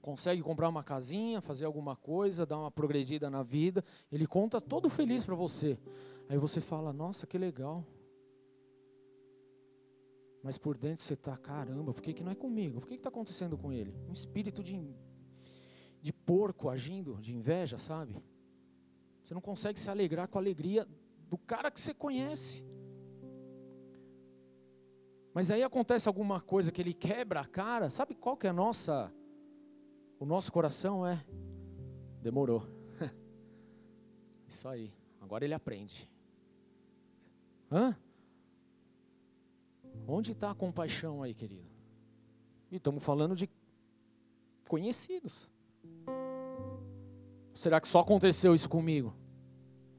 consegue 0.03 0.43
comprar 0.43 0.69
uma 0.69 0.83
casinha, 0.83 1.41
fazer 1.41 1.65
alguma 1.65 1.97
coisa, 1.97 2.45
dar 2.45 2.59
uma 2.59 2.71
progredida 2.71 3.31
na 3.31 3.43
vida, 3.43 3.85
ele 4.11 4.27
conta 4.27 4.61
todo 4.61 4.91
feliz 4.91 5.25
para 5.25 5.37
você. 5.37 5.79
Aí 6.29 6.37
você 6.37 6.61
fala: 6.61 6.93
Nossa, 6.93 7.27
que 7.27 7.39
legal, 7.39 7.87
mas 10.43 10.59
por 10.59 10.77
dentro 10.77 11.05
você 11.05 11.15
está, 11.15 11.37
caramba, 11.37 11.95
por 11.95 12.03
que, 12.03 12.13
que 12.13 12.25
não 12.25 12.33
é 12.33 12.35
comigo? 12.35 12.81
Por 12.81 12.89
que 12.89 12.95
está 12.95 13.09
acontecendo 13.09 13.57
com 13.57 13.73
ele? 13.73 13.95
Um 14.09 14.13
espírito 14.13 14.63
de, 14.63 14.93
de 16.03 16.13
porco 16.13 16.69
agindo, 16.69 17.17
de 17.21 17.33
inveja, 17.33 17.79
sabe? 17.79 18.17
Você 19.23 19.33
não 19.33 19.41
consegue 19.41 19.79
se 19.79 19.89
alegrar 19.89 20.27
com 20.27 20.37
a 20.37 20.41
alegria 20.41 20.87
do 21.29 21.39
cara 21.39 21.71
que 21.71 21.81
você 21.81 21.95
conhece. 21.95 22.67
Mas 25.33 25.51
aí 25.51 25.63
acontece 25.63 26.09
alguma 26.09 26.41
coisa 26.41 26.73
que 26.73 26.83
ele 26.83 26.93
quebra 26.93 27.41
a 27.41 27.47
cara, 27.47 27.89
sabe 27.89 28.15
qual 28.17 28.37
que 28.37 28.49
é 28.49 28.51
a 28.51 28.53
nossa, 28.53 29.15
o 30.23 30.25
nosso 30.25 30.53
coração 30.53 31.05
é? 31.05 31.21
Demorou. 32.23 32.63
Isso 34.47 34.69
aí, 34.69 34.95
agora 35.21 35.45
ele 35.45 35.53
aprende. 35.53 36.09
Hã? 37.69 37.97
Onde 40.07 40.31
está 40.31 40.53
a 40.53 40.55
compaixão 40.55 41.25
aí, 41.25 41.35
querido? 41.35 41.69
E 42.71 42.77
estamos 42.77 43.03
falando 43.03 43.35
de 43.35 43.51
conhecidos. 44.69 45.51
Será 47.53 47.81
que 47.81 47.89
só 47.89 47.99
aconteceu 47.99 48.55
isso 48.55 48.69
comigo? 48.69 49.15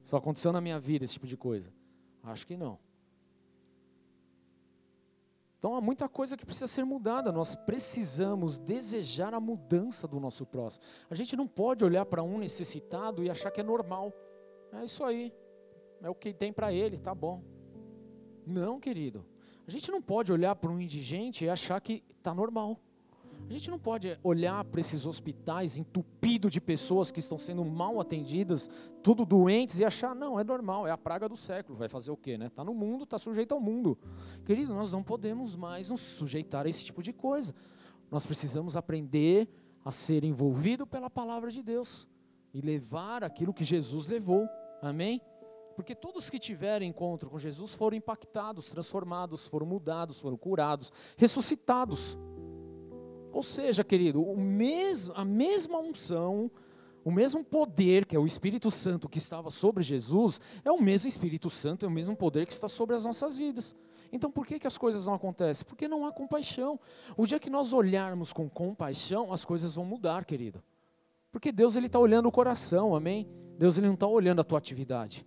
Só 0.04 0.18
aconteceu 0.18 0.54
na 0.54 0.62
minha 0.62 0.80
vida 0.80 1.04
esse 1.04 1.14
tipo 1.14 1.28
de 1.28 1.36
coisa? 1.36 1.72
Acho 2.24 2.48
que 2.48 2.56
não. 2.56 2.80
Então 5.64 5.78
há 5.78 5.80
muita 5.80 6.10
coisa 6.10 6.36
que 6.36 6.46
precisa 6.46 6.68
ser 6.68 6.84
mudada. 6.84 7.32
Nós 7.32 7.56
precisamos 7.56 8.60
desejar 8.60 9.34
a 9.34 9.40
mudança 9.40 10.06
do 10.06 10.20
nosso 10.20 10.46
próximo. 10.46 10.84
A 11.10 11.16
gente 11.16 11.38
não 11.38 11.48
pode 11.48 11.86
olhar 11.86 12.06
para 12.06 12.22
um 12.22 12.38
necessitado 12.38 13.24
e 13.24 13.30
achar 13.30 13.50
que 13.50 13.62
é 13.62 13.64
normal. 13.64 14.12
É 14.74 14.84
isso 14.84 15.06
aí. 15.06 15.34
É 16.02 16.10
o 16.10 16.16
que 16.16 16.34
tem 16.34 16.52
para 16.52 16.74
ele, 16.74 17.00
tá 17.00 17.16
bom. 17.16 17.42
Não, 18.46 18.78
querido. 18.78 19.26
A 19.66 19.72
gente 19.72 19.90
não 19.90 20.02
pode 20.02 20.34
olhar 20.34 20.54
para 20.54 20.70
um 20.70 20.82
indigente 20.82 21.46
e 21.46 21.50
achar 21.50 21.80
que 21.80 22.04
está 22.18 22.34
normal. 22.34 22.78
A 23.50 23.54
gente 23.54 23.70
não 23.70 23.78
pode 23.78 24.18
olhar 24.24 24.64
para 24.66 24.82
esses 24.82 25.06
hospitais 25.06 25.78
entupidos 25.78 26.52
de 26.52 26.62
pessoas 26.62 27.12
que 27.12 27.20
estão 27.20 27.38
sendo 27.38 27.64
mal 27.64 28.00
atendidas, 28.00 28.70
tudo 29.02 29.26
doentes, 29.26 29.80
e 29.80 29.86
achar, 29.86 30.16
não, 30.16 30.40
é 30.40 30.44
normal, 30.44 30.88
é 30.88 30.92
a 30.92 30.98
praga 30.98 31.28
do 31.28 31.36
século. 31.36 31.78
Vai 31.78 31.90
fazer 31.90 32.12
o 32.12 32.18
quê, 32.18 32.38
né? 32.38 32.48
Está 32.48 32.64
no 32.64 32.74
mundo, 32.74 33.04
está 33.04 33.20
sujeito 33.20 33.54
ao 33.54 33.60
mundo. 33.60 33.98
Querido, 34.46 34.74
nós 34.74 34.92
não 34.94 35.04
podemos 35.04 35.56
mais 35.56 35.90
nos 35.90 36.02
sujeitar 36.02 36.66
a 36.66 36.70
esse 36.70 36.84
tipo 36.86 37.04
de 37.04 37.12
coisa. 37.12 37.54
Nós 38.10 38.26
precisamos 38.26 38.76
aprender 38.76 39.48
a 39.84 39.92
ser 39.92 40.24
envolvido 40.24 40.88
pela 40.88 41.10
palavra 41.10 41.52
de 41.52 41.62
Deus 41.62 42.08
e 42.54 42.62
levar 42.62 43.24
aquilo 43.24 43.54
que 43.54 43.64
Jesus 43.64 44.08
levou. 44.08 44.48
Amém? 44.82 45.22
Porque 45.76 45.96
todos 45.96 46.30
que 46.30 46.38
tiveram 46.38 46.86
encontro 46.86 47.30
com 47.30 47.38
Jesus 47.38 47.74
foram 47.74 47.98
impactados, 47.98 48.70
transformados, 48.70 49.48
foram 49.48 49.66
mudados, 49.66 50.20
foram 50.20 50.38
curados, 50.38 50.92
ressuscitados. 51.18 52.18
Ou 53.34 53.42
seja, 53.42 53.84
querido, 53.84 54.22
o 54.22 54.40
mesmo, 54.40 55.12
a 55.18 55.26
mesma 55.26 55.80
unção, 55.80 56.52
o 57.04 57.12
mesmo 57.12 57.44
poder 57.44 58.06
que 58.06 58.16
é 58.16 58.20
o 58.20 58.28
Espírito 58.28 58.70
Santo 58.70 59.10
que 59.10 59.18
estava 59.18 59.50
sobre 59.50 59.82
Jesus, 59.84 60.40
é 60.64 60.72
o 60.72 60.80
mesmo 60.80 61.08
Espírito 61.08 61.50
Santo, 61.50 61.84
é 61.84 61.88
o 61.88 61.92
mesmo 61.92 62.16
poder 62.16 62.46
que 62.46 62.54
está 62.54 62.68
sobre 62.68 62.96
as 62.96 63.04
nossas 63.04 63.36
vidas. 63.36 63.76
Então 64.12 64.30
por 64.30 64.46
que, 64.46 64.60
que 64.60 64.68
as 64.68 64.78
coisas 64.78 65.08
não 65.08 65.16
acontecem? 65.16 65.66
Porque 65.66 65.88
não 65.88 66.06
há 66.06 66.12
compaixão. 66.12 66.80
O 67.18 67.26
dia 67.26 67.40
que 67.40 67.50
nós 67.50 67.74
olharmos 67.74 68.32
com 68.32 68.48
compaixão, 68.48 69.34
as 69.34 69.44
coisas 69.44 69.74
vão 69.74 69.84
mudar, 69.84 70.26
querido. 70.26 70.64
Porque 71.32 71.52
Deus 71.52 71.76
ele 71.76 71.88
está 71.88 71.98
olhando 71.98 72.28
o 72.28 72.32
coração, 72.32 72.96
amém? 72.96 73.28
Deus 73.58 73.80
ele 73.80 73.88
não 73.88 73.96
está 73.96 74.06
olhando 74.06 74.42
a 74.42 74.44
tua 74.44 74.60
atividade. 74.60 75.26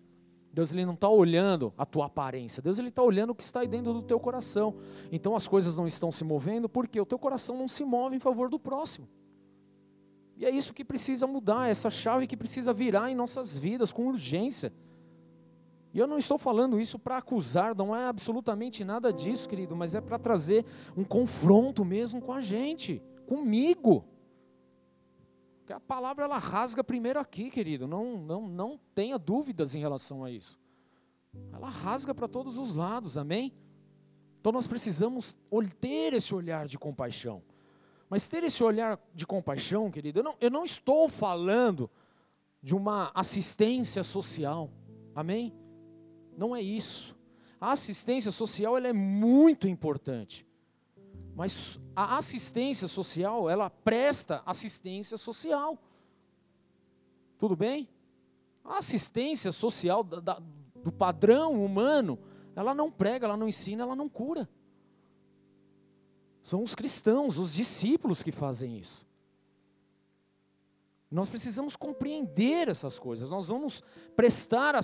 Deus 0.56 0.72
ele 0.72 0.86
não 0.86 0.94
está 0.94 1.06
olhando 1.06 1.70
a 1.76 1.84
tua 1.84 2.06
aparência, 2.06 2.62
Deus 2.62 2.78
ele 2.78 2.88
está 2.88 3.02
olhando 3.02 3.28
o 3.28 3.34
que 3.34 3.42
está 3.42 3.60
aí 3.60 3.68
dentro 3.68 3.92
do 3.92 4.00
teu 4.00 4.18
coração. 4.18 4.74
Então 5.12 5.36
as 5.36 5.46
coisas 5.46 5.76
não 5.76 5.86
estão 5.86 6.10
se 6.10 6.24
movendo 6.24 6.66
porque 6.66 6.98
o 6.98 7.04
teu 7.04 7.18
coração 7.18 7.58
não 7.58 7.68
se 7.68 7.84
move 7.84 8.16
em 8.16 8.18
favor 8.18 8.48
do 8.48 8.58
próximo. 8.58 9.06
E 10.34 10.46
é 10.46 10.50
isso 10.50 10.72
que 10.72 10.82
precisa 10.82 11.26
mudar, 11.26 11.68
essa 11.68 11.90
chave 11.90 12.26
que 12.26 12.38
precisa 12.38 12.72
virar 12.72 13.10
em 13.10 13.14
nossas 13.14 13.54
vidas 13.58 13.92
com 13.92 14.06
urgência. 14.06 14.72
E 15.92 15.98
eu 15.98 16.06
não 16.06 16.16
estou 16.16 16.38
falando 16.38 16.80
isso 16.80 16.98
para 16.98 17.18
acusar, 17.18 17.76
não 17.76 17.94
é 17.94 18.06
absolutamente 18.06 18.82
nada 18.82 19.12
disso, 19.12 19.46
querido, 19.46 19.76
mas 19.76 19.94
é 19.94 20.00
para 20.00 20.18
trazer 20.18 20.64
um 20.96 21.04
confronto 21.04 21.84
mesmo 21.84 22.18
com 22.18 22.32
a 22.32 22.40
gente, 22.40 23.02
comigo. 23.26 24.06
Porque 25.66 25.72
a 25.72 25.80
palavra 25.80 26.24
ela 26.26 26.38
rasga 26.38 26.84
primeiro 26.84 27.18
aqui, 27.18 27.50
querido. 27.50 27.88
Não, 27.88 28.16
não, 28.18 28.46
não 28.46 28.80
tenha 28.94 29.18
dúvidas 29.18 29.74
em 29.74 29.80
relação 29.80 30.22
a 30.22 30.30
isso. 30.30 30.60
Ela 31.52 31.68
rasga 31.68 32.14
para 32.14 32.28
todos 32.28 32.56
os 32.56 32.72
lados, 32.72 33.18
amém? 33.18 33.52
Então 34.38 34.52
nós 34.52 34.68
precisamos 34.68 35.36
ter 35.80 36.12
esse 36.12 36.32
olhar 36.32 36.68
de 36.68 36.78
compaixão. 36.78 37.42
Mas 38.08 38.28
ter 38.28 38.44
esse 38.44 38.62
olhar 38.62 38.96
de 39.12 39.26
compaixão, 39.26 39.90
querido, 39.90 40.20
eu 40.20 40.22
não, 40.22 40.36
eu 40.40 40.50
não 40.52 40.64
estou 40.64 41.08
falando 41.08 41.90
de 42.62 42.72
uma 42.72 43.10
assistência 43.12 44.04
social, 44.04 44.70
amém? 45.16 45.52
Não 46.38 46.54
é 46.54 46.62
isso. 46.62 47.18
A 47.60 47.72
assistência 47.72 48.30
social 48.30 48.76
ela 48.76 48.86
é 48.86 48.92
muito 48.92 49.66
importante. 49.66 50.45
Mas 51.36 51.78
a 51.94 52.16
assistência 52.16 52.88
social, 52.88 53.50
ela 53.50 53.68
presta 53.68 54.42
assistência 54.46 55.18
social. 55.18 55.78
Tudo 57.38 57.54
bem? 57.54 57.86
A 58.64 58.78
assistência 58.78 59.52
social 59.52 60.02
da, 60.02 60.18
da, 60.18 60.42
do 60.82 60.90
padrão 60.90 61.62
humano, 61.62 62.18
ela 62.56 62.74
não 62.74 62.90
prega, 62.90 63.26
ela 63.26 63.36
não 63.36 63.46
ensina, 63.46 63.82
ela 63.82 63.94
não 63.94 64.08
cura. 64.08 64.48
São 66.42 66.62
os 66.62 66.74
cristãos, 66.74 67.36
os 67.36 67.52
discípulos 67.52 68.22
que 68.22 68.32
fazem 68.32 68.78
isso. 68.78 69.06
Nós 71.10 71.28
precisamos 71.28 71.76
compreender 71.76 72.68
essas 72.68 72.98
coisas. 72.98 73.30
Nós 73.30 73.46
vamos 73.48 73.82
prestar 74.16 74.74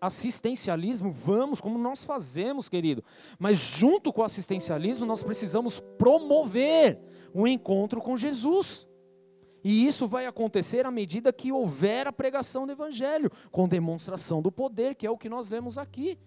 assistencialismo, 0.00 1.12
vamos, 1.12 1.60
como 1.60 1.78
nós 1.78 2.02
fazemos, 2.02 2.68
querido. 2.68 3.04
Mas 3.38 3.58
junto 3.58 4.10
com 4.12 4.22
o 4.22 4.24
assistencialismo, 4.24 5.04
nós 5.04 5.22
precisamos 5.22 5.80
promover 5.98 6.98
o 7.34 7.46
encontro 7.46 8.00
com 8.00 8.16
Jesus. 8.16 8.88
E 9.62 9.86
isso 9.86 10.06
vai 10.06 10.26
acontecer 10.26 10.86
à 10.86 10.90
medida 10.90 11.32
que 11.32 11.52
houver 11.52 12.06
a 12.06 12.12
pregação 12.12 12.66
do 12.66 12.72
evangelho, 12.72 13.30
com 13.50 13.68
demonstração 13.68 14.40
do 14.40 14.50
poder, 14.50 14.94
que 14.94 15.06
é 15.06 15.10
o 15.10 15.18
que 15.18 15.28
nós 15.28 15.50
lemos 15.50 15.76
aqui. 15.76 16.18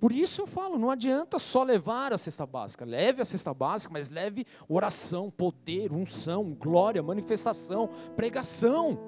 Por 0.00 0.12
isso 0.12 0.40
eu 0.40 0.46
falo, 0.46 0.78
não 0.78 0.90
adianta 0.90 1.38
só 1.38 1.62
levar 1.62 2.14
a 2.14 2.18
cesta 2.18 2.46
básica. 2.46 2.86
Leve 2.86 3.20
a 3.20 3.24
cesta 3.24 3.52
básica, 3.52 3.92
mas 3.92 4.08
leve 4.08 4.46
oração, 4.66 5.30
poder, 5.30 5.92
unção, 5.92 6.56
glória, 6.58 7.02
manifestação, 7.02 7.90
pregação. 8.16 8.98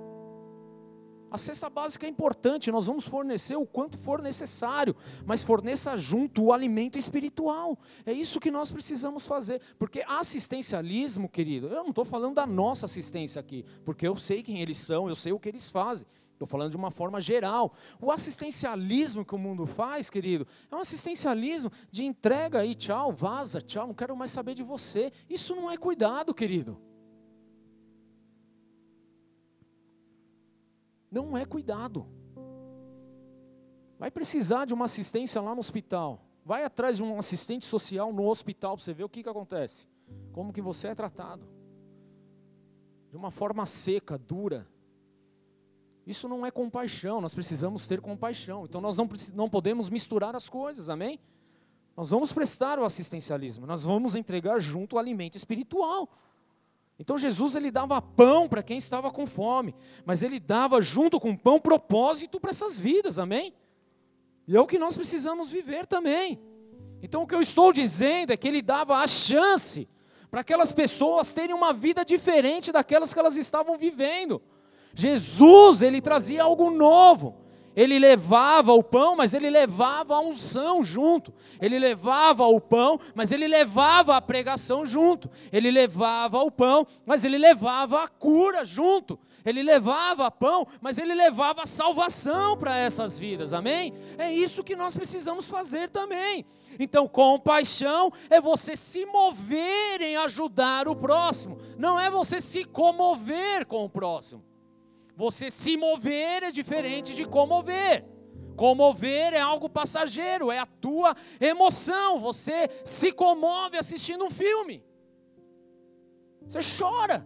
A 1.30 1.38
cesta 1.38 1.70
básica 1.70 2.04
é 2.04 2.10
importante, 2.10 2.70
nós 2.70 2.86
vamos 2.86 3.06
fornecer 3.06 3.56
o 3.56 3.64
quanto 3.64 3.96
for 3.96 4.20
necessário, 4.20 4.94
mas 5.24 5.42
forneça 5.42 5.96
junto 5.96 6.44
o 6.44 6.52
alimento 6.52 6.98
espiritual. 6.98 7.78
É 8.04 8.12
isso 8.12 8.38
que 8.38 8.50
nós 8.50 8.70
precisamos 8.70 9.26
fazer, 9.26 9.62
porque 9.78 10.04
assistencialismo, 10.06 11.30
querido, 11.30 11.68
eu 11.68 11.82
não 11.84 11.88
estou 11.88 12.04
falando 12.04 12.34
da 12.34 12.46
nossa 12.46 12.84
assistência 12.84 13.40
aqui, 13.40 13.64
porque 13.82 14.06
eu 14.06 14.14
sei 14.14 14.42
quem 14.42 14.60
eles 14.60 14.76
são, 14.76 15.08
eu 15.08 15.14
sei 15.14 15.32
o 15.32 15.40
que 15.40 15.48
eles 15.48 15.70
fazem. 15.70 16.06
Estou 16.42 16.58
falando 16.58 16.72
de 16.72 16.76
uma 16.76 16.90
forma 16.90 17.20
geral. 17.20 17.72
O 18.00 18.10
assistencialismo 18.10 19.24
que 19.24 19.34
o 19.34 19.38
mundo 19.38 19.64
faz, 19.64 20.10
querido, 20.10 20.44
é 20.68 20.74
um 20.74 20.80
assistencialismo 20.80 21.70
de 21.88 22.04
entrega 22.04 22.58
aí, 22.58 22.74
tchau, 22.74 23.12
vaza, 23.12 23.60
tchau, 23.60 23.86
não 23.86 23.94
quero 23.94 24.16
mais 24.16 24.32
saber 24.32 24.54
de 24.54 24.64
você. 24.64 25.12
Isso 25.30 25.54
não 25.54 25.70
é 25.70 25.76
cuidado, 25.76 26.34
querido. 26.34 26.76
Não 31.08 31.38
é 31.38 31.44
cuidado. 31.44 32.08
Vai 33.96 34.10
precisar 34.10 34.64
de 34.64 34.74
uma 34.74 34.86
assistência 34.86 35.40
lá 35.40 35.54
no 35.54 35.60
hospital. 35.60 36.26
Vai 36.44 36.64
atrás 36.64 36.96
de 36.96 37.04
um 37.04 37.16
assistente 37.18 37.66
social 37.66 38.12
no 38.12 38.28
hospital 38.28 38.74
para 38.74 38.82
você 38.82 38.92
ver 38.92 39.04
o 39.04 39.08
que, 39.08 39.22
que 39.22 39.28
acontece. 39.28 39.86
Como 40.32 40.52
que 40.52 40.60
você 40.60 40.88
é 40.88 40.94
tratado. 40.94 41.46
De 43.10 43.16
uma 43.16 43.30
forma 43.30 43.64
seca, 43.64 44.18
dura, 44.18 44.66
isso 46.06 46.28
não 46.28 46.44
é 46.44 46.50
compaixão, 46.50 47.20
nós 47.20 47.34
precisamos 47.34 47.86
ter 47.86 48.00
compaixão. 48.00 48.64
Então 48.64 48.80
nós 48.80 48.96
não, 48.96 49.08
não 49.34 49.48
podemos 49.48 49.88
misturar 49.88 50.34
as 50.34 50.48
coisas, 50.48 50.90
amém? 50.90 51.20
Nós 51.96 52.10
vamos 52.10 52.32
prestar 52.32 52.78
o 52.78 52.84
assistencialismo, 52.84 53.66
nós 53.66 53.84
vamos 53.84 54.16
entregar 54.16 54.58
junto 54.60 54.96
o 54.96 54.98
alimento 54.98 55.36
espiritual. 55.36 56.08
Então 56.98 57.18
Jesus 57.18 57.54
ele 57.54 57.70
dava 57.70 58.00
pão 58.00 58.48
para 58.48 58.62
quem 58.62 58.78
estava 58.78 59.10
com 59.10 59.26
fome, 59.26 59.74
mas 60.04 60.22
ele 60.22 60.40
dava 60.40 60.80
junto 60.80 61.20
com 61.20 61.36
pão 61.36 61.60
propósito 61.60 62.40
para 62.40 62.50
essas 62.50 62.78
vidas, 62.78 63.18
amém? 63.18 63.54
E 64.46 64.56
é 64.56 64.60
o 64.60 64.66
que 64.66 64.78
nós 64.78 64.96
precisamos 64.96 65.50
viver 65.50 65.86
também. 65.86 66.40
Então 67.02 67.22
o 67.22 67.26
que 67.26 67.34
eu 67.34 67.40
estou 67.40 67.72
dizendo 67.72 68.32
é 68.32 68.36
que 68.36 68.48
ele 68.48 68.62
dava 68.62 68.96
a 68.96 69.06
chance 69.06 69.88
para 70.30 70.40
aquelas 70.40 70.72
pessoas 70.72 71.34
terem 71.34 71.54
uma 71.54 71.72
vida 71.72 72.04
diferente 72.04 72.72
daquelas 72.72 73.12
que 73.12 73.20
elas 73.20 73.36
estavam 73.36 73.76
vivendo. 73.76 74.40
Jesus, 74.94 75.82
ele 75.82 76.00
trazia 76.00 76.42
algo 76.42 76.70
novo. 76.70 77.42
Ele 77.74 77.98
levava 77.98 78.72
o 78.72 78.82
pão, 78.82 79.16
mas 79.16 79.32
ele 79.32 79.48
levava 79.48 80.14
a 80.14 80.20
unção 80.20 80.84
junto. 80.84 81.32
Ele 81.60 81.78
levava 81.78 82.46
o 82.46 82.60
pão, 82.60 83.00
mas 83.14 83.32
ele 83.32 83.48
levava 83.48 84.16
a 84.16 84.20
pregação 84.20 84.84
junto. 84.84 85.30
Ele 85.50 85.70
levava 85.70 86.42
o 86.42 86.50
pão, 86.50 86.86
mas 87.06 87.24
ele 87.24 87.38
levava 87.38 88.04
a 88.04 88.08
cura 88.08 88.64
junto. 88.64 89.18
Ele 89.44 89.62
levava 89.62 90.30
pão, 90.30 90.66
mas 90.80 90.98
ele 90.98 91.14
levava 91.14 91.66
salvação 91.66 92.56
para 92.56 92.76
essas 92.76 93.18
vidas. 93.18 93.52
Amém? 93.52 93.92
É 94.18 94.32
isso 94.32 94.62
que 94.62 94.76
nós 94.76 94.96
precisamos 94.96 95.48
fazer 95.48 95.90
também. 95.90 96.44
Então, 96.78 97.08
compaixão 97.08 98.12
é 98.30 98.40
você 98.40 98.76
se 98.76 99.04
mover 99.06 100.00
em 100.00 100.16
ajudar 100.16 100.86
o 100.86 100.94
próximo, 100.94 101.58
não 101.76 101.98
é 101.98 102.08
você 102.10 102.40
se 102.40 102.64
comover 102.64 103.66
com 103.66 103.84
o 103.84 103.90
próximo. 103.90 104.51
Você 105.22 105.52
se 105.52 105.76
mover 105.76 106.42
é 106.42 106.50
diferente 106.50 107.14
de 107.14 107.24
comover. 107.24 108.04
Comover 108.56 109.32
é 109.32 109.38
algo 109.38 109.68
passageiro, 109.68 110.50
é 110.50 110.58
a 110.58 110.66
tua 110.66 111.14
emoção. 111.40 112.18
Você 112.18 112.68
se 112.84 113.12
comove 113.12 113.76
assistindo 113.78 114.24
um 114.24 114.30
filme. 114.30 114.84
Você 116.44 116.58
chora. 116.76 117.24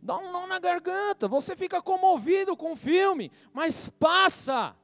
Dá 0.00 0.16
um 0.16 0.32
nó 0.32 0.46
na 0.46 0.58
garganta. 0.58 1.28
Você 1.28 1.54
fica 1.54 1.82
comovido 1.82 2.56
com 2.56 2.72
o 2.72 2.76
filme, 2.76 3.30
mas 3.52 3.90
passa. 3.90 4.74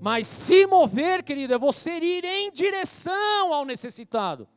Mas 0.00 0.28
se 0.28 0.68
mover, 0.68 1.24
querido, 1.24 1.52
é 1.52 1.58
você 1.58 1.98
ir 1.98 2.24
em 2.24 2.52
direção 2.52 3.52
ao 3.52 3.64
necessitado. 3.64 4.48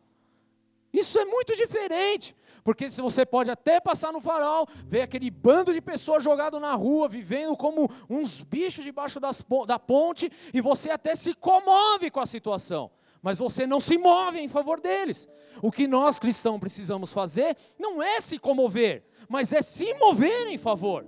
Isso 0.93 1.17
é 1.17 1.25
muito 1.25 1.55
diferente. 1.55 2.35
Porque 2.63 2.89
você 2.89 3.25
pode 3.25 3.51
até 3.51 3.81
passar 3.81 4.13
no 4.13 4.21
farol, 4.21 4.67
ver 4.85 5.01
aquele 5.01 5.29
bando 5.29 5.73
de 5.73 5.81
pessoas 5.81 6.23
jogado 6.23 6.59
na 6.59 6.73
rua, 6.75 7.09
vivendo 7.09 7.57
como 7.57 7.91
uns 8.09 8.41
bichos 8.41 8.85
debaixo 8.85 9.19
das, 9.19 9.43
da 9.67 9.77
ponte, 9.77 10.31
e 10.53 10.61
você 10.61 10.89
até 10.89 11.13
se 11.13 11.33
comove 11.33 12.09
com 12.09 12.21
a 12.21 12.25
situação. 12.25 12.89
Mas 13.21 13.39
você 13.39 13.65
não 13.67 13.79
se 13.79 13.97
move 13.97 14.39
em 14.39 14.47
favor 14.47 14.79
deles. 14.79 15.27
O 15.61 15.71
que 15.71 15.87
nós 15.87 16.19
cristãos 16.19 16.59
precisamos 16.59 17.11
fazer 17.11 17.55
não 17.77 18.01
é 18.01 18.21
se 18.21 18.37
comover, 18.37 19.03
mas 19.27 19.51
é 19.51 19.61
se 19.61 19.93
mover 19.95 20.47
em 20.47 20.57
favor. 20.57 21.05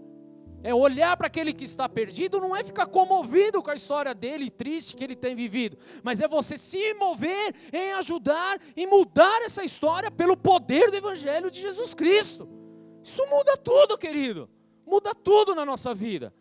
É 0.65 0.73
olhar 0.73 1.15
para 1.15 1.27
aquele 1.27 1.53
que 1.53 1.63
está 1.63 1.87
perdido, 1.87 2.41
não 2.41 2.55
é 2.55 2.63
ficar 2.63 2.87
comovido 2.87 3.61
com 3.61 3.69
a 3.69 3.75
história 3.75 4.15
dele, 4.15 4.49
triste 4.49 4.95
que 4.95 5.03
ele 5.03 5.15
tem 5.15 5.35
vivido, 5.35 5.77
mas 6.01 6.21
é 6.21 6.27
você 6.27 6.57
se 6.57 6.95
mover 6.95 7.53
em 7.71 7.93
ajudar 7.93 8.59
e 8.75 8.87
mudar 8.87 9.43
essa 9.43 9.63
história 9.63 10.09
pelo 10.09 10.35
poder 10.35 10.89
do 10.89 10.97
Evangelho 10.97 11.51
de 11.51 11.61
Jesus 11.61 11.93
Cristo. 11.93 12.49
Isso 13.03 13.23
muda 13.27 13.55
tudo, 13.55 13.95
querido, 13.95 14.49
muda 14.87 15.13
tudo 15.13 15.53
na 15.53 15.63
nossa 15.63 15.93
vida. 15.93 16.33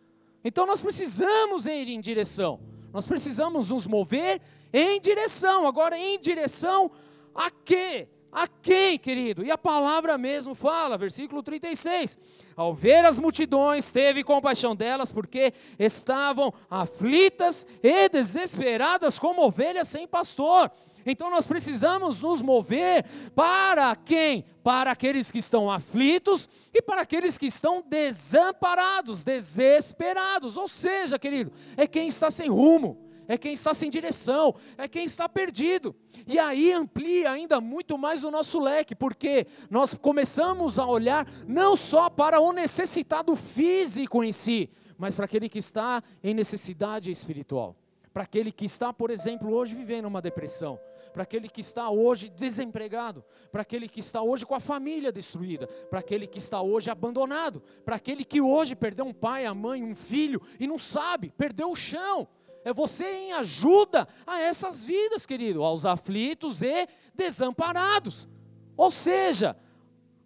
Então 0.43 0.65
nós 0.65 0.81
precisamos 0.81 1.67
ir 1.67 1.87
em 1.87 2.01
direção, 2.01 2.59
nós 2.91 3.07
precisamos 3.07 3.69
nos 3.69 3.85
mover 3.85 4.41
em 4.73 4.99
direção. 4.99 5.67
Agora, 5.67 5.95
em 5.95 6.19
direção 6.19 6.89
a 7.35 7.51
quê? 7.51 8.09
A 8.31 8.47
quem, 8.47 8.97
querido? 8.97 9.45
E 9.45 9.51
a 9.51 9.57
palavra 9.57 10.17
mesmo 10.17 10.55
fala, 10.55 10.97
versículo 10.97 11.43
36. 11.43 12.17
Ao 12.55 12.73
ver 12.73 13.03
as 13.05 13.19
multidões, 13.19 13.91
teve 13.91 14.23
compaixão 14.23 14.75
delas, 14.75 15.11
porque 15.11 15.53
estavam 15.77 16.53
aflitas 16.69 17.67
e 17.83 18.07
desesperadas 18.07 19.19
como 19.19 19.43
ovelhas 19.45 19.89
sem 19.89 20.07
pastor. 20.07 20.71
Então 21.05 21.29
nós 21.29 21.45
precisamos 21.45 22.19
nos 22.19 22.41
mover 22.41 23.05
para 23.35 23.95
quem? 23.95 24.43
Para 24.63 24.91
aqueles 24.91 25.31
que 25.31 25.37
estão 25.37 25.69
aflitos 25.69 26.49
e 26.73 26.81
para 26.81 27.01
aqueles 27.01 27.37
que 27.37 27.45
estão 27.45 27.83
desamparados, 27.87 29.23
desesperados. 29.23 30.57
Ou 30.57 30.67
seja, 30.67 31.19
querido, 31.19 31.51
é 31.77 31.85
quem 31.85 32.07
está 32.07 32.31
sem 32.31 32.49
rumo 32.49 33.04
é 33.27 33.37
quem 33.37 33.53
está 33.53 33.73
sem 33.73 33.89
direção, 33.89 34.55
é 34.77 34.87
quem 34.87 35.05
está 35.05 35.27
perdido. 35.27 35.95
E 36.27 36.37
aí 36.39 36.71
amplia 36.71 37.31
ainda 37.31 37.59
muito 37.59 37.97
mais 37.97 38.23
o 38.23 38.31
nosso 38.31 38.59
leque, 38.59 38.95
porque 38.95 39.47
nós 39.69 39.93
começamos 39.93 40.79
a 40.79 40.85
olhar 40.85 41.27
não 41.47 41.75
só 41.75 42.09
para 42.09 42.39
o 42.39 42.51
necessitado 42.51 43.35
físico 43.35 44.23
em 44.23 44.31
si, 44.31 44.69
mas 44.97 45.15
para 45.15 45.25
aquele 45.25 45.49
que 45.49 45.59
está 45.59 46.01
em 46.23 46.33
necessidade 46.33 47.11
espiritual. 47.11 47.75
Para 48.13 48.23
aquele 48.23 48.51
que 48.51 48.65
está, 48.65 48.93
por 48.93 49.11
exemplo, 49.11 49.53
hoje 49.53 49.75
vivendo 49.75 50.05
uma 50.05 50.21
depressão, 50.21 50.79
para 51.11 51.23
aquele 51.23 51.49
que 51.49 51.61
está 51.61 51.89
hoje 51.89 52.29
desempregado, 52.29 53.23
para 53.51 53.61
aquele 53.61 53.87
que 53.89 53.99
está 53.99 54.21
hoje 54.21 54.45
com 54.45 54.55
a 54.55 54.59
família 54.59 55.11
destruída, 55.11 55.67
para 55.89 55.99
aquele 55.99 56.27
que 56.27 56.37
está 56.37 56.61
hoje 56.61 56.89
abandonado, 56.89 57.61
para 57.83 57.97
aquele 57.97 58.23
que 58.23 58.39
hoje 58.41 58.75
perdeu 58.75 59.05
um 59.05 59.13
pai, 59.13 59.45
a 59.45 59.53
mãe, 59.53 59.83
um 59.83 59.95
filho 59.95 60.41
e 60.59 60.67
não 60.67 60.77
sabe, 60.77 61.33
perdeu 61.37 61.71
o 61.71 61.75
chão 61.75 62.27
é 62.65 62.73
você 62.73 63.05
em 63.05 63.33
ajuda 63.33 64.07
a 64.25 64.41
essas 64.41 64.83
vidas, 64.83 65.23
querido, 65.23 65.63
aos 65.63 65.85
aflitos 65.85 66.63
e 66.63 66.87
desamparados. 67.13 68.27
Ou 68.75 68.89
seja, 68.89 69.55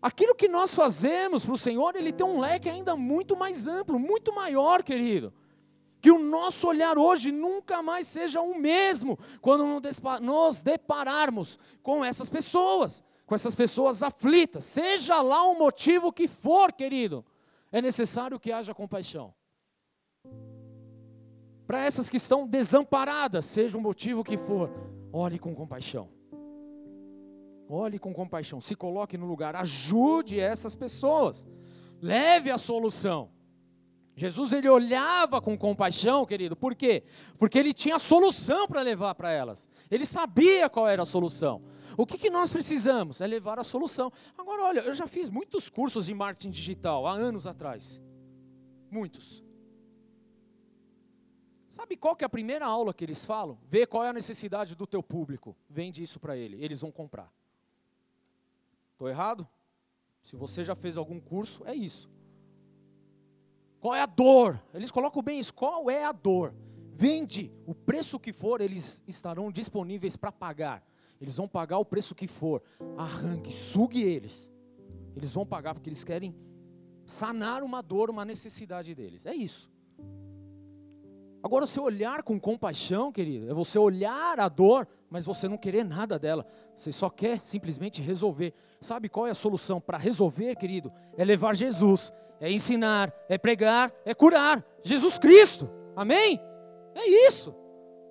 aquilo 0.01 0.33
que 0.33 0.47
nós 0.47 0.73
fazemos 0.73 1.43
para 1.43 1.53
o 1.53 1.57
Senhor, 1.57 1.97
Ele 1.97 2.13
tem 2.13 2.25
um 2.25 2.39
leque 2.39 2.69
ainda 2.69 2.95
muito 2.95 3.35
mais 3.35 3.67
amplo, 3.67 3.99
muito 3.99 4.33
maior, 4.33 4.81
querido. 4.81 5.33
Que 5.99 6.09
o 6.09 6.17
nosso 6.17 6.65
olhar 6.65 6.97
hoje 6.97 7.29
nunca 7.29 7.83
mais 7.83 8.07
seja 8.07 8.39
o 8.39 8.57
mesmo 8.57 9.19
quando 9.41 9.81
nos 10.21 10.61
depararmos 10.61 11.59
com 11.83 12.05
essas 12.05 12.29
pessoas, 12.29 13.03
com 13.25 13.35
essas 13.35 13.53
pessoas 13.53 14.01
aflitas, 14.01 14.63
seja 14.63 15.21
lá 15.21 15.43
o 15.43 15.59
motivo 15.59 16.13
que 16.13 16.25
for, 16.25 16.71
querido, 16.71 17.25
é 17.69 17.81
necessário 17.81 18.39
que 18.39 18.49
haja 18.49 18.73
compaixão 18.73 19.33
para 21.69 21.85
essas 21.85 22.09
que 22.09 22.17
estão 22.17 22.47
desamparadas, 22.47 23.45
seja 23.45 23.77
o 23.77 23.81
motivo 23.81 24.23
que 24.23 24.37
for, 24.37 24.71
olhe 25.13 25.37
com 25.37 25.53
compaixão. 25.53 26.09
Olhe 27.69 27.99
com 27.99 28.11
compaixão, 28.11 28.59
se 28.59 28.75
coloque 28.75 29.15
no 29.19 29.27
lugar, 29.27 29.55
ajude 29.55 30.39
essas 30.39 30.73
pessoas, 30.73 31.45
leve 32.01 32.49
a 32.49 32.57
solução. 32.57 33.29
Jesus 34.15 34.51
ele 34.51 34.67
olhava 34.67 35.39
com 35.39 35.55
compaixão, 35.55 36.25
querido, 36.25 36.55
por 36.55 36.73
quê? 36.73 37.03
Porque 37.37 37.59
ele 37.59 37.71
tinha 37.71 37.97
a 37.97 37.99
solução 37.99 38.67
para 38.67 38.81
levar 38.81 39.13
para 39.13 39.29
elas, 39.29 39.69
ele 39.91 40.07
sabia 40.07 40.67
qual 40.71 40.87
era 40.87 41.03
a 41.03 41.05
solução. 41.05 41.61
O 41.95 42.03
que, 42.03 42.17
que 42.17 42.31
nós 42.31 42.51
precisamos? 42.51 43.21
É 43.21 43.27
levar 43.27 43.59
a 43.59 43.63
solução. 43.63 44.11
Agora, 44.35 44.63
olha, 44.63 44.79
eu 44.79 44.93
já 44.95 45.05
fiz 45.05 45.29
muitos 45.29 45.69
cursos 45.69 46.07
de 46.07 46.15
marketing 46.15 46.49
digital 46.49 47.05
há 47.05 47.13
anos 47.13 47.45
atrás, 47.45 48.01
muitos. 48.89 49.47
Sabe 51.69 51.95
qual 51.95 52.15
que 52.15 52.23
é 52.23 52.27
a 52.27 52.29
primeira 52.29 52.65
aula 52.65 52.91
que 52.91 53.05
eles 53.05 53.23
falam? 53.23 53.55
Vê 53.67 53.85
qual 53.85 54.03
é 54.03 54.09
a 54.09 54.13
necessidade 54.13 54.75
do 54.75 54.87
teu 54.87 55.03
público. 55.03 55.55
Vende 55.69 56.01
isso 56.01 56.19
para 56.19 56.35
ele, 56.35 56.61
eles 56.63 56.81
vão 56.81 56.91
comprar. 56.91 57.31
Estou 58.93 59.07
errado? 59.07 59.47
Se 60.23 60.35
você 60.35 60.63
já 60.63 60.73
fez 60.73 60.97
algum 60.97 61.19
curso, 61.19 61.63
é 61.65 61.75
isso. 61.75 62.09
Qual 63.79 63.93
é 63.93 64.01
a 64.01 64.07
dor? 64.07 64.59
Eles 64.73 64.89
colocam 64.89 65.21
bem 65.21 65.39
isso. 65.39 65.53
Qual 65.53 65.91
é 65.91 66.03
a 66.03 66.11
dor? 66.11 66.55
Vende 66.95 67.53
o 67.67 67.75
preço 67.75 68.19
que 68.19 68.33
for, 68.33 68.61
eles 68.61 69.03
estarão 69.07 69.51
disponíveis 69.51 70.17
para 70.17 70.31
pagar. 70.31 70.83
Eles 71.21 71.37
vão 71.37 71.47
pagar 71.47 71.77
o 71.77 71.85
preço 71.85 72.15
que 72.15 72.27
for. 72.27 72.63
Arranque, 72.97 73.53
sugue 73.53 74.01
eles. 74.01 74.51
Eles 75.15 75.33
vão 75.33 75.45
pagar 75.45 75.75
porque 75.75 75.87
eles 75.87 76.03
querem 76.03 76.35
sanar 77.05 77.61
uma 77.61 77.81
dor, 77.83 78.09
uma 78.09 78.25
necessidade 78.25 78.95
deles. 78.95 79.27
É 79.27 79.35
isso. 79.35 79.69
Agora, 81.41 81.65
você 81.65 81.79
olhar 81.79 82.21
com 82.21 82.39
compaixão, 82.39 83.11
querido, 83.11 83.49
é 83.49 83.53
você 83.53 83.79
olhar 83.79 84.39
a 84.39 84.49
dor, 84.49 84.87
mas 85.09 85.25
você 85.25 85.47
não 85.47 85.57
querer 85.57 85.85
nada 85.85 86.19
dela. 86.19 86.45
Você 86.75 86.91
só 86.91 87.09
quer 87.09 87.39
simplesmente 87.39 88.01
resolver. 88.01 88.53
Sabe 88.81 89.07
qual 89.07 89.25
é 89.25 89.31
a 89.31 89.35
solução 89.35 89.79
para 89.79 89.97
resolver, 89.97 90.55
querido? 90.55 90.91
É 91.17 91.23
levar 91.23 91.55
Jesus, 91.55 92.11
é 92.41 92.51
ensinar, 92.51 93.13
é 93.29 93.37
pregar, 93.37 93.91
é 94.05 94.13
curar. 94.13 94.65
Jesus 94.83 95.17
Cristo. 95.17 95.69
Amém? 95.95 96.39
É 96.95 97.27
isso. 97.27 97.55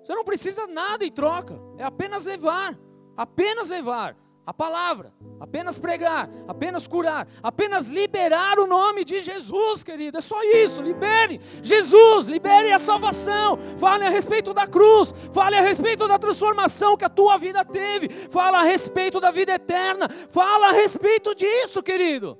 Você 0.01 0.13
não 0.15 0.23
precisa 0.23 0.65
nada 0.67 1.05
em 1.05 1.11
troca. 1.11 1.59
É 1.77 1.83
apenas 1.83 2.25
levar. 2.25 2.77
Apenas 3.15 3.69
levar 3.69 4.15
a 4.49 4.53
palavra, 4.53 5.13
apenas 5.39 5.77
pregar, 5.77 6.27
apenas 6.47 6.87
curar, 6.87 7.27
apenas 7.43 7.87
liberar 7.87 8.57
o 8.57 8.65
nome 8.65 9.05
de 9.05 9.19
Jesus, 9.19 9.83
querido. 9.83 10.17
É 10.17 10.21
só 10.21 10.41
isso. 10.43 10.81
Libere 10.81 11.39
Jesus, 11.61 12.25
libere 12.25 12.71
a 12.71 12.79
salvação. 12.79 13.59
Fale 13.77 14.05
a 14.05 14.09
respeito 14.09 14.51
da 14.51 14.65
cruz, 14.65 15.13
fale 15.31 15.55
a 15.55 15.61
respeito 15.61 16.07
da 16.07 16.17
transformação 16.17 16.97
que 16.97 17.05
a 17.05 17.09
tua 17.09 17.37
vida 17.37 17.63
teve, 17.63 18.09
fala 18.09 18.61
a 18.61 18.63
respeito 18.63 19.19
da 19.19 19.29
vida 19.29 19.53
eterna, 19.53 20.09
fala 20.31 20.69
a 20.69 20.71
respeito 20.71 21.35
disso, 21.35 21.83
querido. 21.83 22.35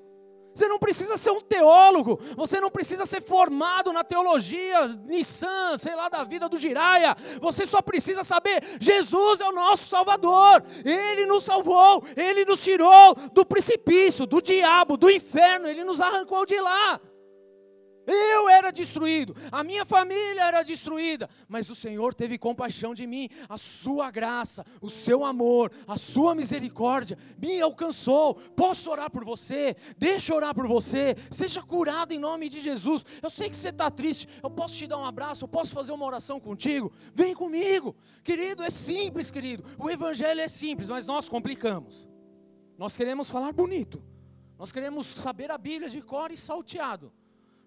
Você 0.60 0.68
não 0.68 0.78
precisa 0.78 1.16
ser 1.16 1.32
um 1.32 1.39
teólogo, 1.39 2.20
você 2.36 2.60
não 2.60 2.70
precisa 2.70 3.05
ser 3.05 3.22
formado 3.22 3.93
na 3.93 4.03
teologia 4.03 4.88
Nissan, 5.05 5.78
sei 5.78 5.95
lá, 5.95 6.10
da 6.10 6.26
vida 6.26 6.49
do 6.49 6.57
Jiraya. 6.57 7.16
Você 7.39 7.66
só 7.66 7.82
precisa 7.82 8.26
saber: 8.26 8.62
Jesus 8.78 9.39
é 9.39 9.45
o 9.45 9.53
nosso 9.53 9.88
Salvador, 9.88 10.62
Ele 10.84 11.26
nos 11.28 11.45
salvou, 11.45 12.03
Ele 12.14 12.43
nos 12.43 12.62
tirou 12.62 13.16
do 13.32 13.45
precipício, 13.45 14.26
do 14.26 14.41
diabo, 14.41 14.97
do 14.97 15.10
inferno, 15.10 15.66
Ele 15.66 15.86
nos 15.86 16.01
arrancou 16.01 16.45
de 16.45 16.60
lá. 16.60 16.99
Eu 18.12 18.49
era 18.49 18.72
destruído, 18.72 19.36
a 19.51 19.64
minha 19.64 19.86
família 19.86 20.43
era 20.43 20.64
destruída, 20.64 21.30
mas 21.47 21.70
o 21.70 21.76
Senhor 21.76 22.14
teve 22.14 22.39
compaixão 22.39 22.93
de 22.93 23.05
mim, 23.05 23.30
a 23.47 23.55
sua 23.55 24.10
graça, 24.10 24.66
o 24.82 24.89
seu 24.89 25.24
amor, 25.24 25.72
a 25.88 25.95
sua 25.95 26.34
misericórdia 26.34 27.18
me 27.38 27.62
alcançou. 27.62 28.34
Posso 28.34 28.89
orar 28.89 29.12
por 29.12 29.24
você? 29.24 29.76
Deixa 29.97 30.34
orar 30.34 30.55
por 30.55 30.68
você. 30.68 31.16
Seja 31.30 31.62
curado 31.62 32.12
em 32.12 32.20
nome 32.20 32.49
de 32.49 32.60
Jesus. 32.60 33.05
Eu 33.22 33.30
sei 33.30 33.47
que 33.47 33.55
você 33.55 33.70
está 33.70 33.91
triste, 33.91 34.28
eu 34.41 34.49
posso 34.49 34.76
te 34.76 34.88
dar 34.88 34.97
um 34.97 35.05
abraço, 35.05 35.43
eu 35.43 35.47
posso 35.47 35.74
fazer 35.76 35.91
uma 35.91 36.05
oração 36.05 36.39
contigo. 36.39 36.91
Vem 37.14 37.36
comigo, 37.36 37.95
querido. 38.24 38.64
É 38.64 38.72
simples, 38.72 39.30
querido. 39.30 39.64
O 39.78 39.89
Evangelho 39.89 40.41
é 40.41 40.47
simples, 40.47 40.89
mas 40.89 41.05
nós 41.05 41.30
complicamos. 41.30 42.07
Nós 42.76 42.97
queremos 42.97 43.30
falar 43.30 43.51
bonito, 43.51 44.01
nós 44.57 44.72
queremos 44.72 45.05
saber 45.05 45.51
a 45.51 45.57
Bíblia 45.57 45.89
de 45.89 46.01
cor 46.01 46.32
e 46.32 46.38
salteado. 46.38 47.12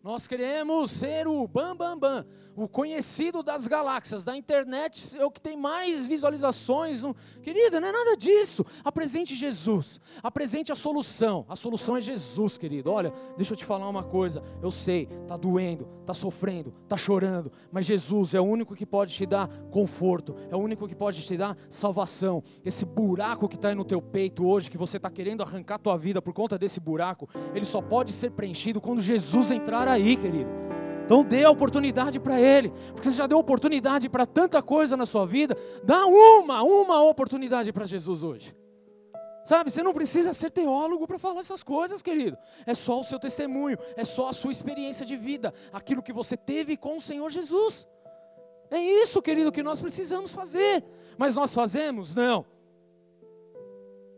Nós 0.03 0.26
queremos 0.26 0.90
ser 0.90 1.28
o 1.28 1.46
bam 1.46 1.76
bam 1.76 1.96
bam, 1.96 2.26
o 2.57 2.66
conhecido 2.66 3.40
das 3.40 3.68
galáxias, 3.68 4.24
da 4.24 4.36
internet, 4.36 5.16
é 5.16 5.24
o 5.24 5.30
que 5.30 5.40
tem 5.40 5.57
mais 5.57 6.05
visualizações. 6.05 7.03
No... 7.03 7.14
Querida, 7.40 7.80
não 7.80 7.86
é 7.86 7.92
nada 7.92 8.16
disso. 8.16 8.66
Apresente 8.84 9.34
Jesus, 9.34 10.00
apresente 10.20 10.72
a 10.72 10.74
solução. 10.74 11.46
A 11.48 11.55
solução 11.55 11.96
é 11.96 12.00
Jesus, 12.00 12.59
querido. 12.59 12.90
Olha, 12.90 13.12
deixa 13.36 13.53
eu 13.53 13.57
te 13.57 13.64
falar 13.64 13.88
uma 13.88 14.03
coisa. 14.03 14.42
Eu 14.61 14.72
sei, 14.72 15.09
está 15.22 15.36
doendo, 15.36 15.88
está 16.00 16.12
sofrendo, 16.12 16.74
está 16.82 16.96
chorando, 16.96 17.53
mas 17.70 17.86
Jesus 17.86 18.34
é 18.34 18.40
o 18.40 18.44
único 18.44 18.74
que 18.74 18.84
pode 18.84 19.14
te 19.14 19.24
dar 19.24 19.48
conforto, 19.70 20.34
é 20.50 20.57
o 20.57 20.59
único 20.59 20.88
que 20.88 20.96
pode 20.96 21.22
te 21.22 21.36
dar 21.36 21.57
salvação. 21.70 22.42
Esse 22.64 22.84
buraco 22.84 23.48
que 23.48 23.55
está 23.55 23.68
aí 23.68 23.74
no 23.76 23.84
teu 23.84 24.03
peito 24.03 24.44
hoje, 24.44 24.68
que 24.68 24.76
você 24.76 24.96
está 24.96 25.09
querendo 25.09 25.44
arrancar 25.44 25.78
tua 25.78 25.96
vida 25.96 26.20
por 26.20 26.34
conta 26.34 26.59
desse 26.59 26.80
buraco, 26.80 27.28
ele 27.55 27.64
só 27.64 27.80
pode 27.80 28.12
ser 28.12 28.32
preenchido 28.32 28.80
quando 28.80 29.00
Jesus 29.00 29.53
entrar 29.53 29.91
aí, 29.93 30.16
querido. 30.16 30.51
Então 31.05 31.24
dê 31.24 31.45
a 31.45 31.51
oportunidade 31.51 32.18
para 32.18 32.40
Ele, 32.40 32.72
porque 32.95 33.11
você 33.11 33.16
já 33.16 33.26
deu 33.26 33.38
oportunidade 33.38 34.09
para 34.09 34.24
tanta 34.24 34.62
coisa 34.62 34.97
na 34.97 35.05
sua 35.05 35.26
vida. 35.26 35.57
Dá 35.84 36.07
uma, 36.07 36.62
uma 36.62 37.03
oportunidade 37.03 37.72
para 37.72 37.84
Jesus 37.84 38.22
hoje. 38.22 38.57
Sabe, 39.45 39.72
você 39.72 39.82
não 39.82 39.93
precisa 39.93 40.32
ser 40.32 40.51
teólogo 40.51 41.07
para 41.07 41.18
falar 41.18 41.40
essas 41.40 41.62
coisas, 41.64 42.01
querido. 42.01 42.38
É 42.64 42.74
só 42.74 43.01
o 43.01 43.05
seu 43.05 43.18
testemunho, 43.18 43.76
é 43.97 44.05
só 44.05 44.28
a 44.28 44.32
sua 44.32 44.53
experiência 44.53 45.05
de 45.05 45.16
vida, 45.16 45.53
aquilo 45.72 46.03
que 46.03 46.12
você 46.12 46.36
teve 46.36 46.76
com 46.76 46.97
o 46.97 47.01
Senhor 47.01 47.28
Jesus. 47.28 47.86
É 48.70 48.80
isso, 48.80 49.20
querido, 49.20 49.51
que 49.51 49.62
nós 49.62 49.82
precisamos 49.82 50.32
fazer. 50.32 50.84
Mas 51.18 51.34
nós 51.34 51.53
fazemos? 51.53 52.14
Não. 52.14 52.47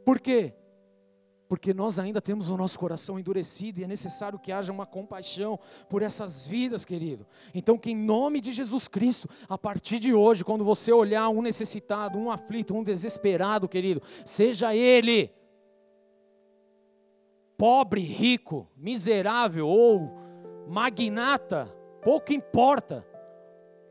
Por 0.05 0.20
quê? 0.20 0.55
Porque 1.49 1.75
nós 1.75 1.99
ainda 1.99 2.21
temos 2.21 2.49
o 2.49 2.57
nosso 2.57 2.79
coração 2.79 3.19
endurecido 3.19 3.81
e 3.81 3.85
é 3.85 3.87
necessário 3.87 4.39
que 4.39 4.51
haja 4.51 4.73
uma 4.73 4.87
compaixão 4.87 5.59
por 5.89 6.03
essas 6.03 6.47
vidas, 6.47 6.85
querido. 6.85 7.27
Então, 7.55 7.79
que 7.79 7.91
em 7.91 7.97
nome 7.97 8.41
de 8.41 8.53
Jesus 8.53 8.89
Cristo, 8.89 9.29
a 9.49 9.59
partir 9.59 9.99
de 9.99 10.15
hoje, 10.15 10.45
quando 10.45 10.65
você 10.65 10.93
olhar 10.93 11.29
um 11.29 11.43
necessitado, 11.43 12.19
um 12.19 12.31
aflito, 12.31 12.75
um 12.75 12.83
desesperado, 12.83 13.69
querido, 13.69 14.03
seja 14.25 14.75
ele 14.75 15.31
pobre, 17.57 18.01
rico, 18.01 18.69
miserável 18.77 19.69
ou 19.69 20.11
magnata, 20.67 21.67
pouco 22.03 22.33
importa, 22.33 23.07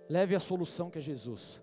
leve 0.09 0.35
a 0.35 0.39
solução 0.39 0.89
que 0.89 0.97
é 0.97 1.01
Jesus. 1.01 1.61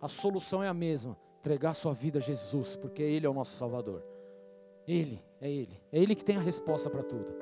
A 0.00 0.08
solução 0.08 0.62
é 0.62 0.68
a 0.68 0.74
mesma: 0.74 1.16
entregar 1.40 1.74
sua 1.74 1.92
vida 1.92 2.18
a 2.18 2.22
Jesus, 2.22 2.76
porque 2.76 3.02
Ele 3.02 3.26
é 3.26 3.28
o 3.28 3.34
nosso 3.34 3.56
Salvador. 3.56 4.09
Ele, 4.86 5.22
é 5.40 5.50
Ele. 5.50 5.80
É 5.92 5.98
Ele 5.98 6.14
que 6.14 6.24
tem 6.24 6.36
a 6.36 6.40
resposta 6.40 6.88
para 6.90 7.02
tudo. 7.02 7.34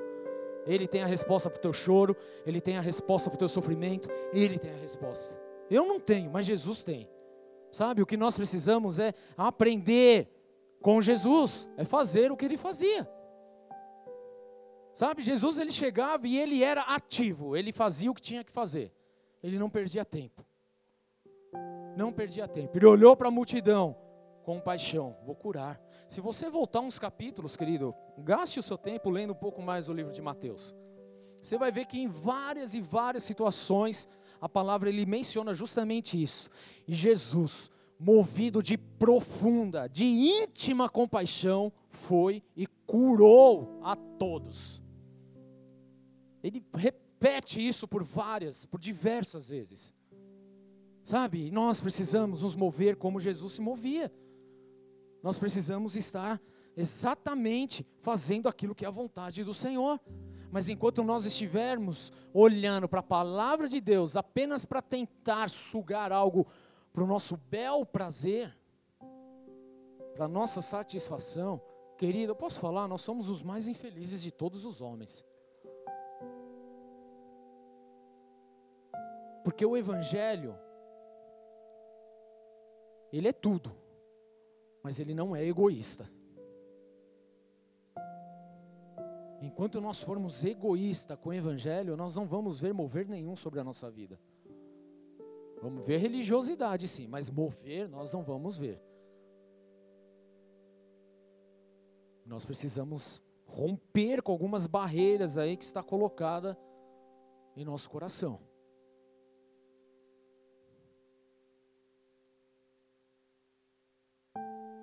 Ele 0.67 0.87
tem 0.87 1.03
a 1.03 1.07
resposta 1.07 1.49
para 1.49 1.59
o 1.59 1.63
teu 1.63 1.73
choro, 1.73 2.17
Ele 2.45 2.61
tem 2.61 2.77
a 2.77 2.81
resposta 2.81 3.31
para 3.31 3.37
o 3.37 3.39
teu 3.39 3.49
sofrimento, 3.49 4.09
Ele 4.33 4.59
tem 4.59 4.71
a 4.71 4.77
resposta. 4.77 5.39
Eu 5.71 5.87
não 5.87 5.99
tenho, 5.99 6.31
mas 6.31 6.47
Jesus 6.47 6.85
tem. 6.85 7.09
Sabe, 7.71 8.03
o 8.03 8.07
que 8.07 8.17
nós 8.17 8.37
precisamos 8.37 8.99
é 8.99 9.13
aprender 9.37 10.29
com 10.81 11.01
Jesus, 11.01 11.69
é 11.77 11.85
fazer 11.85 12.31
o 12.33 12.37
que 12.37 12.45
Ele 12.45 12.57
fazia. 12.57 13.09
Sabe, 14.99 15.23
Jesus 15.23 15.61
ele 15.61 15.71
chegava 15.71 16.27
e 16.27 16.37
ele 16.37 16.65
era 16.65 16.81
ativo, 16.81 17.57
ele 17.57 17.71
fazia 17.71 18.11
o 18.11 18.15
que 18.15 18.21
tinha 18.21 18.43
que 18.43 18.51
fazer. 18.51 18.93
Ele 19.41 19.57
não 19.57 19.71
perdia 19.71 20.05
tempo. 20.05 20.45
Não 21.97 22.13
perdia 22.13 22.49
tempo. 22.49 22.77
Ele 22.77 22.85
olhou 22.85 23.17
para 23.17 23.29
a 23.29 23.31
multidão 23.31 23.97
com 24.43 24.59
paixão, 24.59 25.17
vou 25.25 25.37
curar. 25.37 25.81
Se 26.09 26.23
você 26.23 26.49
voltar 26.49 26.81
uns 26.81 26.99
capítulos, 26.99 27.55
querido, 27.55 27.95
gaste 28.17 28.59
o 28.59 28.63
seu 28.63 28.79
tempo 28.79 29.11
lendo 29.11 29.35
um 29.35 29.37
pouco 29.37 29.61
mais 29.61 29.91
o 29.91 29.93
livro 29.93 30.11
de 30.11 30.23
Mateus. 30.23 30.75
Você 31.43 31.59
vai 31.59 31.71
ver 31.71 31.87
que 31.87 32.01
em 32.01 32.09
várias 32.09 32.73
e 32.73 32.81
várias 32.81 33.25
situações 33.25 34.09
a 34.41 34.49
palavra 34.49 34.89
ele 34.89 35.05
menciona 35.05 35.53
justamente 35.53 36.21
isso. 36.21 36.49
E 36.87 36.95
Jesus, 36.95 37.71
movido 38.01 38.63
de 38.63 38.79
profunda, 38.79 39.87
de 39.87 40.07
íntima 40.07 40.89
compaixão, 40.89 41.71
foi 41.91 42.43
e 42.57 42.67
curou 42.87 43.79
a 43.83 43.95
todos. 43.95 44.81
Ele 46.43 46.65
repete 46.75 47.67
isso 47.67 47.87
por 47.87 48.03
várias, 48.03 48.65
por 48.65 48.81
diversas 48.81 49.51
vezes. 49.51 49.93
Sabe? 51.05 51.51
Nós 51.51 51.83
precisamos 51.83 52.43
nos 52.43 52.55
mover 52.55 52.97
como 52.97 53.21
Jesus 53.21 53.53
se 53.53 53.61
movia. 53.61 54.11
Nós 55.23 55.39
precisamos 55.39 55.97
estar 55.97 56.41
exatamente 56.77 57.85
fazendo 58.03 58.49
aquilo 58.49 58.75
que 58.75 58.85
é 58.85 58.89
a 58.89 58.93
vontade 58.93 59.43
do 59.43 59.53
Senhor. 59.53 60.01
Mas 60.51 60.69
enquanto 60.69 61.03
nós 61.03 61.25
estivermos 61.27 62.13
olhando 62.33 62.89
para 62.89 63.01
a 63.01 63.03
palavra 63.03 63.69
de 63.69 63.81
Deus 63.81 64.17
apenas 64.17 64.65
para 64.65 64.81
tentar 64.81 65.51
sugar 65.51 66.13
algo 66.13 66.47
para 66.93 67.03
o 67.03 67.07
nosso 67.07 67.37
bel 67.37 67.85
prazer, 67.85 68.57
para 70.15 70.27
nossa 70.27 70.63
satisfação, 70.63 71.61
querido, 71.99 72.33
eu 72.33 72.37
posso 72.37 72.59
falar, 72.61 72.89
nós 72.89 73.03
somos 73.03 73.29
os 73.29 73.43
mais 73.43 73.69
infelizes 73.69 74.23
de 74.23 74.31
todos 74.31 74.65
os 74.65 74.81
homens. 74.81 75.27
Porque 79.45 79.67
o 79.67 79.77
Evangelho, 79.77 80.57
ele 83.13 83.29
é 83.29 83.33
tudo 83.33 83.88
mas 84.83 85.01
ele 85.01 85.15
não 85.15 85.35
é 85.35 85.45
egoísta. 85.45 86.09
Enquanto 89.41 89.81
nós 89.81 90.03
formos 90.03 90.45
egoístas 90.45 91.19
com 91.19 91.31
o 91.31 91.35
Evangelho, 91.35 91.97
nós 91.97 92.17
não 92.17 92.27
vamos 92.27 92.59
ver 92.59 92.75
mover 92.75 93.07
nenhum 93.09 93.37
sobre 93.37 93.61
a 93.61 93.65
nossa 93.65 93.91
vida. 93.91 94.19
Vamos 95.63 95.85
ver 95.85 95.99
religiosidade, 95.99 96.87
sim, 96.89 97.07
mas 97.07 97.31
mover 97.31 97.89
nós 97.89 98.13
não 98.13 98.23
vamos 98.23 98.59
ver. 98.59 98.81
Nós 102.25 102.45
precisamos 102.45 103.23
romper 103.47 104.23
com 104.23 104.33
algumas 104.33 104.67
barreiras 104.67 105.39
aí 105.39 105.57
que 105.57 105.65
está 105.65 105.83
colocada 105.83 106.59
em 107.57 107.65
nosso 107.65 107.89
coração. 107.89 108.41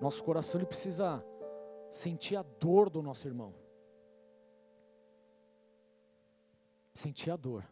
Nosso 0.06 0.24
coração 0.24 0.60
ele 0.60 0.68
precisa 0.68 1.26
sentir 1.89 2.36
a 2.36 2.43
dor 2.43 2.91
do 2.91 3.01
nosso 3.01 3.28
irmão. 3.28 3.56
Sentir 6.93 7.32
a 7.32 7.36
dor. 7.36 7.68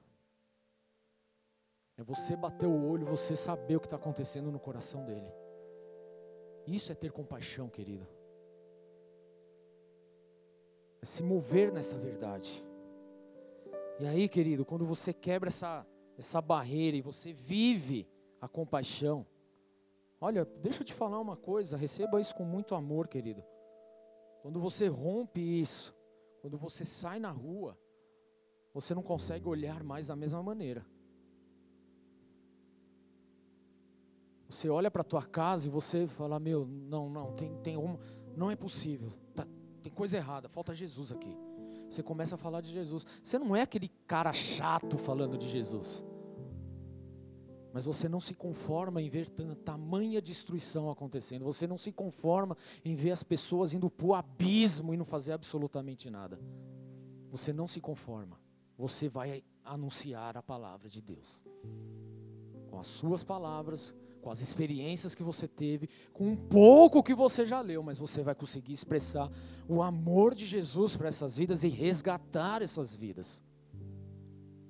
É 1.96 2.02
você 2.02 2.36
bater 2.36 2.66
o 2.66 2.90
olho, 2.90 3.06
você 3.06 3.36
saber 3.36 3.76
o 3.76 3.80
que 3.80 3.86
está 3.86 3.98
acontecendo 3.98 4.52
no 4.52 4.60
coração 4.60 5.06
dele. 5.06 5.32
Isso 6.66 6.92
é 6.92 6.96
ter 6.96 7.12
compaixão, 7.12 7.70
querido. 7.70 8.08
É 11.04 11.06
se 11.06 11.22
mover 11.22 11.72
nessa 11.72 11.96
verdade. 12.00 12.66
E 14.00 14.08
aí, 14.08 14.28
querido, 14.28 14.66
quando 14.66 14.88
você 14.88 15.14
quebra 15.14 15.50
essa, 15.50 15.86
essa 16.18 16.42
barreira 16.42 16.98
e 16.98 17.02
você 17.02 17.32
vive 17.32 18.10
a 18.42 18.48
compaixão, 18.48 19.24
olha, 20.24 20.46
deixa 20.62 20.82
eu 20.82 20.86
te 20.86 20.94
falar 20.94 21.20
uma 21.20 21.36
coisa, 21.36 21.76
receba 21.76 22.22
isso 22.22 22.34
com 22.34 22.46
muito 22.46 22.74
amor, 22.76 23.10
querido. 23.10 23.44
Quando 24.42 24.58
você 24.58 24.88
rompe 24.88 25.42
isso, 25.42 25.94
quando 26.42 26.58
você 26.58 26.86
sai 26.86 27.20
na 27.20 27.30
rua, 27.30 27.78
você 28.74 28.96
não 28.96 29.04
consegue 29.04 29.48
olhar 29.50 29.84
mais 29.84 30.08
da 30.08 30.16
mesma 30.16 30.42
maneira. 30.42 30.86
Você 34.50 34.70
olha 34.70 34.90
para 34.90 35.02
a 35.02 35.06
tua 35.06 35.26
casa 35.26 35.68
e 35.68 35.72
você 35.72 36.08
fala, 36.08 36.40
meu, 36.40 36.66
não, 36.66 37.10
não, 37.10 37.34
tem, 37.34 37.54
tem 37.58 37.78
um, 37.78 38.00
não 38.34 38.50
é 38.50 38.56
possível, 38.56 39.12
tá, 39.36 39.46
tem 39.82 39.92
coisa 39.92 40.16
errada, 40.16 40.48
falta 40.48 40.74
Jesus 40.74 41.12
aqui. 41.12 41.38
Você 41.90 42.02
começa 42.02 42.36
a 42.36 42.38
falar 42.38 42.62
de 42.62 42.72
Jesus. 42.72 43.06
Você 43.22 43.38
não 43.38 43.56
é 43.56 43.62
aquele 43.62 43.90
cara 44.08 44.32
chato 44.32 44.98
falando 44.98 45.38
de 45.38 45.48
Jesus. 45.50 46.04
Mas 47.74 47.86
você 47.86 48.08
não 48.08 48.20
se 48.20 48.36
conforma 48.36 49.02
em 49.02 49.10
ver 49.10 49.28
tamanha 49.66 50.22
destruição 50.22 50.92
acontecendo. 50.92 51.44
Você 51.44 51.66
não 51.66 51.76
se 51.76 51.92
conforma 51.92 52.56
em 52.86 52.94
ver 52.94 53.10
as 53.10 53.24
pessoas 53.24 53.74
indo 53.74 53.90
para 53.90 54.06
o 54.06 54.14
abismo 54.14 54.94
e 54.94 54.98
não 54.98 55.04
fazer 55.04 55.32
absolutamente 55.32 56.08
nada. 56.08 56.40
Você 57.32 57.52
não 57.52 57.66
se 57.66 57.82
conforma. 57.82 58.40
Você 58.78 59.10
vai 59.10 59.44
anunciar 59.66 60.38
a 60.38 60.44
palavra 60.44 60.88
de 60.88 61.02
Deus. 61.02 61.44
Com 62.70 62.78
as 62.78 62.86
suas 62.86 63.24
palavras, 63.24 63.92
com 64.22 64.30
as 64.30 64.40
experiências 64.40 65.16
que 65.16 65.24
você 65.24 65.48
teve, 65.48 65.90
com 66.14 66.28
um 66.28 66.36
pouco 66.36 67.02
que 67.02 67.16
você 67.16 67.44
já 67.44 67.60
leu, 67.60 67.82
mas 67.82 67.98
você 67.98 68.22
vai 68.22 68.36
conseguir 68.36 68.74
expressar 68.74 69.32
o 69.68 69.82
amor 69.82 70.36
de 70.36 70.46
Jesus 70.46 70.96
para 70.96 71.08
essas 71.08 71.38
vidas 71.38 71.64
e 71.64 71.70
resgatar 71.70 72.62
essas 72.62 72.94
vidas. 72.94 73.44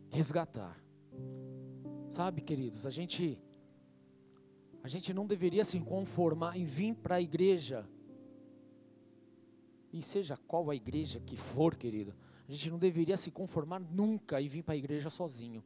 Resgatar. 0.09 0.82
Sabe, 2.13 2.43
queridos, 2.43 2.85
a 2.85 2.91
gente 2.91 3.39
a 4.83 4.87
gente 4.87 5.11
não 5.15 5.25
deveria 5.25 5.65
se 5.65 5.79
conformar 5.79 6.55
em 6.55 6.63
vir 6.63 6.93
para 6.93 7.15
a 7.15 7.21
igreja. 7.21 7.89
E 9.91 9.99
seja 9.99 10.37
qual 10.47 10.69
a 10.69 10.75
igreja 10.75 11.19
que 11.19 11.35
for, 11.35 11.75
querido, 11.75 12.13
a 12.47 12.51
gente 12.51 12.69
não 12.69 12.77
deveria 12.77 13.17
se 13.17 13.31
conformar 13.31 13.79
nunca 13.79 14.39
e 14.39 14.47
vir 14.47 14.61
para 14.61 14.75
a 14.75 14.77
igreja 14.77 15.09
sozinho. 15.09 15.63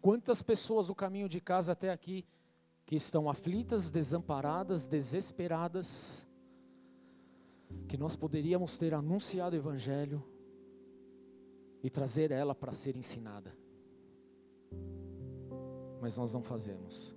Quantas 0.00 0.40
pessoas 0.40 0.86
do 0.86 0.94
caminho 0.94 1.28
de 1.28 1.38
casa 1.38 1.72
até 1.72 1.90
aqui 1.90 2.24
que 2.86 2.96
estão 2.96 3.28
aflitas, 3.28 3.90
desamparadas, 3.90 4.88
desesperadas, 4.88 6.26
que 7.86 7.98
nós 7.98 8.16
poderíamos 8.16 8.78
ter 8.78 8.94
anunciado 8.94 9.54
o 9.54 9.58
Evangelho 9.58 10.31
e 11.82 11.90
trazer 11.90 12.30
ela 12.30 12.54
para 12.54 12.72
ser 12.72 12.96
ensinada, 12.96 13.56
mas 16.00 16.16
nós 16.16 16.32
não 16.32 16.42
fazemos. 16.42 17.14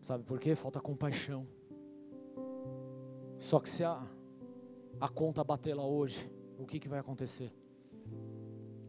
Sabe 0.00 0.22
por 0.24 0.38
quê? 0.38 0.54
Falta 0.54 0.80
compaixão. 0.80 1.46
Só 3.38 3.58
que 3.58 3.68
se 3.70 3.82
a, 3.82 4.06
a 5.00 5.08
conta 5.08 5.42
bater 5.42 5.74
lá 5.74 5.86
hoje, 5.86 6.30
o 6.58 6.66
que, 6.66 6.78
que 6.78 6.88
vai 6.88 6.98
acontecer? 6.98 7.52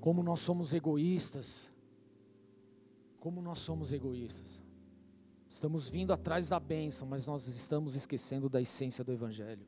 Como 0.02 0.22
nós 0.22 0.40
somos 0.40 0.74
egoístas. 0.74 1.72
Como 3.20 3.42
nós 3.42 3.60
somos 3.60 3.92
egoístas. 3.92 4.62
Estamos 5.48 5.90
vindo 5.90 6.12
atrás 6.12 6.50
da 6.50 6.60
bênção, 6.60 7.08
mas 7.08 7.26
nós 7.26 7.48
estamos 7.48 7.96
esquecendo 7.96 8.50
da 8.50 8.62
essência 8.62 9.04
do 9.04 9.14
Evangelho. 9.14 9.66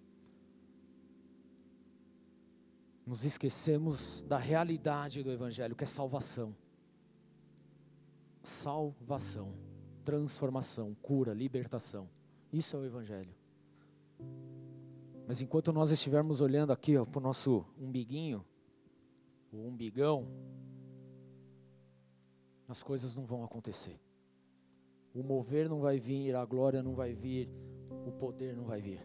Nos 3.08 3.24
esquecemos 3.24 4.22
da 4.28 4.38
realidade 4.38 5.24
do 5.24 5.32
Evangelho, 5.32 5.78
que 5.78 5.86
é 5.86 5.88
salvação. 5.88 6.54
Salvação, 8.44 9.54
transformação, 10.04 10.94
cura, 11.02 11.34
libertação. 11.34 12.10
Isso 12.52 12.76
é 12.76 12.80
o 12.82 12.86
Evangelho. 12.86 13.34
Mas 15.26 15.40
enquanto 15.40 15.72
nós 15.72 15.90
estivermos 15.90 16.42
olhando 16.42 16.74
aqui 16.74 16.94
para 17.06 17.20
o 17.20 17.24
nosso 17.24 17.66
umbiguinho, 17.80 18.46
o 19.54 19.66
umbigão, 19.66 20.28
as 22.68 22.84
coisas 22.84 23.16
não 23.16 23.26
vão 23.26 23.42
acontecer. 23.42 23.98
O 25.14 25.24
mover 25.24 25.70
não 25.70 25.80
vai 25.80 25.98
vir, 25.98 26.36
a 26.36 26.44
glória 26.44 26.84
não 26.84 26.94
vai 26.94 27.14
vir, 27.14 27.50
o 28.06 28.12
poder 28.12 28.54
não 28.54 28.66
vai 28.66 28.82
vir. 28.82 29.00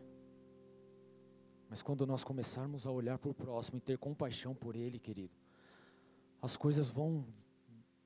Mas 1.72 1.80
quando 1.80 2.06
nós 2.06 2.22
começarmos 2.22 2.86
a 2.86 2.90
olhar 2.90 3.16
para 3.16 3.30
o 3.30 3.34
próximo 3.34 3.78
e 3.78 3.80
ter 3.80 3.96
compaixão 3.96 4.54
por 4.54 4.76
ele, 4.76 4.98
querido, 4.98 5.32
as 6.42 6.54
coisas 6.54 6.90
vão 6.90 7.24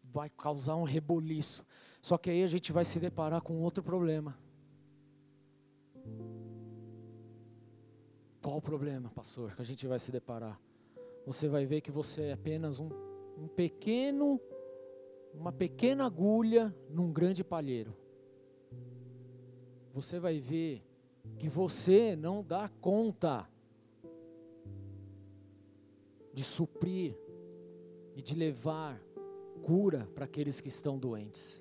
vai 0.05 0.31
causar 0.31 0.77
um 0.77 0.85
reboliço. 0.85 1.67
Só 2.01 2.17
que 2.17 2.31
aí 2.31 2.45
a 2.45 2.47
gente 2.47 2.71
vai 2.71 2.85
se 2.85 3.01
deparar 3.01 3.41
com 3.43 3.61
outro 3.61 3.83
problema. 3.83 4.39
Qual 8.41 8.59
o 8.59 8.63
problema, 8.63 9.11
pastor, 9.11 9.57
que 9.57 9.63
a 9.63 9.65
gente 9.65 9.85
vai 9.85 9.99
se 9.99 10.13
deparar? 10.13 10.61
você 11.27 11.49
vai 11.49 11.67
ver 11.67 11.81
que 11.81 11.91
você 11.91 12.27
é 12.27 12.33
apenas 12.35 12.79
um, 12.79 12.89
um 13.37 13.49
pequeno, 13.49 14.41
uma 15.35 15.51
pequena 15.51 16.07
agulha 16.07 16.73
num 16.89 17.13
grande 17.13 17.43
palheiro. 17.43 17.93
Você 19.93 20.21
vai 20.21 20.39
ver 20.39 20.87
que 21.37 21.49
você 21.49 22.15
não 22.15 22.45
dá 22.45 22.69
conta 22.81 23.51
de 26.37 26.45
suprir 26.45 27.19
e 28.15 28.21
de 28.23 28.37
levar 28.37 29.03
cura 29.65 30.07
para 30.15 30.27
aqueles 30.27 30.61
que 30.61 30.69
estão 30.69 30.97
doentes. 30.97 31.61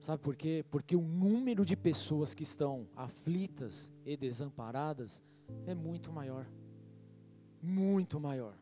Sabe 0.00 0.22
por 0.22 0.34
quê? 0.34 0.64
Porque 0.70 0.96
o 0.96 1.02
número 1.02 1.66
de 1.66 1.76
pessoas 1.76 2.32
que 2.32 2.44
estão 2.44 2.88
aflitas 2.96 3.92
e 4.06 4.16
desamparadas 4.16 5.22
é 5.66 5.74
muito 5.74 6.10
maior 6.10 6.46
muito 7.62 8.18
maior. 8.18 8.54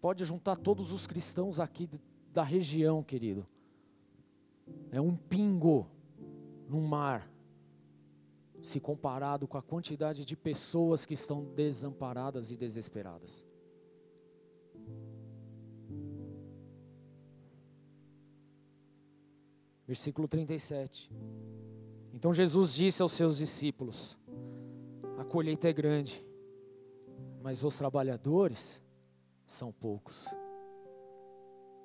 Pode 0.00 0.24
juntar 0.24 0.56
todos 0.56 0.92
os 0.92 1.06
cristãos 1.06 1.60
aqui 1.60 1.88
da 2.32 2.42
região, 2.42 3.02
querido. 3.02 3.46
É 4.90 5.00
um 5.00 5.14
pingo 5.14 5.86
no 6.68 6.80
mar, 6.80 7.30
se 8.62 8.80
comparado 8.80 9.46
com 9.46 9.58
a 9.58 9.62
quantidade 9.62 10.24
de 10.24 10.36
pessoas 10.36 11.04
que 11.04 11.14
estão 11.14 11.44
desamparadas 11.44 12.50
e 12.50 12.56
desesperadas. 12.56 13.44
Versículo 19.86 20.28
37. 20.28 21.10
Então 22.12 22.32
Jesus 22.32 22.72
disse 22.72 23.02
aos 23.02 23.12
seus 23.12 23.36
discípulos: 23.36 24.16
A 25.18 25.24
colheita 25.24 25.68
é 25.68 25.72
grande 25.72 26.24
mas 27.42 27.64
os 27.64 27.76
trabalhadores 27.76 28.80
são 29.44 29.72
poucos. 29.72 30.28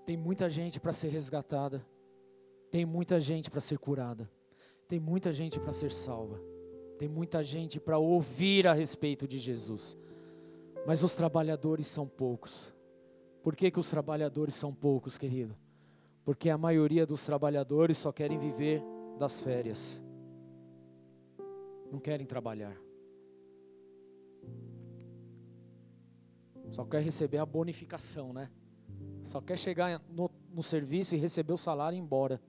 Tem 0.06 0.16
muita 0.16 0.50
gente 0.50 0.80
para 0.80 0.94
ser 0.94 1.10
resgatada, 1.10 1.86
tem 2.70 2.86
muita 2.86 3.20
gente 3.20 3.50
para 3.50 3.60
ser 3.60 3.80
curada, 3.80 4.30
tem 4.88 5.00
muita 5.00 5.34
gente 5.34 5.60
para 5.60 5.72
ser 5.72 5.92
salva, 5.92 6.40
tem 6.98 7.08
muita 7.08 7.44
gente 7.44 7.80
para 7.80 7.98
ouvir 7.98 8.68
a 8.68 8.74
respeito 8.74 9.28
de 9.28 9.38
Jesus, 9.38 9.98
mas 10.86 11.04
os 11.04 11.16
trabalhadores 11.16 11.88
são 11.88 12.08
poucos. 12.08 12.74
Por 13.44 13.56
que, 13.56 13.70
que 13.70 13.80
os 13.80 13.90
trabalhadores 13.90 14.56
são 14.56 14.74
poucos, 14.74 15.18
querido? 15.18 15.56
Porque 16.26 16.50
a 16.50 16.58
maioria 16.58 17.06
dos 17.06 17.26
trabalhadores 17.26 17.98
só 17.98 18.12
querem 18.12 18.38
viver 18.38 18.84
das 19.18 19.40
férias, 19.40 20.02
não 21.92 22.00
querem 22.00 22.26
trabalhar. 22.26 22.76
Só 26.70 26.84
quer 26.84 27.02
receber 27.02 27.38
a 27.38 27.46
bonificação, 27.46 28.34
né? 28.34 28.52
Só 29.24 29.40
quer 29.40 29.58
chegar 29.58 30.02
no, 30.10 30.30
no 30.54 30.62
serviço 30.62 31.16
e 31.16 31.18
receber 31.18 31.54
o 31.54 31.58
salário 31.58 31.96
e 31.96 32.00
ir 32.00 32.02
embora. 32.02 32.42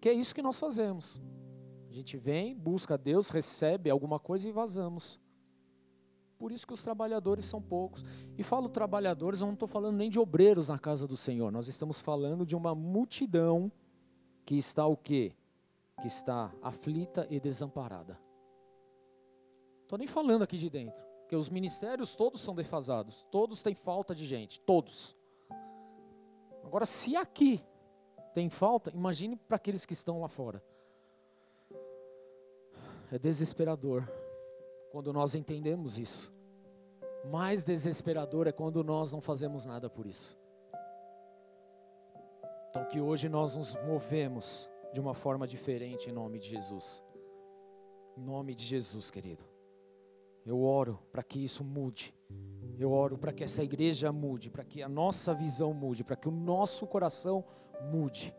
Que 0.00 0.08
é 0.08 0.12
isso 0.12 0.34
que 0.34 0.42
nós 0.42 0.58
fazemos. 0.58 1.20
A 1.94 1.96
gente 1.96 2.16
vem, 2.16 2.56
busca 2.56 2.98
Deus, 2.98 3.30
recebe 3.30 3.88
alguma 3.88 4.18
coisa 4.18 4.48
e 4.48 4.50
vazamos. 4.50 5.20
Por 6.36 6.50
isso 6.50 6.66
que 6.66 6.72
os 6.72 6.82
trabalhadores 6.82 7.46
são 7.46 7.62
poucos. 7.62 8.04
E 8.36 8.42
falo 8.42 8.68
trabalhadores, 8.68 9.40
eu 9.40 9.46
não 9.46 9.54
estou 9.54 9.68
falando 9.68 9.96
nem 9.96 10.10
de 10.10 10.18
obreiros 10.18 10.70
na 10.70 10.76
casa 10.76 11.06
do 11.06 11.16
Senhor. 11.16 11.52
Nós 11.52 11.68
estamos 11.68 12.00
falando 12.00 12.44
de 12.44 12.56
uma 12.56 12.74
multidão 12.74 13.70
que 14.44 14.56
está 14.56 14.84
o 14.84 14.96
quê? 14.96 15.36
Que 16.00 16.08
está 16.08 16.52
aflita 16.60 17.28
e 17.30 17.38
desamparada. 17.38 18.18
Estou 19.82 19.96
nem 19.96 20.08
falando 20.08 20.42
aqui 20.42 20.58
de 20.58 20.68
dentro. 20.68 21.06
Porque 21.20 21.36
os 21.36 21.48
ministérios 21.48 22.16
todos 22.16 22.40
são 22.40 22.56
defasados. 22.56 23.24
Todos 23.30 23.62
têm 23.62 23.76
falta 23.76 24.16
de 24.16 24.26
gente. 24.26 24.60
Todos. 24.60 25.16
Agora, 26.64 26.86
se 26.86 27.14
aqui 27.14 27.64
tem 28.34 28.50
falta, 28.50 28.90
imagine 28.90 29.36
para 29.36 29.54
aqueles 29.54 29.86
que 29.86 29.92
estão 29.92 30.20
lá 30.20 30.28
fora. 30.28 30.60
É 33.14 33.18
desesperador 33.18 34.10
quando 34.90 35.12
nós 35.12 35.36
entendemos 35.36 36.00
isso. 36.00 36.34
Mais 37.30 37.62
desesperador 37.62 38.48
é 38.48 38.50
quando 38.50 38.82
nós 38.82 39.12
não 39.12 39.20
fazemos 39.20 39.64
nada 39.64 39.88
por 39.88 40.04
isso. 40.04 40.36
Então, 42.68 42.84
que 42.86 43.00
hoje 43.00 43.28
nós 43.28 43.54
nos 43.54 43.76
movemos 43.84 44.68
de 44.92 44.98
uma 44.98 45.14
forma 45.14 45.46
diferente 45.46 46.10
em 46.10 46.12
nome 46.12 46.40
de 46.40 46.48
Jesus. 46.48 47.04
Em 48.16 48.20
nome 48.20 48.52
de 48.52 48.64
Jesus, 48.64 49.12
querido. 49.12 49.44
Eu 50.44 50.60
oro 50.64 50.98
para 51.12 51.22
que 51.22 51.38
isso 51.38 51.62
mude. 51.62 52.12
Eu 52.76 52.90
oro 52.90 53.16
para 53.16 53.32
que 53.32 53.44
essa 53.44 53.62
igreja 53.62 54.10
mude, 54.10 54.50
para 54.50 54.64
que 54.64 54.82
a 54.82 54.88
nossa 54.88 55.32
visão 55.32 55.72
mude, 55.72 56.02
para 56.02 56.16
que 56.16 56.28
o 56.28 56.32
nosso 56.32 56.84
coração 56.84 57.44
mude. 57.92 58.34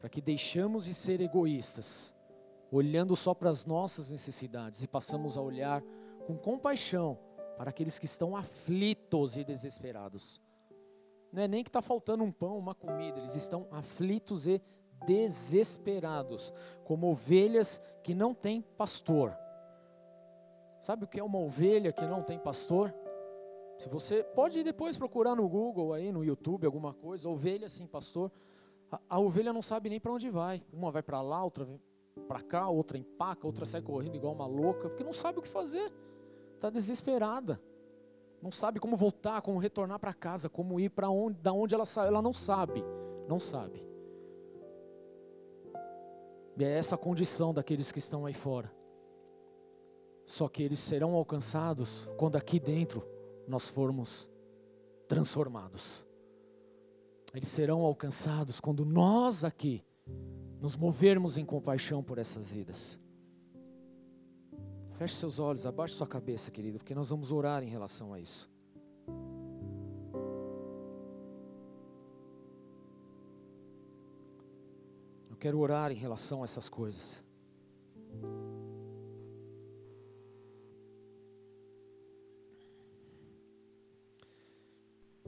Para 0.00 0.08
que 0.08 0.20
deixamos 0.20 0.86
de 0.86 0.92
ser 0.92 1.20
egoístas, 1.20 2.12
olhando 2.70 3.16
só 3.16 3.34
para 3.34 3.50
as 3.50 3.66
nossas 3.66 4.10
necessidades 4.10 4.82
e 4.82 4.88
passamos 4.88 5.36
a 5.36 5.40
olhar 5.40 5.82
com 6.26 6.36
compaixão 6.36 7.18
para 7.56 7.70
aqueles 7.70 7.98
que 7.98 8.06
estão 8.06 8.36
aflitos 8.36 9.36
e 9.36 9.44
desesperados. 9.44 10.40
Não 11.32 11.42
é 11.42 11.48
nem 11.48 11.62
que 11.62 11.68
está 11.68 11.82
faltando 11.82 12.24
um 12.24 12.32
pão, 12.32 12.58
uma 12.58 12.74
comida, 12.74 13.18
eles 13.18 13.34
estão 13.34 13.66
aflitos 13.70 14.46
e 14.46 14.62
desesperados, 15.06 16.52
como 16.84 17.10
ovelhas 17.10 17.80
que 18.02 18.14
não 18.14 18.34
têm 18.34 18.62
pastor. 18.62 19.36
Sabe 20.80 21.04
o 21.04 21.08
que 21.08 21.20
é 21.20 21.24
uma 21.24 21.38
ovelha 21.38 21.92
que 21.92 22.06
não 22.06 22.22
tem 22.22 22.38
pastor? 22.38 22.94
Se 23.78 23.88
você 23.88 24.22
pode 24.22 24.62
depois 24.62 24.96
procurar 24.96 25.34
no 25.34 25.48
Google 25.48 25.92
aí, 25.92 26.12
no 26.12 26.24
YouTube, 26.24 26.66
alguma 26.66 26.92
coisa, 26.92 27.28
ovelha 27.28 27.68
sem 27.68 27.86
pastor. 27.86 28.30
A, 28.90 29.00
a 29.08 29.18
ovelha 29.18 29.52
não 29.52 29.62
sabe 29.62 29.88
nem 29.88 30.00
para 30.00 30.12
onde 30.12 30.28
vai. 30.28 30.62
Uma 30.72 30.90
vai 30.90 31.02
para 31.02 31.20
lá, 31.20 31.42
outra 31.42 31.66
para 32.20 32.40
cá, 32.40 32.68
outra 32.68 32.98
empaca, 32.98 33.46
outra 33.46 33.66
sai 33.66 33.82
correndo 33.82 34.16
igual 34.16 34.34
uma 34.34 34.46
louca, 34.46 34.88
porque 34.88 35.04
não 35.04 35.12
sabe 35.12 35.38
o 35.38 35.42
que 35.42 35.48
fazer. 35.48 35.92
Está 36.54 36.70
desesperada. 36.70 37.60
Não 38.42 38.50
sabe 38.50 38.80
como 38.80 38.96
voltar, 38.96 39.42
como 39.42 39.58
retornar 39.58 39.98
para 39.98 40.14
casa, 40.14 40.48
como 40.48 40.80
ir 40.80 40.90
para 40.90 41.10
onde, 41.10 41.38
da 41.40 41.52
onde 41.52 41.74
ela 41.74 41.84
saiu, 41.84 42.08
ela 42.08 42.22
não 42.22 42.32
sabe. 42.32 42.82
Não 43.28 43.38
sabe. 43.38 43.84
E 46.56 46.64
é 46.64 46.78
essa 46.78 46.94
a 46.94 46.98
condição 46.98 47.54
daqueles 47.54 47.92
que 47.92 47.98
estão 47.98 48.26
aí 48.26 48.34
fora. 48.34 48.70
Só 50.26 50.48
que 50.48 50.62
eles 50.62 50.80
serão 50.80 51.14
alcançados 51.14 52.08
quando 52.16 52.36
aqui 52.36 52.60
dentro 52.60 53.06
nós 53.46 53.68
formos 53.68 54.30
transformados. 55.08 56.06
Eles 57.34 57.48
serão 57.48 57.80
alcançados 57.80 58.60
quando 58.60 58.84
nós 58.84 59.44
aqui 59.44 59.84
nos 60.60 60.76
movermos 60.76 61.38
em 61.38 61.44
compaixão 61.44 62.02
por 62.02 62.18
essas 62.18 62.50
vidas. 62.52 62.98
Feche 64.92 65.14
seus 65.14 65.38
olhos, 65.38 65.64
abaixe 65.64 65.94
sua 65.94 66.06
cabeça, 66.06 66.50
querido, 66.50 66.78
porque 66.78 66.94
nós 66.94 67.08
vamos 67.08 67.32
orar 67.32 67.62
em 67.62 67.68
relação 67.68 68.12
a 68.12 68.20
isso. 68.20 68.50
Eu 75.30 75.36
quero 75.38 75.58
orar 75.58 75.90
em 75.90 75.96
relação 75.96 76.42
a 76.42 76.44
essas 76.44 76.68
coisas. 76.68 77.24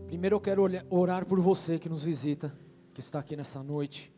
Primeiro 0.07 0.37
eu 0.37 0.41
quero 0.41 0.63
orar 0.91 1.25
por 1.25 1.41
você 1.41 1.79
que 1.79 1.89
nos 1.89 2.05
visita, 2.05 2.55
que 2.93 3.01
está 3.01 3.19
aqui 3.19 3.35
nessa 3.35 3.63
noite, 3.63 4.12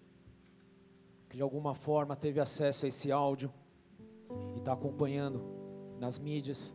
que 1.34 1.38
de 1.38 1.42
alguma 1.42 1.74
forma 1.74 2.14
teve 2.14 2.38
acesso 2.38 2.84
a 2.84 2.88
esse 2.88 3.10
áudio 3.10 3.52
e 4.54 4.58
está 4.60 4.72
acompanhando 4.72 5.42
nas 5.98 6.16
mídias. 6.16 6.72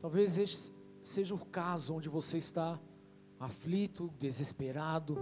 Talvez 0.00 0.38
este 0.38 0.72
seja 1.02 1.34
o 1.34 1.44
caso 1.46 1.96
onde 1.96 2.08
você 2.08 2.38
está 2.38 2.80
aflito, 3.40 4.08
desesperado, 4.16 5.18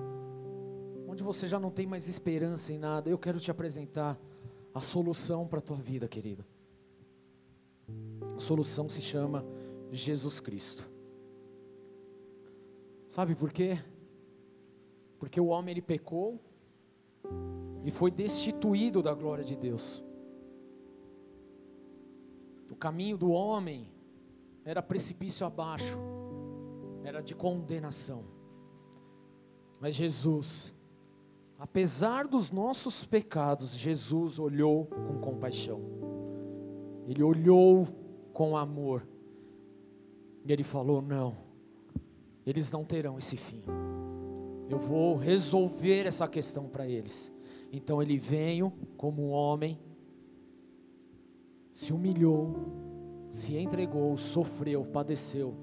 onde 1.08 1.22
você 1.22 1.48
já 1.48 1.58
não 1.58 1.70
tem 1.70 1.86
mais 1.86 2.08
esperança 2.08 2.74
em 2.74 2.78
nada. 2.78 3.08
Eu 3.08 3.18
quero 3.18 3.40
te 3.40 3.50
apresentar 3.50 4.20
a 4.74 4.80
solução 4.82 5.48
para 5.48 5.60
a 5.60 5.62
tua 5.62 5.78
vida, 5.78 6.06
querido. 6.06 6.44
A 8.36 8.38
solução 8.38 8.86
se 8.86 9.00
chama 9.00 9.46
Jesus 9.90 10.40
Cristo. 10.40 10.86
Sabe 13.08 13.34
por 13.34 13.50
quê? 13.50 13.82
Porque 15.18 15.40
o 15.40 15.46
homem 15.46 15.72
ele 15.72 15.80
pecou 15.80 16.38
e 17.90 17.92
foi 17.92 18.08
destituído 18.08 19.02
da 19.02 19.12
glória 19.12 19.42
de 19.42 19.56
Deus. 19.56 20.00
O 22.70 22.76
caminho 22.76 23.18
do 23.18 23.32
homem 23.32 23.90
era 24.64 24.80
precipício 24.80 25.44
abaixo, 25.44 25.98
era 27.02 27.20
de 27.20 27.34
condenação. 27.34 28.22
Mas 29.80 29.96
Jesus, 29.96 30.72
apesar 31.58 32.28
dos 32.28 32.52
nossos 32.52 33.04
pecados, 33.04 33.76
Jesus 33.76 34.38
olhou 34.38 34.86
com 34.86 35.18
compaixão. 35.18 35.80
Ele 37.08 37.24
olhou 37.24 37.88
com 38.32 38.56
amor. 38.56 39.04
E 40.44 40.52
ele 40.52 40.62
falou: 40.62 41.02
"Não 41.02 41.36
eles 42.46 42.70
não 42.70 42.84
terão 42.84 43.18
esse 43.18 43.36
fim. 43.36 43.62
Eu 44.68 44.78
vou 44.78 45.16
resolver 45.16 46.06
essa 46.06 46.28
questão 46.28 46.68
para 46.68 46.86
eles. 46.86 47.32
Então 47.72 48.02
ele 48.02 48.18
veio 48.18 48.72
como 48.96 49.28
homem, 49.28 49.78
se 51.72 51.92
humilhou, 51.92 52.54
se 53.30 53.56
entregou, 53.56 54.16
sofreu, 54.16 54.84
padeceu 54.84 55.54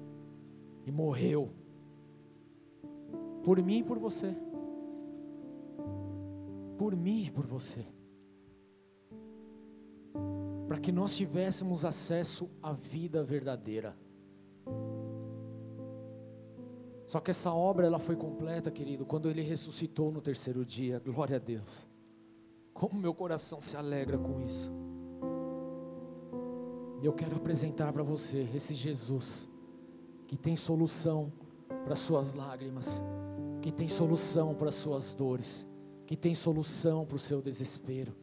e 0.86 0.90
morreu. 0.90 1.50
Por 3.44 3.62
mim 3.62 3.78
e 3.78 3.82
por 3.82 3.98
você. 3.98 4.34
Por 6.78 6.96
mim 6.96 7.24
e 7.24 7.30
por 7.30 7.46
você. 7.46 7.84
Para 10.66 10.78
que 10.78 10.90
nós 10.90 11.14
tivéssemos 11.16 11.84
acesso 11.84 12.48
à 12.62 12.72
vida 12.72 13.22
verdadeira. 13.22 13.96
Só 17.06 17.20
que 17.20 17.30
essa 17.30 17.52
obra 17.52 17.86
ela 17.86 17.98
foi 17.98 18.16
completa, 18.16 18.70
querido, 18.70 19.06
quando 19.06 19.30
ele 19.30 19.40
ressuscitou 19.40 20.12
no 20.12 20.20
terceiro 20.20 20.64
dia. 20.64 21.00
Glória 21.00 21.36
a 21.36 21.38
Deus. 21.38 21.88
Como 22.78 22.98
meu 22.98 23.12
coração 23.12 23.60
se 23.60 23.76
alegra 23.76 24.16
com 24.16 24.40
isso. 24.40 24.72
Eu 27.02 27.12
quero 27.12 27.36
apresentar 27.36 27.92
para 27.92 28.02
você 28.02 28.48
esse 28.54 28.74
Jesus 28.74 29.48
que 30.26 30.36
tem 30.36 30.56
solução 30.56 31.32
para 31.84 31.94
suas 31.94 32.32
lágrimas, 32.34 33.02
que 33.60 33.70
tem 33.70 33.88
solução 33.88 34.54
para 34.54 34.70
suas 34.70 35.14
dores, 35.14 35.68
que 36.06 36.16
tem 36.16 36.34
solução 36.34 37.04
para 37.04 37.16
o 37.16 37.18
seu 37.18 37.42
desespero, 37.42 38.14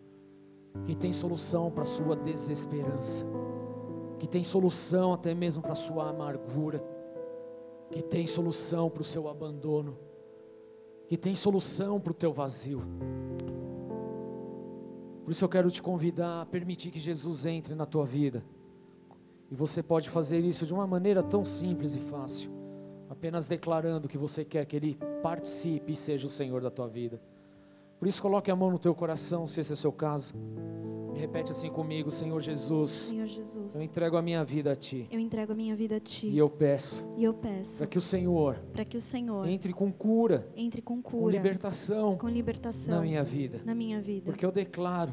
que 0.86 0.96
tem 0.96 1.14
solução 1.14 1.70
para 1.70 1.86
sua 1.86 2.16
desesperança, 2.16 3.26
que 4.18 4.28
tem 4.28 4.44
solução 4.44 5.14
até 5.14 5.34
mesmo 5.34 5.62
para 5.62 5.76
sua 5.76 6.10
amargura 6.10 6.84
que 7.92 8.02
tem 8.02 8.26
solução 8.26 8.90
para 8.90 9.02
o 9.02 9.06
seu 9.06 9.28
abandono, 9.28 9.98
que 11.08 11.18
tem 11.18 11.36
solução 11.36 12.00
para 12.00 12.12
o 12.12 12.14
teu 12.14 12.34
vazio. 12.34 12.82
Por 15.26 15.32
isso 15.32 15.44
eu 15.44 15.50
quero 15.50 15.72
te 15.72 15.82
convidar 15.82 16.44
a 16.44 16.46
permitir 16.46 16.92
que 16.92 17.00
Jesus 17.00 17.48
entre 17.48 17.74
na 17.74 17.88
tua 17.88 18.06
vida. 18.06 18.46
E 19.50 19.56
você 19.56 19.82
pode 19.82 20.08
fazer 20.08 20.38
isso 20.42 20.68
de 20.68 20.74
uma 20.74 20.86
maneira 20.86 21.24
tão 21.24 21.44
simples 21.44 21.96
e 21.96 22.00
fácil, 22.00 22.52
apenas 23.10 23.48
declarando 23.48 24.08
que 24.08 24.20
você 24.20 24.46
quer 24.46 24.64
que 24.68 24.76
Ele 24.76 25.00
participe 25.24 25.94
e 25.94 25.96
seja 25.96 26.28
o 26.28 26.30
Senhor 26.30 26.62
da 26.62 26.70
tua 26.70 26.88
vida. 26.88 27.20
Por 28.06 28.10
isso, 28.10 28.22
coloque 28.22 28.52
a 28.52 28.56
mão 28.56 28.70
no 28.70 28.78
teu 28.78 28.94
coração, 28.94 29.48
se 29.48 29.60
esse 29.60 29.72
é 29.72 29.74
o 29.74 29.76
seu 29.76 29.92
caso. 29.92 30.36
E 31.16 31.18
repete 31.18 31.52
assim 31.52 31.72
comigo, 31.72 32.12
Senhor 32.12 32.40
Jesus. 32.40 32.92
Senhor 32.92 33.26
Jesus, 33.26 33.74
Eu 33.74 33.82
entrego 33.82 34.16
a 34.16 34.22
minha 34.22 34.44
vida 34.46 34.74
a 34.74 34.76
Ti. 34.76 35.08
eu 35.10 35.20
entrego 35.20 35.54
a 35.54 35.56
minha 35.56 35.76
vida 35.76 35.96
a 35.96 36.00
Ti 36.00 36.28
E 36.28 36.38
eu 36.38 36.48
peço 36.48 37.04
e 37.18 37.24
eu 37.24 37.34
peço 37.34 37.80
para 37.80 37.88
que 37.88 37.98
o 37.98 38.02
Senhor 38.02 38.58
para 38.72 38.86
que 38.86 38.96
o 38.96 39.02
Senhor 39.02 39.48
entre 39.48 39.74
com 39.74 39.92
cura, 39.92 40.48
entre 40.56 40.84
com 40.84 41.02
com 41.02 41.10
cura, 41.18 41.36
libertação 41.36 42.16
com 42.16 42.30
libertação 42.30 42.94
na 42.94 43.02
minha 43.02 43.24
vida. 43.24 43.62
na 43.66 43.74
minha 43.74 44.00
vida, 44.00 44.26
Porque 44.26 44.46
eu 44.46 44.52
declaro 44.52 45.12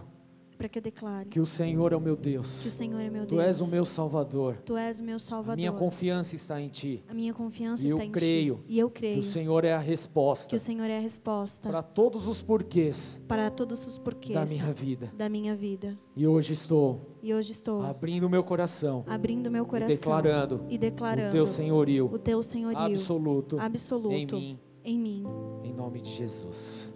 para 0.62 0.68
que 0.68 0.78
eu 0.78 0.82
declare 0.82 1.28
que 1.28 1.40
o 1.40 1.44
Senhor 1.44 1.92
é 1.92 1.96
o 1.96 2.00
meu 2.00 2.14
que 2.16 2.20
o 2.20 2.24
Deus. 2.34 2.48
Senhor 2.48 3.00
é 3.00 3.10
meu 3.10 3.26
Tu 3.26 3.34
Deus. 3.34 3.42
és 3.42 3.60
o 3.60 3.66
meu 3.66 3.84
Salvador. 3.84 4.58
Tu 4.64 4.76
és 4.76 5.00
o 5.00 5.02
meu 5.02 5.18
Salvador. 5.18 5.54
A 5.54 5.56
minha 5.56 5.72
confiança 5.72 6.36
está 6.36 6.60
em 6.60 6.68
Ti. 6.68 7.02
A 7.08 7.14
minha 7.14 7.34
confiança 7.34 7.84
E 7.84 7.90
eu 7.90 7.96
está 7.96 8.04
em 8.04 8.12
creio 8.12 8.54
Ti. 8.58 8.62
E 8.68 8.78
eu 8.78 8.88
Que 8.88 9.00
creio 9.00 9.18
o 9.18 9.22
Senhor 9.24 9.64
é 9.64 9.74
a 9.74 9.80
que 9.80 9.88
resposta 9.88 10.54
o 10.54 10.58
Senhor 10.60 10.84
é 10.84 10.98
a 10.98 11.00
resposta 11.00 11.68
para 11.68 11.82
todos 11.82 12.28
os 12.28 12.40
porquês 12.40 13.20
para 13.26 13.50
todos 13.50 13.84
os 13.88 13.98
porquês 13.98 14.34
da 14.34 14.44
minha 14.44 14.72
vida. 14.72 15.12
da 15.16 15.28
minha 15.28 15.56
vida. 15.56 15.98
E 16.14 16.28
hoje 16.28 16.52
estou 16.52 17.16
E 17.20 17.34
hoje 17.34 17.50
estou 17.50 17.82
abrindo 17.82 18.30
meu 18.30 18.44
coração 18.44 19.04
abrindo 19.08 19.50
meu 19.50 19.64
e 19.64 19.66
coração 19.66 19.96
declarando 19.96 20.64
e 20.70 20.78
declarando 20.78 21.28
o 21.30 21.32
Teu 21.32 21.46
senhorio 21.46 22.06
o 22.06 22.18
teu 22.20 22.40
senhorio 22.40 22.78
absoluto 22.78 23.58
absoluto 23.58 24.14
em 24.14 24.26
mim, 24.26 24.58
em 24.84 24.98
mim. 24.98 25.24
em 25.64 25.72
nome 25.72 26.00
de 26.00 26.10
Jesus. 26.10 26.88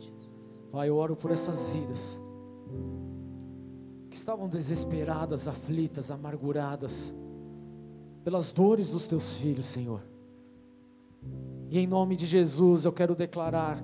Pai, 0.71 0.89
eu 0.89 0.97
oro 0.97 1.17
por 1.17 1.33
essas 1.33 1.71
vidas 1.71 2.21
que 2.69 3.16
estavam 4.17 4.49
desesperadas, 4.49 5.47
aflitas, 5.47 6.11
amarguradas 6.11 7.14
pelas 8.25 8.51
dores 8.51 8.91
dos 8.91 9.07
teus 9.07 9.35
filhos, 9.35 9.67
Senhor. 9.67 10.03
E 11.71 11.79
em 11.79 11.87
nome 11.87 12.17
de 12.17 12.27
Jesus 12.27 12.85
eu 12.85 12.93
quero 12.93 13.14
declarar 13.14 13.83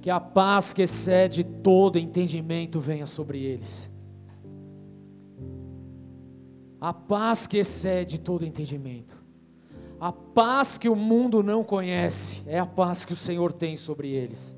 que 0.00 0.10
a 0.10 0.20
paz 0.20 0.72
que 0.72 0.82
excede 0.82 1.44
todo 1.44 1.98
entendimento 1.98 2.80
venha 2.80 3.06
sobre 3.06 3.42
eles. 3.42 3.90
A 6.80 6.92
paz 6.92 7.46
que 7.46 7.58
excede 7.58 8.18
todo 8.18 8.44
entendimento. 8.44 9.18
A 10.00 10.12
paz 10.12 10.78
que 10.78 10.88
o 10.88 10.94
mundo 10.94 11.42
não 11.42 11.64
conhece 11.64 12.42
é 12.46 12.58
a 12.58 12.66
paz 12.66 13.04
que 13.04 13.12
o 13.12 13.16
Senhor 13.16 13.52
tem 13.52 13.76
sobre 13.76 14.10
eles. 14.10 14.56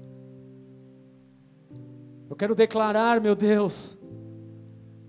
Eu 2.29 2.37
quero 2.37 2.55
declarar, 2.55 3.21
meu 3.21 3.35
Deus, 3.35 3.97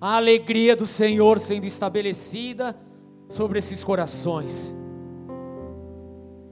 a 0.01 0.15
alegria 0.15 0.75
do 0.75 0.87
Senhor 0.87 1.39
sendo 1.39 1.67
estabelecida 1.67 2.75
sobre 3.29 3.59
esses 3.59 3.83
corações. 3.83 4.73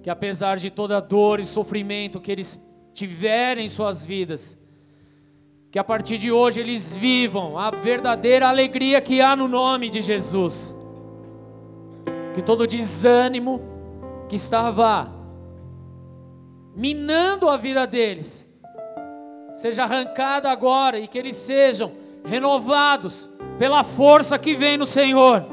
Que 0.03 0.09
apesar 0.09 0.57
de 0.57 0.69
toda 0.69 0.99
dor 0.99 1.39
e 1.39 1.45
sofrimento 1.45 2.21
que 2.21 2.31
eles 2.31 2.63
tiverem 2.93 3.65
em 3.65 3.67
suas 3.67 4.05
vidas, 4.05 4.55
que 5.71 5.79
a 5.79 5.83
partir 5.83 6.19
de 6.19 6.31
hoje 6.31 6.59
eles 6.59 6.95
vivam 6.95 7.57
a 7.57 7.71
verdadeira 7.71 8.47
alegria 8.47 9.01
que 9.01 9.19
há 9.19 9.35
no 9.35 9.47
nome 9.47 9.89
de 9.89 9.99
Jesus. 9.99 10.75
Que 12.35 12.43
todo 12.43 12.67
desânimo 12.67 13.61
que 14.27 14.35
estava 14.35 15.11
minando 16.75 17.49
a 17.49 17.57
vida 17.57 17.87
deles 17.87 18.47
seja 19.55 19.83
arrancado 19.83 20.47
agora 20.47 20.99
e 20.99 21.07
que 21.07 21.17
eles 21.17 21.35
sejam 21.35 21.91
renovados 22.29 23.29
pela 23.57 23.83
força 23.83 24.39
que 24.39 24.53
vem 24.53 24.77
no 24.77 24.85
Senhor, 24.85 25.45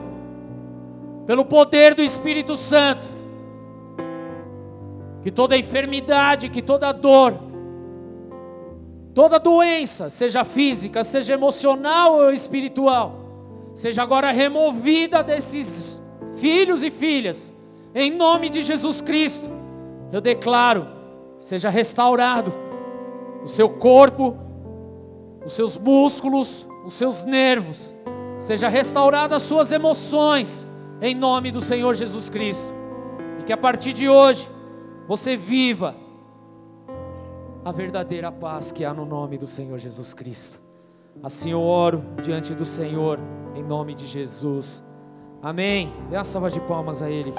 pelo 1.27 1.45
poder 1.45 1.95
do 1.95 2.03
Espírito 2.03 2.55
Santo. 2.55 3.09
Que 5.23 5.31
toda 5.33 5.57
enfermidade, 5.57 6.49
que 6.49 6.63
toda 6.63 6.93
dor, 6.93 7.35
toda 9.13 9.41
doença, 9.41 10.09
seja 10.09 10.45
física, 10.45 11.03
seja 11.03 11.35
emocional 11.35 12.15
ou 12.15 12.33
espiritual, 12.33 13.17
seja 13.75 14.03
agora 14.03 14.31
removida 14.31 15.25
desses 15.25 16.01
filhos 16.39 16.85
e 16.85 16.91
filhas, 16.91 17.53
em 17.93 18.13
nome 18.13 18.49
de 18.49 18.61
Jesus 18.61 19.01
Cristo. 19.01 19.51
Eu 20.13 20.21
declaro, 20.21 20.87
seja 21.41 21.69
restaurado 21.71 22.55
o 23.43 23.49
seu 23.49 23.69
corpo, 23.69 24.46
os 25.47 25.53
seus 25.53 25.79
músculos, 25.79 26.67
os 26.85 26.95
seus 26.95 27.25
nervos, 27.25 27.95
seja 28.37 28.69
restaurada 28.69 29.37
as 29.37 29.43
suas 29.43 29.71
emoções, 29.71 30.67
em 31.01 31.15
nome 31.15 31.53
do 31.53 31.61
Senhor 31.61 31.95
Jesus 31.95 32.29
Cristo. 32.29 32.75
E 33.39 33.45
que 33.45 33.53
a 33.53 33.57
partir 33.57 33.93
de 33.93 34.09
hoje 34.09 34.51
você 35.07 35.37
viva 35.37 35.95
a 37.65 37.71
verdadeira 37.71 38.33
paz 38.33 38.73
que 38.73 38.85
há 38.85 38.93
no 38.93 39.07
nome 39.07 39.39
do 39.39 39.47
Senhor 39.47 39.79
Jesus 39.79 40.13
Cristo. 40.13 40.61
Assim 41.23 41.53
eu 41.53 41.63
oro 41.63 42.05
diante 42.23 42.53
do 42.53 42.65
Senhor, 42.65 43.21
em 43.55 43.63
nome 43.63 43.95
de 43.95 44.05
Jesus. 44.05 44.85
Amém. 45.41 45.93
Dê 46.11 46.17
uma 46.17 46.25
salva 46.25 46.51
de 46.51 46.61
palmas 46.61 47.03
a 47.03 47.11
Ele. 47.11 47.33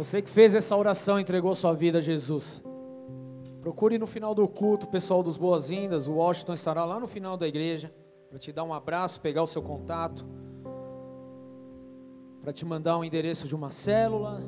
Você 0.00 0.22
que 0.22 0.30
fez 0.30 0.54
essa 0.54 0.74
oração, 0.74 1.20
entregou 1.20 1.54
sua 1.54 1.74
vida 1.74 1.98
a 1.98 2.00
Jesus. 2.00 2.64
Procure 3.60 3.98
no 3.98 4.06
final 4.06 4.34
do 4.34 4.48
culto, 4.48 4.86
o 4.86 4.88
pessoal 4.88 5.22
dos 5.22 5.36
boas-vindas, 5.36 6.08
o 6.08 6.14
Washington 6.14 6.54
estará 6.54 6.86
lá 6.86 6.98
no 6.98 7.06
final 7.06 7.36
da 7.36 7.46
igreja 7.46 7.92
para 8.30 8.38
te 8.38 8.50
dar 8.50 8.64
um 8.64 8.72
abraço, 8.72 9.20
pegar 9.20 9.42
o 9.42 9.46
seu 9.46 9.60
contato, 9.60 10.26
para 12.40 12.50
te 12.50 12.64
mandar 12.64 12.96
um 12.96 13.04
endereço 13.04 13.46
de 13.46 13.54
uma 13.54 13.68
célula, 13.68 14.42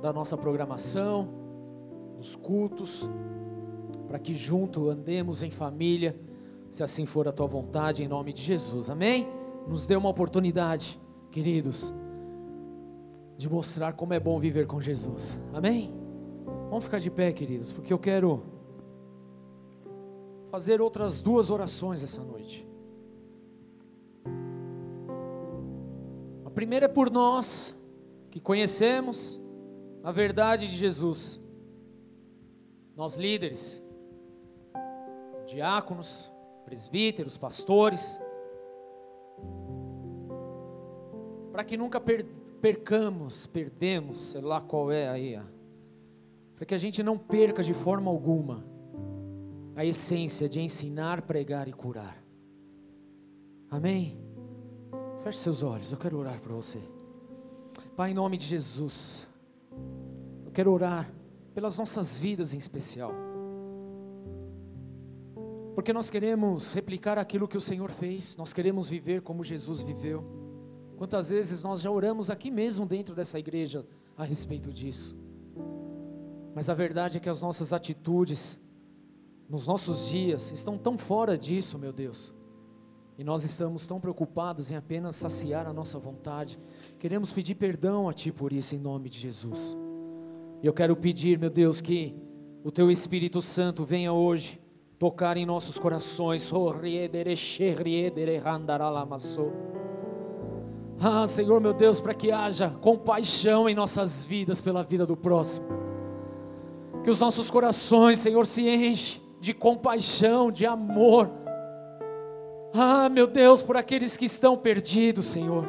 da 0.00 0.14
nossa 0.14 0.34
programação, 0.34 1.28
dos 2.16 2.34
cultos, 2.34 3.06
para 4.08 4.18
que 4.18 4.32
junto 4.32 4.88
andemos 4.88 5.42
em 5.42 5.50
família, 5.50 6.16
se 6.70 6.82
assim 6.82 7.04
for 7.04 7.28
a 7.28 7.32
tua 7.32 7.46
vontade, 7.46 8.02
em 8.02 8.08
nome 8.08 8.32
de 8.32 8.40
Jesus. 8.40 8.88
Amém? 8.88 9.28
Nos 9.68 9.86
dê 9.86 9.94
uma 9.94 10.08
oportunidade, 10.08 10.98
queridos, 11.30 11.94
de 13.40 13.48
mostrar 13.48 13.94
como 13.94 14.12
é 14.12 14.20
bom 14.20 14.38
viver 14.38 14.66
com 14.66 14.78
Jesus. 14.78 15.40
Amém? 15.54 15.94
Vamos 16.68 16.84
ficar 16.84 16.98
de 16.98 17.10
pé, 17.10 17.32
queridos, 17.32 17.72
porque 17.72 17.90
eu 17.90 17.98
quero 17.98 18.42
fazer 20.50 20.82
outras 20.82 21.22
duas 21.22 21.48
orações 21.48 22.04
essa 22.04 22.22
noite. 22.22 22.68
A 26.44 26.50
primeira 26.50 26.84
é 26.84 26.88
por 26.88 27.10
nós 27.10 27.74
que 28.30 28.38
conhecemos 28.38 29.40
a 30.04 30.12
verdade 30.12 30.68
de 30.68 30.76
Jesus. 30.76 31.40
Nós 32.94 33.16
líderes, 33.16 33.82
diáconos, 35.46 36.30
presbíteros, 36.66 37.38
pastores, 37.38 38.20
para 41.50 41.64
que 41.64 41.78
nunca 41.78 41.98
per 41.98 42.26
percamos, 42.60 43.46
perdemos, 43.46 44.30
sei 44.30 44.40
lá 44.40 44.60
qual 44.60 44.92
é 44.92 45.08
aí, 45.08 45.40
para 46.54 46.66
que 46.66 46.74
a 46.74 46.78
gente 46.78 47.02
não 47.02 47.16
perca 47.16 47.62
de 47.62 47.72
forma 47.72 48.10
alguma 48.10 48.64
a 49.74 49.84
essência 49.84 50.48
de 50.48 50.60
ensinar, 50.60 51.22
pregar 51.22 51.68
e 51.68 51.72
curar. 51.72 52.22
Amém? 53.70 54.20
Feche 55.22 55.38
seus 55.38 55.62
olhos, 55.62 55.92
eu 55.92 55.98
quero 55.98 56.18
orar 56.18 56.40
por 56.40 56.52
você. 56.52 56.80
Pai, 57.96 58.10
em 58.10 58.14
nome 58.14 58.36
de 58.36 58.46
Jesus, 58.46 59.26
eu 60.44 60.50
quero 60.50 60.70
orar 60.72 61.10
pelas 61.54 61.78
nossas 61.78 62.18
vidas 62.18 62.52
em 62.52 62.58
especial. 62.58 63.12
Porque 65.74 65.92
nós 65.92 66.10
queremos 66.10 66.72
replicar 66.72 67.16
aquilo 67.16 67.48
que 67.48 67.56
o 67.56 67.60
Senhor 67.60 67.90
fez, 67.90 68.36
nós 68.36 68.52
queremos 68.52 68.88
viver 68.88 69.22
como 69.22 69.42
Jesus 69.42 69.80
viveu. 69.80 70.49
Quantas 71.00 71.30
vezes 71.30 71.62
nós 71.62 71.80
já 71.80 71.90
oramos 71.90 72.28
aqui 72.28 72.50
mesmo 72.50 72.84
dentro 72.84 73.14
dessa 73.14 73.38
igreja 73.38 73.86
a 74.18 74.22
respeito 74.22 74.70
disso. 74.70 75.16
Mas 76.54 76.68
a 76.68 76.74
verdade 76.74 77.16
é 77.16 77.20
que 77.20 77.30
as 77.30 77.40
nossas 77.40 77.72
atitudes, 77.72 78.60
nos 79.48 79.66
nossos 79.66 80.10
dias, 80.10 80.50
estão 80.50 80.76
tão 80.76 80.98
fora 80.98 81.38
disso, 81.38 81.78
meu 81.78 81.90
Deus. 81.90 82.34
E 83.16 83.24
nós 83.24 83.44
estamos 83.44 83.86
tão 83.86 83.98
preocupados 83.98 84.70
em 84.70 84.76
apenas 84.76 85.16
saciar 85.16 85.66
a 85.66 85.72
nossa 85.72 85.98
vontade. 85.98 86.58
Queremos 86.98 87.32
pedir 87.32 87.54
perdão 87.54 88.06
a 88.06 88.12
Ti 88.12 88.30
por 88.30 88.52
isso, 88.52 88.74
em 88.74 88.78
nome 88.78 89.08
de 89.08 89.20
Jesus. 89.20 89.78
E 90.62 90.66
eu 90.66 90.74
quero 90.74 90.94
pedir, 90.94 91.38
meu 91.38 91.48
Deus, 91.48 91.80
que 91.80 92.14
o 92.62 92.70
Teu 92.70 92.90
Espírito 92.90 93.40
Santo 93.40 93.86
venha 93.86 94.12
hoje 94.12 94.60
tocar 94.98 95.38
em 95.38 95.46
nossos 95.46 95.78
corações. 95.78 96.46
Ah, 101.02 101.26
Senhor 101.26 101.58
meu 101.62 101.72
Deus, 101.72 101.98
para 101.98 102.12
que 102.12 102.30
haja 102.30 102.68
compaixão 102.82 103.66
em 103.66 103.74
nossas 103.74 104.22
vidas 104.22 104.60
pela 104.60 104.82
vida 104.82 105.06
do 105.06 105.16
próximo. 105.16 105.66
Que 107.02 107.08
os 107.08 107.18
nossos 107.18 107.50
corações, 107.50 108.18
Senhor, 108.18 108.46
se 108.46 108.68
enchem 108.68 109.22
de 109.40 109.54
compaixão, 109.54 110.52
de 110.52 110.66
amor. 110.66 111.30
Ah, 112.74 113.08
meu 113.08 113.26
Deus, 113.26 113.62
por 113.62 113.78
aqueles 113.78 114.18
que 114.18 114.26
estão 114.26 114.58
perdidos, 114.58 115.24
Senhor. 115.24 115.66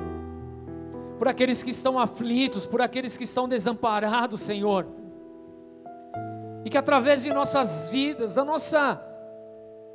Por 1.18 1.30
aqueles 1.30 1.64
que 1.64 1.70
estão 1.70 1.98
aflitos, 1.98 2.68
por 2.68 2.82
aqueles 2.82 3.16
que 3.16 3.24
estão 3.24 3.48
desamparados, 3.48 4.42
Senhor. 4.42 4.86
E 6.66 6.70
que 6.70 6.78
através 6.78 7.24
de 7.24 7.32
nossas 7.32 7.90
vidas, 7.90 8.36
da 8.36 8.44
nossa 8.44 9.02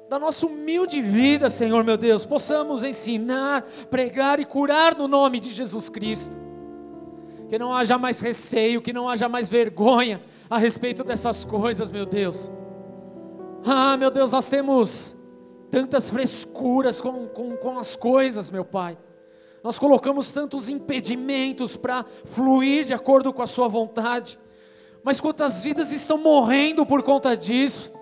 da 0.09 0.19
nossa 0.19 0.47
humilde 0.47 1.01
vida, 1.01 1.51
Senhor 1.51 1.83
meu 1.83 1.97
Deus, 1.97 2.25
possamos 2.25 2.85
ensinar, 2.85 3.63
pregar 3.91 4.39
e 4.39 4.45
curar 4.45 4.97
no 4.97 5.09
nome 5.09 5.41
de 5.41 5.53
Jesus 5.53 5.89
Cristo. 5.89 6.35
Que 7.49 7.59
não 7.59 7.73
haja 7.73 7.99
mais 7.99 8.21
receio, 8.21 8.83
que 8.83 8.93
não 8.93 9.09
haja 9.09 9.29
mais 9.29 9.49
vergonha 9.49 10.21
a 10.49 10.59
respeito 10.59 11.03
dessas 11.03 11.45
coisas, 11.45 11.91
meu 11.91 12.07
Deus. 12.07 12.51
Ah, 13.65 13.97
meu 13.97 14.11
Deus, 14.11 14.33
nós 14.33 14.49
temos 14.49 15.17
tantas 15.71 16.09
frescuras 16.09 17.01
com, 17.01 17.27
com, 17.29 17.57
com 17.57 17.79
as 17.79 17.97
coisas, 17.97 18.51
meu 18.51 18.65
Pai. 18.65 18.97
Nós 19.63 19.79
colocamos 19.79 20.33
tantos 20.33 20.69
impedimentos 20.69 21.77
para 21.77 22.05
fluir 22.25 22.85
de 22.85 22.95
acordo 22.95 23.33
com 23.33 23.43
a 23.43 23.47
Sua 23.47 23.67
vontade. 23.67 24.39
Mas 25.03 25.21
quantas 25.21 25.65
vidas 25.65 25.93
estão 25.93 26.19
morrendo 26.19 26.87
por 26.87 27.03
conta 27.03 27.37
disso? 27.37 27.96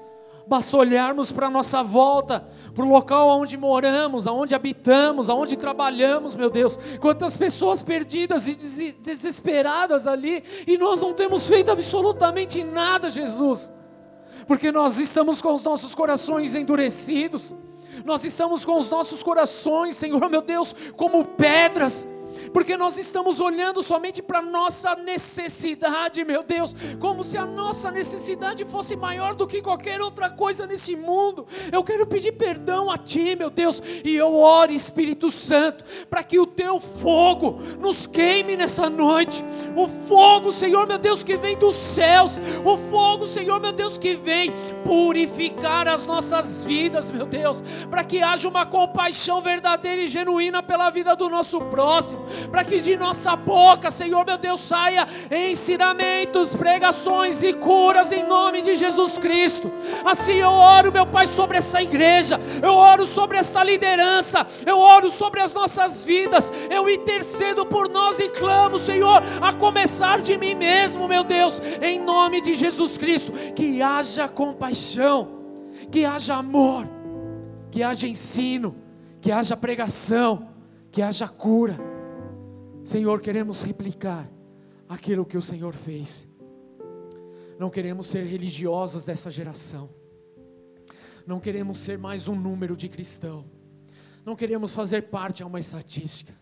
Basta 0.47 0.77
olharmos 0.77 1.33
para 1.33 1.47
a 1.47 1.51
nossa 1.51 1.83
volta, 1.83 2.47
para 2.75 2.85
o 2.85 2.89
local 2.89 3.29
onde 3.41 3.57
moramos, 3.57 4.27
aonde 4.27 4.55
habitamos, 4.55 5.31
aonde 5.31 5.57
trabalhamos, 5.57 6.37
meu 6.37 6.51
Deus. 6.51 6.79
Quantas 7.01 7.37
pessoas 7.37 7.83
perdidas 7.83 8.47
e 8.47 8.93
desesperadas 8.93 10.07
ali, 10.07 10.45
e 10.67 10.77
nós 10.77 11.01
não 11.01 11.15
temos 11.15 11.47
feito 11.47 11.71
absolutamente 11.71 12.63
nada, 12.63 13.09
Jesus, 13.09 13.73
porque 14.47 14.71
nós 14.71 14.99
estamos 14.99 15.41
com 15.41 15.55
os 15.55 15.65
nossos 15.65 15.95
corações 15.95 16.55
endurecidos, 16.55 17.55
nós 18.05 18.23
estamos 18.25 18.65
com 18.65 18.77
os 18.79 18.91
nossos 18.91 19.23
corações, 19.23 19.97
Senhor 19.97 20.29
meu 20.29 20.43
Deus, 20.43 20.75
como 20.97 21.25
pedras 21.25 22.07
porque 22.53 22.77
nós 22.77 22.99
estamos 22.99 23.41
olhando 23.41 23.83
somente 23.83 24.23
para 24.23 24.43
nossa 24.43 24.95
necessidade, 24.97 26.25
meu 26.25 26.43
Deus, 26.43 26.75
como 26.99 27.25
se 27.25 27.37
a 27.37 27.47
nossa 27.47 27.91
necessidade 27.91 28.65
fosse 28.65 28.97
maior 28.97 29.35
do 29.35 29.47
que 29.47 29.63
qualquer 29.63 30.01
outra 30.01 30.31
coisa 30.31 30.67
nesse 30.67 30.97
mundo. 30.97 31.47
Eu 31.73 31.83
quero 31.85 32.07
pedir 32.07 32.33
perdão 32.33 32.91
a 32.91 32.99
Ti, 32.99 33.37
meu 33.37 33.51
Deus, 33.51 33.83
e 34.05 34.15
eu 34.17 34.35
oro, 34.35 34.73
Espírito 34.73 35.31
Santo, 35.31 35.85
para 36.09 36.23
que 36.23 36.39
o 36.39 36.47
Teu 36.47 36.81
fogo 36.81 37.61
nos 37.81 38.07
queime 38.07 38.57
nessa 38.57 38.89
noite. 38.89 39.45
O 39.77 39.89
fogo, 39.89 40.53
Senhor, 40.53 40.87
meu 40.87 40.99
Deus, 40.99 41.23
que 41.23 41.37
vem 41.37 41.57
dos 41.57 41.75
céus, 41.75 42.41
o 42.65 42.77
fogo, 42.77 43.27
Senhor, 43.27 43.61
meu 43.61 43.73
Deus, 43.73 43.99
que 43.99 44.15
vem 44.15 44.53
purificar 44.85 45.89
as 45.89 46.07
nossas 46.07 46.65
vidas, 46.65 47.11
meu 47.11 47.27
Deus, 47.27 47.63
para 47.91 48.05
que 48.05 48.23
haja 48.23 48.49
uma 48.49 48.67
compaixão 48.67 49.41
verdadeira 49.41 50.03
e 50.03 50.09
genuína 50.09 50.63
pela 50.63 50.91
vida 50.91 51.15
do 51.17 51.29
nosso 51.29 51.61
próximo 51.61 52.24
para 52.51 52.65
que 52.65 52.81
de 52.81 52.97
nossa 52.97 53.35
boca, 53.37 53.91
Senhor 53.91 54.25
meu 54.25 54.39
Deus, 54.39 54.61
saia 54.61 55.07
ensinamentos, 55.31 56.55
pregações 56.55 57.43
e 57.43 57.53
curas 57.53 58.13
em 58.13 58.25
nome 58.25 58.63
de 58.63 58.75
Jesus 58.75 59.19
Cristo. 59.19 59.71
Assim 60.05 60.35
eu 60.35 60.51
oro, 60.51 60.93
meu 60.93 61.07
Pai, 61.07 61.27
sobre 61.27 61.59
essa 61.59 61.83
igreja, 61.83 62.41
eu 62.63 62.75
oro 62.75 63.07
sobre 63.07 63.39
essa 63.39 63.63
liderança, 63.63 64.47
eu 64.65 64.79
oro 64.79 65.11
sobre 65.11 65.41
as 65.41 65.55
nossas 65.55 66.05
vidas, 66.05 66.53
eu 66.71 66.89
intercedo 66.89 67.67
por 67.67 67.89
nós 67.89 68.19
e 68.19 68.29
clamo, 68.29 68.79
Senhor, 68.79 69.23
a 69.41 69.53
começar 69.53 70.21
de 70.21 70.37
mim 70.37 70.55
mesmo, 70.55 71.09
meu 71.09 71.25
Deus, 71.25 71.61
em 71.83 71.99
nome 71.99 72.41
de 72.41 72.55
Jesus 72.55 72.97
Cristo, 72.99 73.33
que 73.55 73.83
haja 73.83 74.29
compaixão, 74.29 75.29
que 75.91 76.05
haja 76.05 76.35
amor, 76.35 76.89
que 77.71 77.83
haja 77.83 78.07
ensino, 78.07 78.77
que 79.21 79.33
haja 79.33 79.57
pregação, 79.57 80.49
que 80.91 81.03
haja 81.03 81.27
cura 81.27 81.94
Senhor, 82.85 83.19
queremos 83.23 83.63
replicar 83.63 84.31
aquilo 84.87 85.25
que 85.25 85.39
o 85.39 85.43
Senhor 85.43 85.75
fez. 85.75 86.29
Não 87.59 87.71
queremos 87.71 88.07
ser 88.07 88.25
religiosos 88.25 89.07
dessa 89.07 89.31
geração. 89.31 89.89
Não 91.27 91.41
queremos 91.41 91.79
ser 91.79 91.99
mais 91.99 92.29
um 92.29 92.35
número 92.35 92.77
de 92.77 92.91
cristão. 92.91 93.47
Não 94.23 94.37
queremos 94.37 94.75
fazer 94.75 95.05
parte 95.05 95.43
a 95.43 95.47
uma 95.47 95.59
estatística. 95.59 96.35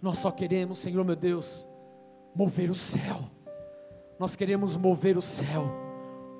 Nós 0.00 0.18
só 0.18 0.30
queremos, 0.30 0.78
Senhor 0.78 1.04
meu 1.04 1.16
Deus, 1.16 1.66
mover 2.32 2.70
o 2.70 2.76
céu. 2.76 3.28
Nós 4.20 4.36
queremos 4.36 4.76
mover 4.76 5.18
o 5.18 5.22
céu, 5.22 5.68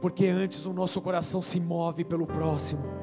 porque 0.00 0.26
antes 0.28 0.66
o 0.66 0.72
nosso 0.72 1.00
coração 1.00 1.42
se 1.42 1.58
move 1.58 2.04
pelo 2.04 2.28
próximo 2.28 3.02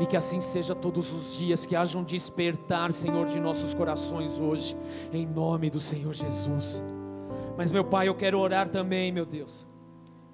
e 0.00 0.06
que 0.06 0.16
assim 0.16 0.40
seja 0.40 0.74
todos 0.74 1.12
os 1.12 1.36
dias, 1.36 1.66
que 1.66 1.76
haja 1.76 1.98
um 1.98 2.04
despertar, 2.04 2.92
Senhor, 2.92 3.26
de 3.26 3.38
nossos 3.38 3.74
corações 3.74 4.38
hoje, 4.38 4.76
em 5.12 5.26
nome 5.26 5.70
do 5.70 5.80
Senhor 5.80 6.12
Jesus. 6.12 6.82
Mas, 7.56 7.70
meu 7.70 7.84
Pai, 7.84 8.08
eu 8.08 8.14
quero 8.14 8.38
orar 8.38 8.68
também, 8.68 9.12
meu 9.12 9.26
Deus, 9.26 9.66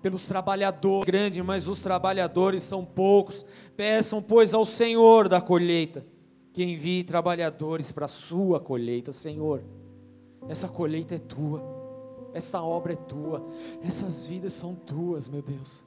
pelos 0.01 0.27
trabalhadores, 0.27 1.05
grande, 1.05 1.43
mas 1.43 1.69
os 1.69 1.81
trabalhadores 1.81 2.63
são 2.63 2.85
poucos. 2.85 3.45
Peçam, 3.77 4.23
pois, 4.23 4.55
ao 4.55 4.65
Senhor 4.65 5.29
da 5.29 5.41
colheita 5.41 6.07
que 6.53 6.65
envie 6.65 7.05
trabalhadores 7.05 7.93
para 7.93 8.07
a 8.07 8.09
sua 8.09 8.59
colheita, 8.59 9.13
Senhor. 9.13 9.63
Essa 10.49 10.69
colheita 10.69 11.15
é 11.15 11.19
tua, 11.19 11.63
essa 12.33 12.61
obra 12.63 12.95
é 12.95 12.97
tua, 12.97 13.47
essas 13.83 14.25
vidas 14.25 14.55
são 14.55 14.75
tuas, 14.75 15.29
meu 15.29 15.43
Deus. 15.43 15.85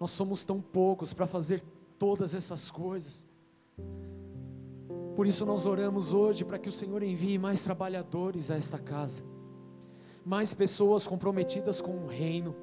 Nós 0.00 0.10
somos 0.10 0.44
tão 0.44 0.60
poucos 0.60 1.12
para 1.12 1.26
fazer 1.26 1.62
todas 2.00 2.34
essas 2.34 2.70
coisas. 2.70 3.26
Por 5.14 5.26
isso 5.26 5.44
nós 5.44 5.66
oramos 5.66 6.14
hoje 6.14 6.46
para 6.46 6.58
que 6.58 6.68
o 6.68 6.72
Senhor 6.72 7.02
envie 7.02 7.36
mais 7.36 7.62
trabalhadores 7.62 8.50
a 8.50 8.56
esta 8.56 8.78
casa, 8.78 9.22
mais 10.24 10.54
pessoas 10.54 11.06
comprometidas 11.06 11.78
com 11.78 11.92
o 11.92 12.06
reino, 12.06 12.56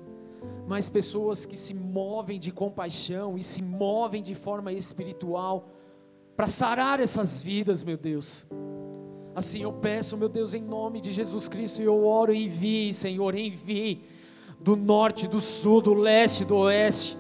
mais 0.68 0.90
pessoas 0.90 1.46
que 1.46 1.56
se 1.56 1.72
movem 1.72 2.40
de 2.40 2.52
compaixão 2.52 3.38
e 3.38 3.44
se 3.44 3.62
movem 3.62 4.24
de 4.24 4.34
forma 4.34 4.74
espiritual 4.74 5.70
para 6.36 6.48
sarar 6.48 7.00
essas 7.00 7.40
vidas, 7.40 7.84
meu 7.84 7.98
Deus. 7.98 8.48
Assim 9.36 9.62
eu 9.62 9.72
peço, 9.72 10.18
meu 10.18 10.30
Deus, 10.30 10.56
em 10.56 10.64
nome 10.64 11.00
de 11.00 11.12
Jesus 11.12 11.48
Cristo, 11.48 11.80
e 11.80 11.86
eu 11.86 12.04
oro, 12.04 12.34
envie, 12.34 12.92
Senhor, 12.92 13.36
envie 13.36 14.02
do 14.60 14.76
norte, 14.76 15.28
do 15.28 15.40
sul, 15.40 15.80
do 15.80 15.94
leste, 15.94 16.44
do 16.44 16.56
oeste 16.56 17.16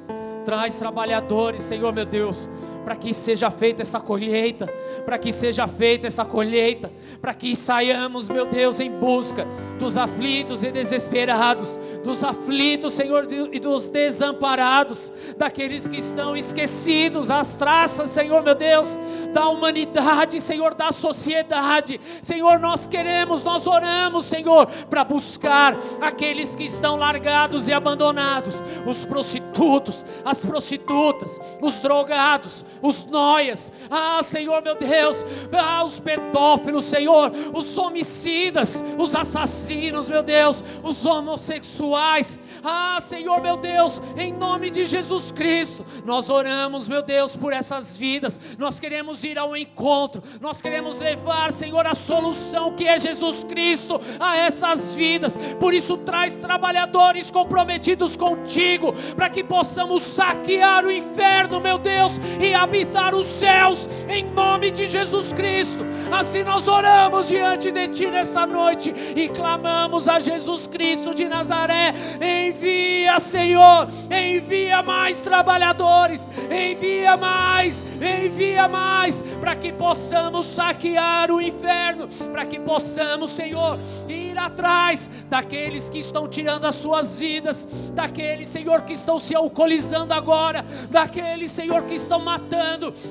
traz 0.47 0.79
trabalhadores, 0.79 1.61
Senhor 1.63 1.91
meu 1.91 2.05
Deus, 2.05 2.49
para 2.87 2.95
que 2.95 3.13
seja 3.13 3.51
feita 3.51 3.81
essa 3.81 3.99
colheita, 3.99 4.65
para 5.05 5.17
que 5.17 5.29
seja 5.29 5.67
feita 5.67 6.07
essa 6.07 6.23
colheita, 6.23 6.89
para 7.19 7.33
que 7.33 7.53
saiamos, 7.53 8.29
meu 8.29 8.45
Deus, 8.45 8.79
em 8.79 8.89
busca 8.89 9.45
dos 9.77 9.97
aflitos 9.97 10.63
e 10.63 10.71
desesperados, 10.71 11.77
dos 12.01 12.23
aflitos, 12.23 12.93
Senhor, 12.93 13.27
e 13.51 13.59
dos 13.59 13.89
desamparados, 13.89 15.11
daqueles 15.37 15.85
que 15.85 15.97
estão 15.97 16.37
esquecidos, 16.37 17.29
as 17.29 17.57
traças, 17.57 18.09
Senhor, 18.09 18.41
meu 18.41 18.55
Deus, 18.55 18.97
da 19.33 19.49
humanidade, 19.49 20.39
Senhor, 20.39 20.73
da 20.73 20.93
sociedade. 20.93 21.99
Senhor, 22.21 22.57
nós 22.57 22.87
queremos, 22.87 23.43
nós 23.43 23.67
oramos, 23.67 24.27
Senhor, 24.27 24.65
para 24.89 25.03
buscar 25.03 25.77
aqueles 26.01 26.55
que 26.55 26.63
estão 26.63 26.95
largados 26.95 27.67
e 27.67 27.73
abandonados, 27.73 28.63
os 28.85 29.05
prostitutos, 29.05 30.05
as 30.23 30.45
prostitutas, 30.45 31.37
os 31.61 31.79
drogados, 31.79 32.65
os 32.81 33.05
noias, 33.05 33.71
ah, 33.89 34.21
Senhor 34.23 34.61
meu 34.61 34.75
Deus, 34.75 35.25
ah, 35.53 35.83
os 35.83 35.99
pedófilos, 35.99 36.85
Senhor, 36.85 37.31
os 37.53 37.77
homicidas, 37.77 38.83
os 38.97 39.15
assassinos, 39.15 40.09
meu 40.09 40.23
Deus, 40.23 40.63
os 40.83 41.05
homossexuais, 41.05 42.39
ah, 42.63 42.99
Senhor 43.01 43.41
meu 43.41 43.57
Deus, 43.57 44.01
em 44.17 44.33
nome 44.33 44.69
de 44.69 44.85
Jesus 44.85 45.31
Cristo, 45.31 45.85
nós 46.05 46.29
oramos, 46.29 46.87
meu 46.87 47.01
Deus, 47.01 47.35
por 47.35 47.53
essas 47.53 47.97
vidas, 47.97 48.39
nós 48.57 48.79
queremos 48.79 49.23
ir 49.23 49.37
ao 49.37 49.55
encontro, 49.55 50.21
nós 50.39 50.61
queremos 50.61 50.99
levar, 50.99 51.51
Senhor, 51.51 51.85
a 51.87 51.95
solução 51.95 52.73
que 52.75 52.87
é 52.87 52.99
Jesus 52.99 53.43
Cristo 53.43 53.99
a 54.19 54.37
essas 54.37 54.95
vidas, 54.95 55.37
por 55.59 55.73
isso 55.73 55.97
traz 55.97 56.35
trabalhadores 56.35 57.31
comprometidos 57.31 58.15
contigo, 58.15 58.93
para 59.15 59.29
que 59.29 59.43
possamos 59.43 60.03
saquear 60.03 60.85
o 60.85 60.91
inferno, 60.91 61.59
meu 61.59 61.77
Deus, 61.77 62.19
e 62.41 62.53
a 62.53 62.66
habitar 62.67 63.15
os 63.15 63.25
céus, 63.25 63.87
em 64.09 64.25
nome 64.25 64.69
de 64.71 64.85
Jesus 64.85 65.31
Cristo. 65.31 65.85
Assim 66.11 66.43
nós 66.43 66.67
oramos 66.67 67.29
diante 67.29 67.71
de 67.71 67.87
Ti 67.87 68.11
nessa 68.11 68.45
noite 68.45 68.93
e 69.15 69.29
clamamos 69.29 70.07
a 70.07 70.19
Jesus 70.19 70.67
Cristo 70.67 71.15
de 71.15 71.27
Nazaré: 71.29 71.93
envia, 72.21 73.19
Senhor, 73.19 73.87
envia 74.11 74.83
mais 74.83 75.21
trabalhadores, 75.21 76.29
envia 76.51 77.15
mais, 77.15 77.85
envia 78.01 78.67
mais, 78.67 79.21
para 79.39 79.55
que 79.55 79.71
possamos 79.71 80.47
saquear 80.47 81.31
o 81.31 81.41
inferno, 81.41 82.07
para 82.31 82.45
que 82.45 82.59
possamos, 82.59 83.31
Senhor, 83.31 83.79
ir 84.09 84.37
atrás 84.37 85.09
daqueles 85.29 85.89
que 85.89 85.99
estão 85.99 86.27
tirando 86.27 86.65
as 86.65 86.75
suas 86.75 87.17
vidas, 87.17 87.67
daqueles, 87.93 88.49
Senhor, 88.49 88.81
que 88.83 88.93
estão 88.93 89.19
se 89.19 89.33
alcoolizando 89.33 90.13
agora, 90.13 90.65
daqueles, 90.89 91.51
Senhor, 91.51 91.83
que 91.83 91.95
estão 91.95 92.19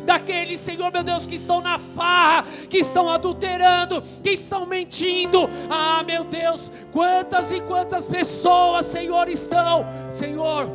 daqueles, 0.05 0.61
Senhor 0.61 0.93
meu 0.93 1.03
Deus, 1.03 1.27
que 1.27 1.35
estão 1.37 1.61
na 1.61 1.79
farra, 1.79 2.45
que 2.69 2.79
estão 2.79 3.09
adulterando, 3.09 4.03
que 4.23 4.31
estão 4.31 4.67
mentindo. 4.67 5.49
Ah, 5.71 6.03
meu 6.05 6.25
Deus, 6.25 6.71
quantas 6.93 7.53
e 7.53 7.61
quantas 7.61 8.09
pessoas, 8.09 8.87
Senhor, 8.87 9.29
estão, 9.29 9.85
Senhor, 10.11 10.69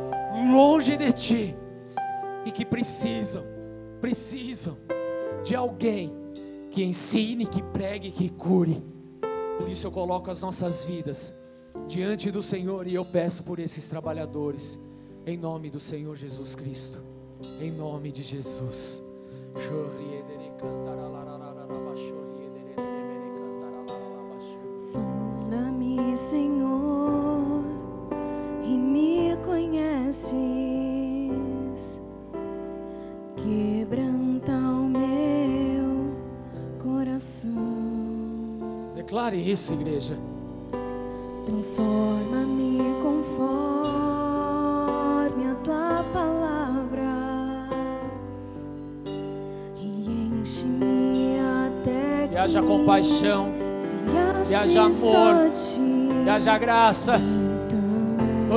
longe 0.50 0.96
de 0.96 1.12
ti 1.12 1.56
e 2.44 2.50
que 2.50 2.64
precisam, 2.64 3.44
precisam 4.00 4.76
de 5.42 5.54
alguém 5.54 6.12
que 6.70 6.82
ensine, 6.82 7.46
que 7.46 7.62
pregue, 7.62 8.10
que 8.10 8.28
cure. 8.28 8.82
Por 9.58 9.68
isso 9.68 9.86
eu 9.86 9.90
coloco 9.90 10.30
as 10.30 10.40
nossas 10.40 10.84
vidas 10.84 11.34
diante 11.86 12.30
do 12.30 12.42
Senhor 12.42 12.86
e 12.86 12.94
eu 12.94 13.04
peço 13.04 13.42
por 13.44 13.58
esses 13.58 13.88
trabalhadores, 13.88 14.78
em 15.26 15.36
nome 15.36 15.70
do 15.70 15.78
Senhor 15.78 16.16
Jesus 16.16 16.54
Cristo, 16.54 17.02
em 17.60 17.70
nome 17.70 18.10
de 18.10 18.22
Jesus. 18.22 19.02
Sonda-me, 24.92 26.16
Senhor, 26.16 27.62
e 28.62 28.76
me 28.76 29.36
conheces. 29.44 30.32
Quebranta 33.36 34.52
o 34.52 34.88
meu 34.88 36.14
coração. 36.82 37.52
Declare 38.94 39.36
isso, 39.36 39.72
igreja. 39.74 40.18
Transforma-me 41.44 42.78
conforme 43.02 43.50
a 45.50 45.54
tua 45.62 46.04
palavra 46.12 46.41
Que 52.28 52.36
haja 52.36 52.62
compaixão, 52.62 53.52
que 54.46 54.54
haja 54.54 54.82
amor, 54.82 55.50
que 56.24 56.30
haja 56.30 56.58
graça. 56.58 57.16
Então, 57.16 58.56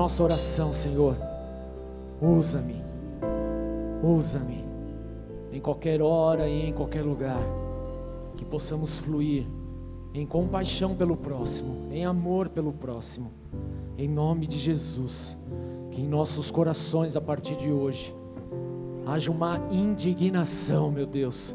nossa 0.00 0.22
oração, 0.22 0.72
Senhor. 0.72 1.14
Usa-me, 2.22 2.82
usa-me, 4.02 4.64
em 5.52 5.60
qualquer 5.60 6.00
hora 6.00 6.48
e 6.48 6.70
em 6.70 6.72
qualquer 6.72 7.02
lugar, 7.02 7.44
que 8.34 8.42
possamos 8.42 8.98
fluir 8.98 9.46
em 10.14 10.24
compaixão 10.24 10.94
pelo 10.96 11.18
próximo, 11.18 11.92
em 11.92 12.06
amor 12.06 12.48
pelo 12.48 12.72
próximo, 12.72 13.30
em 13.98 14.08
nome 14.08 14.46
de 14.46 14.56
Jesus. 14.56 15.36
Que 15.90 16.00
em 16.00 16.08
nossos 16.08 16.50
corações, 16.50 17.14
a 17.14 17.20
partir 17.20 17.56
de 17.56 17.70
hoje, 17.70 18.14
haja 19.06 19.30
uma 19.30 19.60
indignação, 19.70 20.90
meu 20.90 21.04
Deus, 21.04 21.54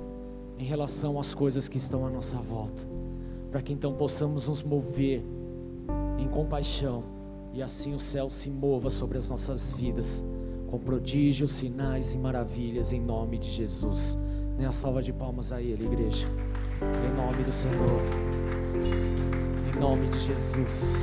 em 0.60 0.66
relação 0.66 1.20
às 1.20 1.34
coisas 1.34 1.68
que 1.68 1.78
estão 1.78 2.06
à 2.06 2.12
nossa 2.12 2.38
volta, 2.38 2.88
para 3.50 3.64
que 3.64 3.74
então 3.74 3.94
possamos 3.94 4.48
nos 4.48 4.62
mover 4.62 5.24
em 6.20 6.28
compaixão 6.28 7.15
e 7.56 7.64
assim 7.64 7.96
o 7.96 8.00
céu 8.00 8.30
se 8.30 8.50
mova 8.50 8.90
sobre 8.90 9.18
as 9.18 9.30
nossas 9.30 9.72
vidas, 9.72 10.22
com 10.68 10.78
prodígios, 10.78 11.54
sinais 11.54 12.14
e 12.14 12.18
maravilhas, 12.18 12.92
em 12.92 13.00
nome 13.00 13.38
de 13.38 13.50
Jesus. 13.50 14.18
Né? 14.58 14.68
A 14.68 14.74
salva 14.74 15.02
de 15.02 15.14
palmas 15.14 15.54
a 15.54 15.62
Ele, 15.62 15.86
igreja, 15.86 16.28
em 16.82 17.16
nome 17.16 17.44
do 17.44 17.52
Senhor, 17.54 18.02
em 19.74 19.80
nome 19.80 20.10
de 20.10 20.20
Jesus. 20.20 20.98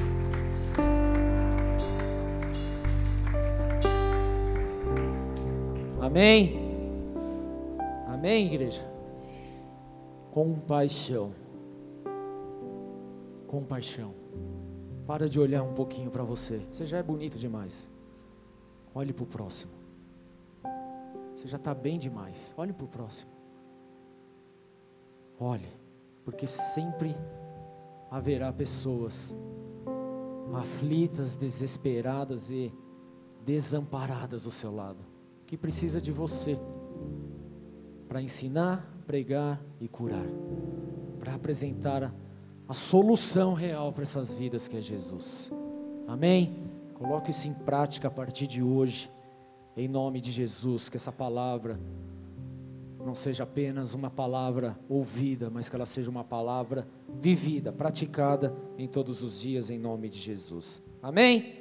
Amém. 5.99 6.61
Amém, 8.09 8.53
igreja. 8.53 8.87
Compaixão. 10.31 11.33
Compaixão. 13.47 14.22
Para 15.07 15.29
de 15.29 15.41
olhar 15.41 15.63
um 15.63 15.75
pouquinho 15.75 16.11
para 16.11 16.23
você. 16.23 16.59
Você 16.71 16.87
já 16.87 16.99
é 16.99 17.03
bonito 17.03 17.39
demais. 17.39 17.89
Olhe 18.95 19.13
para 19.13 19.25
o 19.25 19.27
próximo. 19.27 19.73
Você 21.37 21.49
já 21.49 21.57
está 21.57 21.75
bem 21.75 21.99
demais. 21.99 22.55
Olhe 22.57 22.73
para 22.73 22.85
o 22.85 22.89
próximo. 22.89 23.33
Olhe, 25.41 25.69
porque 26.25 26.47
sempre 26.47 27.15
haverá 28.11 28.53
pessoas 28.53 29.35
aflitas, 30.55 31.37
desesperadas 31.37 32.51
e 32.51 32.73
desamparadas 33.45 34.45
ao 34.45 34.53
seu 34.53 34.73
lado, 34.73 35.05
que 35.47 35.57
precisa 35.57 36.01
de 36.01 36.13
você 36.13 36.59
para 38.07 38.23
ensinar, 38.23 38.87
pregar 39.07 39.61
e 39.81 39.89
curar, 39.89 40.27
para 41.19 41.35
apresentar 41.35 42.15
a, 42.73 42.75
solução 42.75 43.53
real 43.53 43.93
para 43.93 44.03
essas 44.03 44.33
vidas 44.33 44.67
que 44.67 44.77
é 44.77 44.81
Jesus. 44.81 45.53
Amém? 46.09 46.57
Coloque 46.95 47.31
isso 47.31 47.47
em 47.47 47.53
prática 47.53 48.09
a 48.09 48.11
partir 48.11 48.47
de 48.47 48.63
hoje, 48.63 49.11
em 49.77 49.87
nome 49.87 50.21
de 50.21 50.33
Jesus, 50.33 50.89
que 50.89 50.97
essa 50.97 51.13
palavra 51.13 51.79
não 53.05 53.15
seja 53.15 53.43
apenas 53.43 53.95
uma 53.95 54.09
palavra 54.09 54.79
ouvida, 54.89 55.51
mas 55.51 55.69
que 55.69 55.77
ela 55.77 55.85
seja 55.85 56.09
uma 56.09 56.25
palavra 56.25 56.89
vivida, 57.21 57.73
praticada 57.73 58.55
em 58.79 58.89
todos 58.89 59.23
os 59.23 59.41
dias, 59.41 59.71
em 59.71 59.79
nome 59.79 60.09
de 60.09 60.19
Jesus. 60.19 60.83
Amém? 61.03 61.59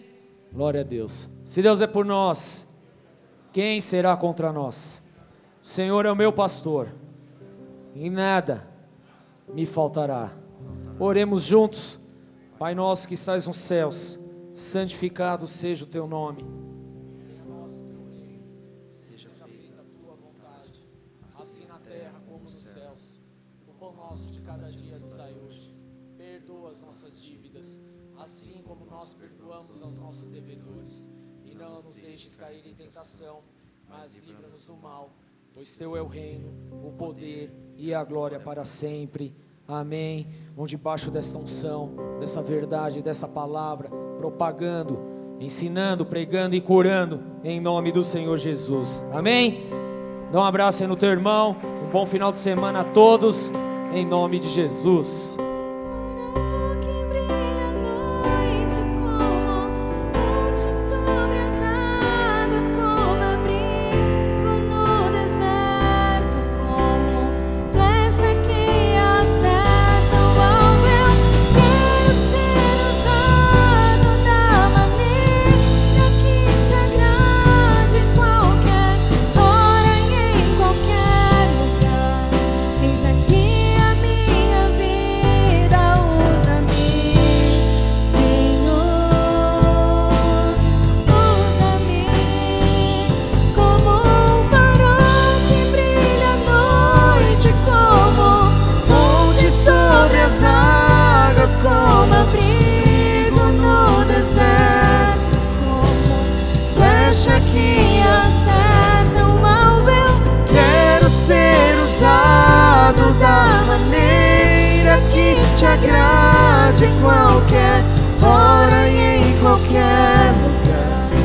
Glória 0.54 0.82
a 0.82 0.84
Deus. 0.84 1.28
Se 1.44 1.62
Deus 1.62 1.82
é 1.82 1.88
por 1.88 2.06
nós, 2.06 2.68
quem 3.52 3.82
será 3.82 4.16
contra 4.16 4.52
nós? 4.54 5.04
O 5.62 5.68
Senhor 5.68 6.06
é 6.06 6.12
o 6.12 6.16
meu 6.16 6.32
pastor, 6.32 6.90
e 7.94 8.10
nada 8.10 8.68
me 9.54 9.66
faltará. 9.66 10.41
Oremos 11.00 11.44
juntos. 11.44 12.00
Pai 12.58 12.76
nosso 12.76 13.08
que 13.08 13.16
estás 13.16 13.48
nos 13.48 13.58
céus, 13.58 14.20
santificado 14.52 15.48
seja 15.48 15.84
o 15.84 15.88
teu 15.88 16.06
nome. 16.06 16.44
Venha 17.26 17.44
o 17.44 17.70
teu 17.88 18.06
reino. 18.06 18.44
Seja 18.88 19.30
feita 19.30 19.82
a 19.82 19.86
tua 19.86 20.16
vontade, 20.16 20.88
assim 21.28 21.66
na 21.66 21.80
terra 21.80 22.22
como 22.28 22.44
nos 22.44 22.54
céus. 22.54 23.20
O 23.68 23.74
pão 23.74 23.96
nosso 23.96 24.30
de 24.30 24.42
cada 24.42 24.72
dia 24.72 25.00
nos 25.00 25.18
dai 25.18 25.34
hoje. 25.34 25.76
Perdoa 26.16 26.70
as 26.70 26.82
nossas 26.82 27.20
dívidas, 27.20 27.82
assim 28.18 28.62
como 28.62 28.86
nós 28.86 29.16
perdoamos 29.16 29.82
aos 29.82 29.98
nossos 29.98 30.30
devedores. 30.30 31.10
E 31.44 31.56
não 31.56 31.82
nos 31.82 32.00
deixes 32.00 32.38
cair 32.38 32.66
em 32.68 32.76
tentação, 32.76 33.42
mas 33.90 34.20
livra-nos 34.20 34.66
do 34.66 34.78
mal 34.78 35.12
pois 35.54 35.76
teu 35.78 35.96
é 35.96 36.02
o 36.02 36.08
reino, 36.08 36.50
o 36.86 36.92
poder 36.94 37.52
e 37.76 37.94
a 37.94 38.04
glória 38.04 38.40
para 38.40 38.64
sempre. 38.64 39.36
Amém. 39.72 40.28
Vão 40.54 40.66
debaixo 40.66 41.10
desta 41.10 41.38
unção, 41.38 41.92
dessa 42.20 42.42
verdade, 42.42 43.02
dessa 43.02 43.26
palavra, 43.26 43.90
propagando, 44.18 45.00
ensinando, 45.40 46.06
pregando 46.06 46.56
e 46.56 46.62
curando, 46.62 47.22
em 47.42 47.62
nome 47.62 47.90
do 47.92 48.04
Senhor 48.04 48.38
Jesus. 48.38 49.02
Amém. 49.14 49.62
Dá 50.30 50.40
um 50.40 50.44
abraço 50.44 50.84
aí 50.84 50.90
no 50.90 50.98
teu 50.98 51.10
irmão, 51.10 51.56
um 51.88 51.90
bom 51.90 52.06
final 52.06 52.32
de 52.34 52.38
semana 52.38 52.82
a 52.82 52.84
todos, 52.84 53.50
em 53.94 54.06
nome 54.06 54.40
de 54.40 54.50
Jesus. 54.50 55.38